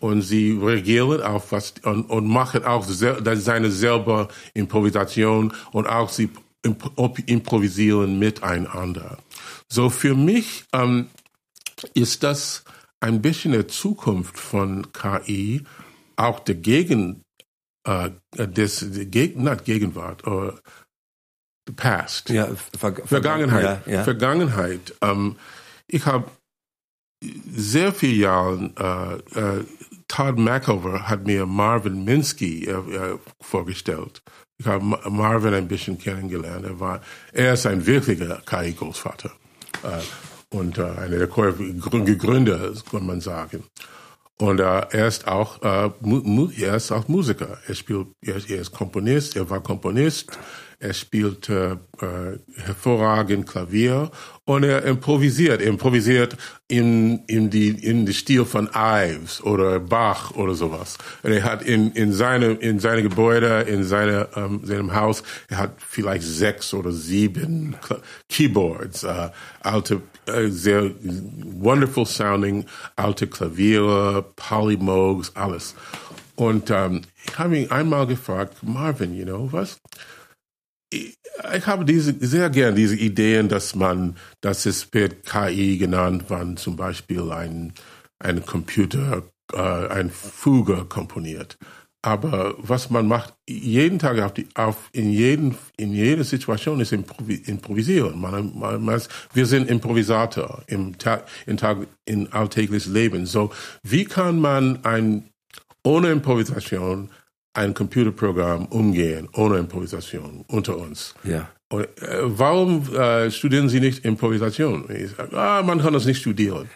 und 0.01 0.23
sie 0.23 0.53
reagieren 0.53 1.23
auf 1.23 1.53
was 1.53 1.75
und, 1.83 2.09
und 2.09 2.27
machen 2.27 2.65
auch 2.65 2.87
seine 2.87 3.71
selber 3.71 4.29
Improvisation 4.55 5.53
und 5.73 5.89
auch 5.89 6.09
sie 6.09 6.31
improvisieren 7.27 8.19
miteinander. 8.19 9.19
So 9.69 9.91
für 9.91 10.15
mich 10.15 10.65
ähm, 10.73 11.09
ist 11.95 12.23
das 12.23 12.65
ein 13.01 13.21
bisschen 13.21 13.53
der 13.53 13.69
Zukunft 13.69 14.39
von 14.39 14.93
KI, 14.93 15.65
auch 16.17 16.41
der 16.41 16.55
Gegen, 16.55 17.23
äh, 17.87 18.11
des, 18.35 18.87
Geg, 19.11 19.37
not 19.37 19.65
Gegenwart, 19.65 20.27
oder 20.27 20.55
the 21.67 21.75
past. 21.75 22.31
Ja, 22.31 22.49
Ver 22.79 22.95
Vergangenheit. 23.05 23.87
Ja, 23.87 23.93
ja. 23.93 24.05
Vergangenheit. 24.05 24.95
Ähm, 25.01 25.37
ich 25.87 26.07
habe 26.07 26.31
sehr 27.23 27.93
viele 27.93 28.15
Jahre, 28.15 29.23
äh, 29.35 29.39
äh, 29.39 29.65
Todd 30.09 30.39
McOver 30.39 31.09
hat 31.09 31.27
mir 31.27 31.47
Marvin 31.47 32.05
Minsky 32.05 32.67
äh, 32.67 32.73
äh 32.73 33.19
vorgestellt. 33.41 34.23
Ich 34.59 34.67
habe 34.67 34.85
Marvin 34.85 35.55
ein 35.55 35.69
bisschen 35.69 35.99
kennengelernt. 35.99 36.65
Er 36.65 36.79
war, 36.79 37.01
er 37.33 37.55
ist 37.55 37.67
ein 37.67 37.87
wirklicher 37.87 38.41
KI-Großvater. 38.47 39.33
Und 40.55 40.79
äh, 40.79 40.83
einer 40.85 41.19
der 41.19 41.27
Gründer, 42.17 42.73
kann 42.89 43.05
man 43.05 43.21
sagen. 43.21 43.65
Und 44.39 44.61
äh, 44.61 44.63
er 44.63 45.09
ist 45.09 45.27
auch 45.27 45.61
äh, 45.63 45.91
er 46.59 46.77
ist 46.77 46.93
auch 46.93 47.09
Musiker. 47.09 47.59
Er 47.67 47.75
spielt, 47.75 48.07
er, 48.21 48.37
er 48.37 48.61
ist 48.61 48.71
Komponist. 48.71 49.35
Er 49.35 49.51
war 49.51 49.61
Komponist. 49.61 50.39
Er 50.79 50.93
spielt 50.93 51.49
äh, 51.49 51.73
äh, 51.73 52.39
hervorragend 52.57 53.47
Klavier 53.47 54.11
und 54.45 54.65
er 54.65 54.85
improvisiert. 54.85 55.61
Er 55.61 55.69
improvisiert 55.69 56.37
in, 56.69 57.21
in, 57.27 57.51
die, 57.51 57.69
in 57.69 58.07
den 58.07 58.15
Stil 58.15 58.45
von 58.45 58.69
Ives 58.75 59.43
oder 59.43 59.81
Bach 59.81 60.33
oder 60.33 60.55
sowas. 60.55 60.99
Und 61.23 61.33
er 61.33 61.45
hat 61.45 61.63
in, 61.63 61.93
in, 61.93 62.13
seine, 62.13 62.53
in 62.53 62.81
seine 62.81 63.03
Gebäude, 63.03 63.63
in 63.63 63.85
seine, 63.85 64.29
ähm, 64.37 64.61
seinem 64.65 64.95
Haus, 64.95 65.23
er 65.49 65.59
hat 65.59 65.75
vielleicht 65.79 66.25
sechs 66.25 66.75
oder 66.75 66.93
sieben 66.93 67.77
Keyboards, 68.29 69.05
äh, 69.05 69.31
alte, 69.61 70.03
äh, 70.27 70.49
sehr 70.49 70.91
wonderful 71.03 72.07
sounding, 72.07 72.67
alte 72.97 73.27
Klaviere, 73.27 74.25
Polymogs, 74.37 75.33
alles. 75.35 75.75
Und 76.37 76.71
ähm, 76.71 77.03
ich 77.25 77.39
habe 77.39 77.59
ihn 77.59 77.71
einmal 77.71 78.07
gefragt, 78.07 78.57
Marvin, 78.63 79.15
you 79.15 79.25
know, 79.25 79.49
was? 79.53 79.81
Ich 80.95 81.67
habe 81.67 81.85
diese 81.85 82.15
sehr 82.21 82.51
gern 82.51 82.75
diese 82.75 82.97
Ideen, 82.97 83.49
dass 83.49 83.75
man, 83.75 84.17
dass 84.41 84.67
es 84.67 84.93
wird 84.93 85.25
KI 85.25 85.79
genannt, 85.79 86.25
wann 86.29 86.57
zum 86.57 86.77
Beispiel 86.77 87.31
ein 87.33 87.73
ein 88.19 88.47
Computer 88.47 89.23
äh, 89.53 89.59
ein 89.59 90.11
Fuge 90.11 90.85
komponiert. 90.89 91.59
Aber 92.03 92.55
was 92.59 92.91
man 92.91 93.09
macht 93.09 93.33
jeden 93.49 93.99
Tag 93.99 94.21
auf 94.21 94.35
die, 94.35 94.47
auf 94.55 94.91
in 94.93 95.11
jeden 95.11 95.57
in 95.79 95.95
jeder 95.95 96.23
Situation 96.25 96.81
ist 96.81 96.93
improvi 96.93 97.37
improvisieren. 97.47 98.21
Man, 98.21 98.53
man, 98.59 98.85
man, 98.85 99.03
wir 99.33 99.47
sind 99.47 99.71
Improvisator 99.71 100.63
im 100.67 100.99
Tag 100.99 101.27
in 101.47 101.57
Tag 101.57 101.87
in 102.05 102.31
alltägliches 102.31 102.93
Leben. 102.93 103.25
So 103.25 103.51
wie 103.83 104.05
kann 104.05 104.39
man 104.39 104.85
ein 104.85 105.31
ohne 105.83 106.11
Improvisation 106.11 107.11
ein 107.55 107.73
Computerprogramm 107.73 108.67
umgehen 108.67 109.29
ohne 109.33 109.59
Improvisation 109.59 110.45
unter 110.49 110.77
uns. 110.77 111.15
Ja. 111.23 111.49
Und, 111.71 111.85
äh, 112.03 112.19
warum 112.23 112.95
äh, 112.95 113.31
studieren 113.31 113.69
Sie 113.69 113.81
nicht 113.81 114.05
Improvisation? 114.05 114.85
Ich 114.91 115.13
sage, 115.13 115.37
ah, 115.37 115.63
man 115.63 115.81
kann 115.81 115.93
das 115.93 116.05
nicht 116.05 116.21
studieren. 116.21 116.69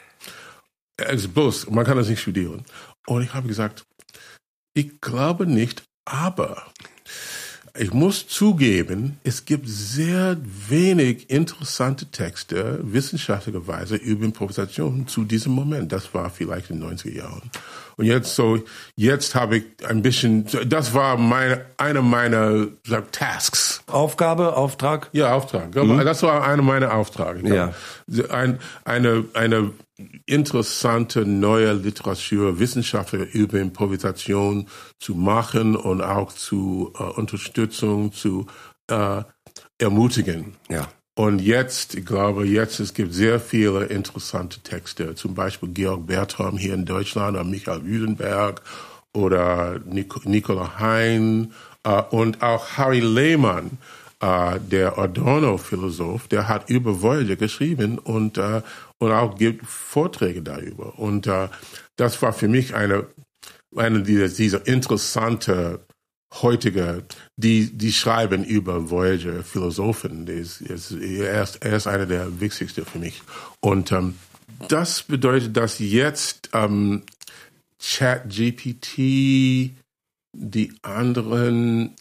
Es 0.97 1.22
ist 1.22 1.35
bloß, 1.35 1.70
man 1.70 1.85
kann 1.85 1.97
das 1.97 2.09
nicht 2.09 2.20
studieren. 2.20 2.64
Und 3.07 3.22
ich 3.22 3.35
habe 3.35 3.47
gesagt, 3.47 3.85
ich 4.74 5.01
glaube 5.01 5.47
nicht, 5.47 5.83
aber 6.05 6.64
ich 7.76 7.93
muss 7.93 8.26
zugeben, 8.26 9.18
es 9.22 9.45
gibt 9.45 9.68
sehr 9.68 10.37
wenig 10.68 11.31
interessante 11.31 12.07
Texte 12.07 12.81
wissenschaftlicherweise 12.83 13.95
über 13.97 14.24
Improvisation 14.24 15.07
zu 15.07 15.24
diesem 15.24 15.53
Moment. 15.53 15.93
Das 15.93 16.12
war 16.12 16.31
vielleicht 16.31 16.70
in 16.70 16.81
den 16.81 16.91
90er 16.91 17.14
Jahren. 17.14 17.51
Und 17.99 18.05
jetzt 18.05 18.36
so, 18.36 18.61
jetzt 18.94 19.34
habe 19.34 19.59
ich 19.59 19.64
ein 19.86 20.03
bisschen, 20.03 20.46
das 20.66 20.94
war 20.94 21.16
meine, 21.16 21.66
eine 21.78 22.01
meiner 22.01 22.68
sag, 22.86 23.11
Tasks. 23.11 23.82
Aufgabe, 23.88 24.57
Auftrag? 24.57 25.11
Ja, 25.12 25.34
Auftrag. 25.34 25.74
Mhm. 25.74 25.99
Das 26.05 26.22
war 26.22 26.46
eine 26.46 26.62
meiner 26.62 26.94
Aufträge. 26.94 27.53
Ja. 27.53 27.74
Ein, 28.30 28.61
eine, 28.84 29.24
eine 29.34 29.72
interessante 30.26 31.26
neue 31.26 31.72
Literatur, 31.72 32.61
Wissenschaftler 32.61 33.26
über 33.32 33.59
Improvisation 33.59 34.68
zu 35.01 35.16
machen 35.16 35.74
und 35.74 36.01
auch 36.01 36.32
zu 36.32 36.92
äh, 36.96 37.03
Unterstützung 37.03 38.12
zu 38.12 38.46
äh, 38.88 39.22
ermutigen. 39.78 40.55
Ja. 40.68 40.86
Und 41.19 41.41
jetzt, 41.41 41.97
ich 41.97 42.07
glaube, 42.07 42.47
jetzt 42.47 42.79
es 42.79 42.95
gibt 42.95 43.12
sehr 43.12 43.41
viele 43.41 43.87
interessante 43.87 44.61
Texte, 44.61 45.16
zum 45.16 45.35
Beispiel 45.35 45.71
Georg 45.71 46.07
Bertram 46.07 46.57
hier 46.57 46.75
in 46.75 46.85
Deutschland 46.85 47.35
oder 47.35 47.43
Michael 47.43 47.85
Wüdenberg 47.85 48.62
oder 49.12 49.81
Nic 49.85 50.25
Nicola 50.27 50.79
Hein 50.79 51.53
äh, 51.83 52.03
und 52.11 52.41
auch 52.41 52.77
Harry 52.77 53.01
Lehmann, 53.01 53.79
äh, 54.21 54.61
der 54.61 54.97
Adorno-Philosoph, 54.97 56.29
der 56.29 56.47
hat 56.47 56.71
über 56.71 57.03
Voyager 57.03 57.35
geschrieben 57.35 57.99
und 57.99 58.39
äh, 58.39 58.62
und 58.99 59.11
auch 59.11 59.37
gibt 59.37 59.66
Vorträge 59.66 60.43
darüber. 60.43 61.01
Und 61.01 61.27
äh, 61.27 61.49
das 61.97 62.23
war 62.23 62.33
für 62.33 62.47
mich 62.47 62.77
eine, 62.77 63.07
eine 63.75 64.05
dieser, 64.05 64.29
dieser 64.29 64.64
interessante 64.69 65.81
heutige, 66.35 67.05
die, 67.37 67.70
die 67.76 67.93
schreiben 67.93 68.45
über 68.45 68.91
Voyager 68.91 69.43
Philosophen. 69.43 70.26
Ist, 70.26 70.61
ist, 70.61 70.93
er, 70.93 71.43
ist, 71.43 71.57
er 71.64 71.76
ist 71.76 71.87
einer 71.87 72.07
der 72.07 72.41
wichtigsten 72.41 72.85
für 72.85 72.99
mich. 72.99 73.22
Und 73.61 73.93
ähm, 73.93 74.14
das 74.68 75.03
bedeutet, 75.03 75.57
dass 75.57 75.79
jetzt 75.79 76.51
ähm, 76.53 77.03
ChatGPT, 77.81 79.72
die 80.37 80.72
anderen, 80.83 81.95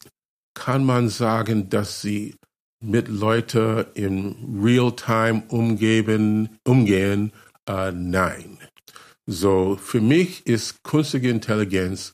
kann 0.53 0.83
man 0.83 1.09
sagen, 1.09 1.69
dass 1.69 2.01
sie 2.01 2.35
mit 2.83 3.07
Leuten 3.07 3.85
in 3.93 4.59
Real-Time 4.63 5.43
umgeben, 5.49 6.49
umgehen? 6.63 7.31
Äh, 7.67 7.91
nein. 7.91 8.57
So, 9.25 9.77
für 9.81 10.01
mich 10.01 10.47
ist 10.47 10.83
künstliche 10.83 11.29
Intelligenz 11.29 12.13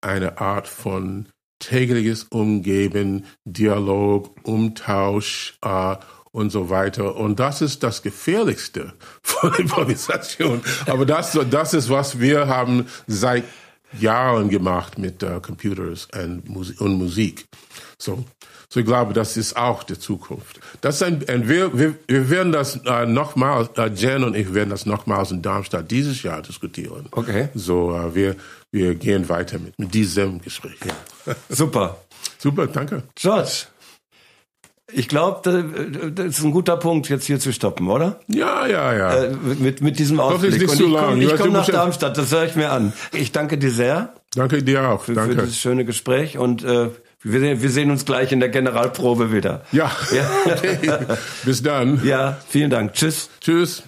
eine 0.00 0.38
Art 0.38 0.68
von 0.68 1.28
tägliches 1.58 2.24
Umgeben, 2.24 3.24
Dialog, 3.44 4.34
Umtausch 4.42 5.58
äh, 5.62 5.96
und 6.30 6.50
so 6.50 6.70
weiter. 6.70 7.16
Und 7.16 7.40
das 7.40 7.62
ist 7.62 7.82
das 7.82 8.02
Gefährlichste 8.02 8.92
von 9.22 9.54
Improvisation. 9.54 10.62
Aber 10.86 11.06
das, 11.06 11.38
das 11.50 11.74
ist, 11.74 11.90
was 11.90 12.20
wir 12.20 12.46
haben 12.48 12.86
seit 13.06 13.44
Jahren 13.98 14.48
gemacht 14.50 14.98
mit 14.98 15.22
äh, 15.22 15.40
Computers 15.40 16.08
und, 16.14 16.98
Musik. 16.98 17.46
So, 17.98 18.24
so 18.70 18.80
ich 18.80 18.86
glaube, 18.86 19.14
das 19.14 19.36
ist 19.38 19.56
auch 19.56 19.82
die 19.82 19.98
Zukunft. 19.98 20.60
Das 20.82 20.96
ist 20.96 21.02
ein, 21.02 21.24
ein 21.28 21.48
wir, 21.48 21.78
wir, 21.78 21.94
wir 22.06 22.28
werden 22.28 22.52
das 22.52 22.76
äh, 22.84 23.06
nochmals, 23.06 23.70
äh, 23.78 23.86
Jen 23.94 24.24
und 24.24 24.36
ich 24.36 24.52
werden 24.52 24.68
das 24.68 24.84
nochmals 24.84 25.30
in 25.30 25.40
Darmstadt 25.40 25.90
dieses 25.90 26.22
Jahr 26.22 26.42
diskutieren. 26.42 27.06
Okay. 27.12 27.48
So, 27.54 27.94
äh, 27.94 28.14
wir, 28.14 28.36
wir 28.70 28.94
gehen 28.94 29.28
weiter 29.30 29.58
mit, 29.58 29.78
mit 29.78 29.94
diesem 29.94 30.42
Gespräch. 30.42 30.78
Ja. 30.84 31.34
Super. 31.48 31.96
Super, 32.36 32.66
danke. 32.66 33.04
George. 33.14 33.66
Ich 34.90 35.08
glaube, 35.08 36.12
das 36.14 36.26
ist 36.38 36.44
ein 36.44 36.50
guter 36.50 36.78
Punkt, 36.78 37.10
jetzt 37.10 37.26
hier 37.26 37.38
zu 37.38 37.52
stoppen, 37.52 37.88
oder? 37.88 38.20
Ja, 38.26 38.66
ja, 38.66 38.94
ja. 38.94 39.24
Äh, 39.24 39.36
mit, 39.58 39.82
mit 39.82 39.98
diesem 39.98 40.18
Ausblick. 40.18 40.54
Ist 40.54 40.60
nicht 40.60 40.70
Und 40.70 40.76
zu 40.76 40.86
ich 40.86 40.92
lang. 40.92 41.20
komme 41.20 41.36
komm 41.36 41.52
nach 41.52 41.68
Darmstadt, 41.68 42.16
das 42.16 42.32
höre 42.32 42.44
ich 42.44 42.56
mir 42.56 42.70
an. 42.70 42.92
Ich 43.12 43.32
danke 43.32 43.58
dir 43.58 43.70
sehr 43.70 44.14
Danke 44.34 44.62
dir 44.62 44.88
auch. 44.88 45.02
für, 45.02 45.14
für 45.14 45.20
Danke. 45.20 45.36
dieses 45.36 45.58
schöne 45.58 45.84
Gespräch 45.84 46.38
und 46.38 46.62
äh, 46.64 46.90
wir, 47.22 47.40
sehen- 47.40 47.62
wir 47.62 47.70
sehen 47.70 47.90
uns 47.90 48.04
gleich 48.04 48.32
in 48.32 48.40
der 48.40 48.48
Generalprobe 48.48 49.32
wieder. 49.32 49.62
Ja. 49.72 49.90
Ja. 50.12 50.30
Okay. 50.56 50.78
Bis 51.44 51.62
dann. 51.62 52.00
Ja, 52.04 52.38
vielen 52.48 52.70
Dank. 52.70 52.92
Tschüss. 52.94 53.28
Tschüss. 53.40 53.82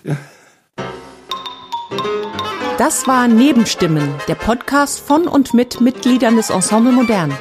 Das 2.79 3.07
war 3.07 3.29
Nebenstimmen, 3.29 4.15
der 4.27 4.35
Podcast 4.37 5.01
von 5.01 5.27
und 5.29 5.53
mit 5.53 5.81
Mitgliedern 5.81 6.37
des 6.37 6.49
Ensemble 6.51 6.93
Modern. 6.93 7.33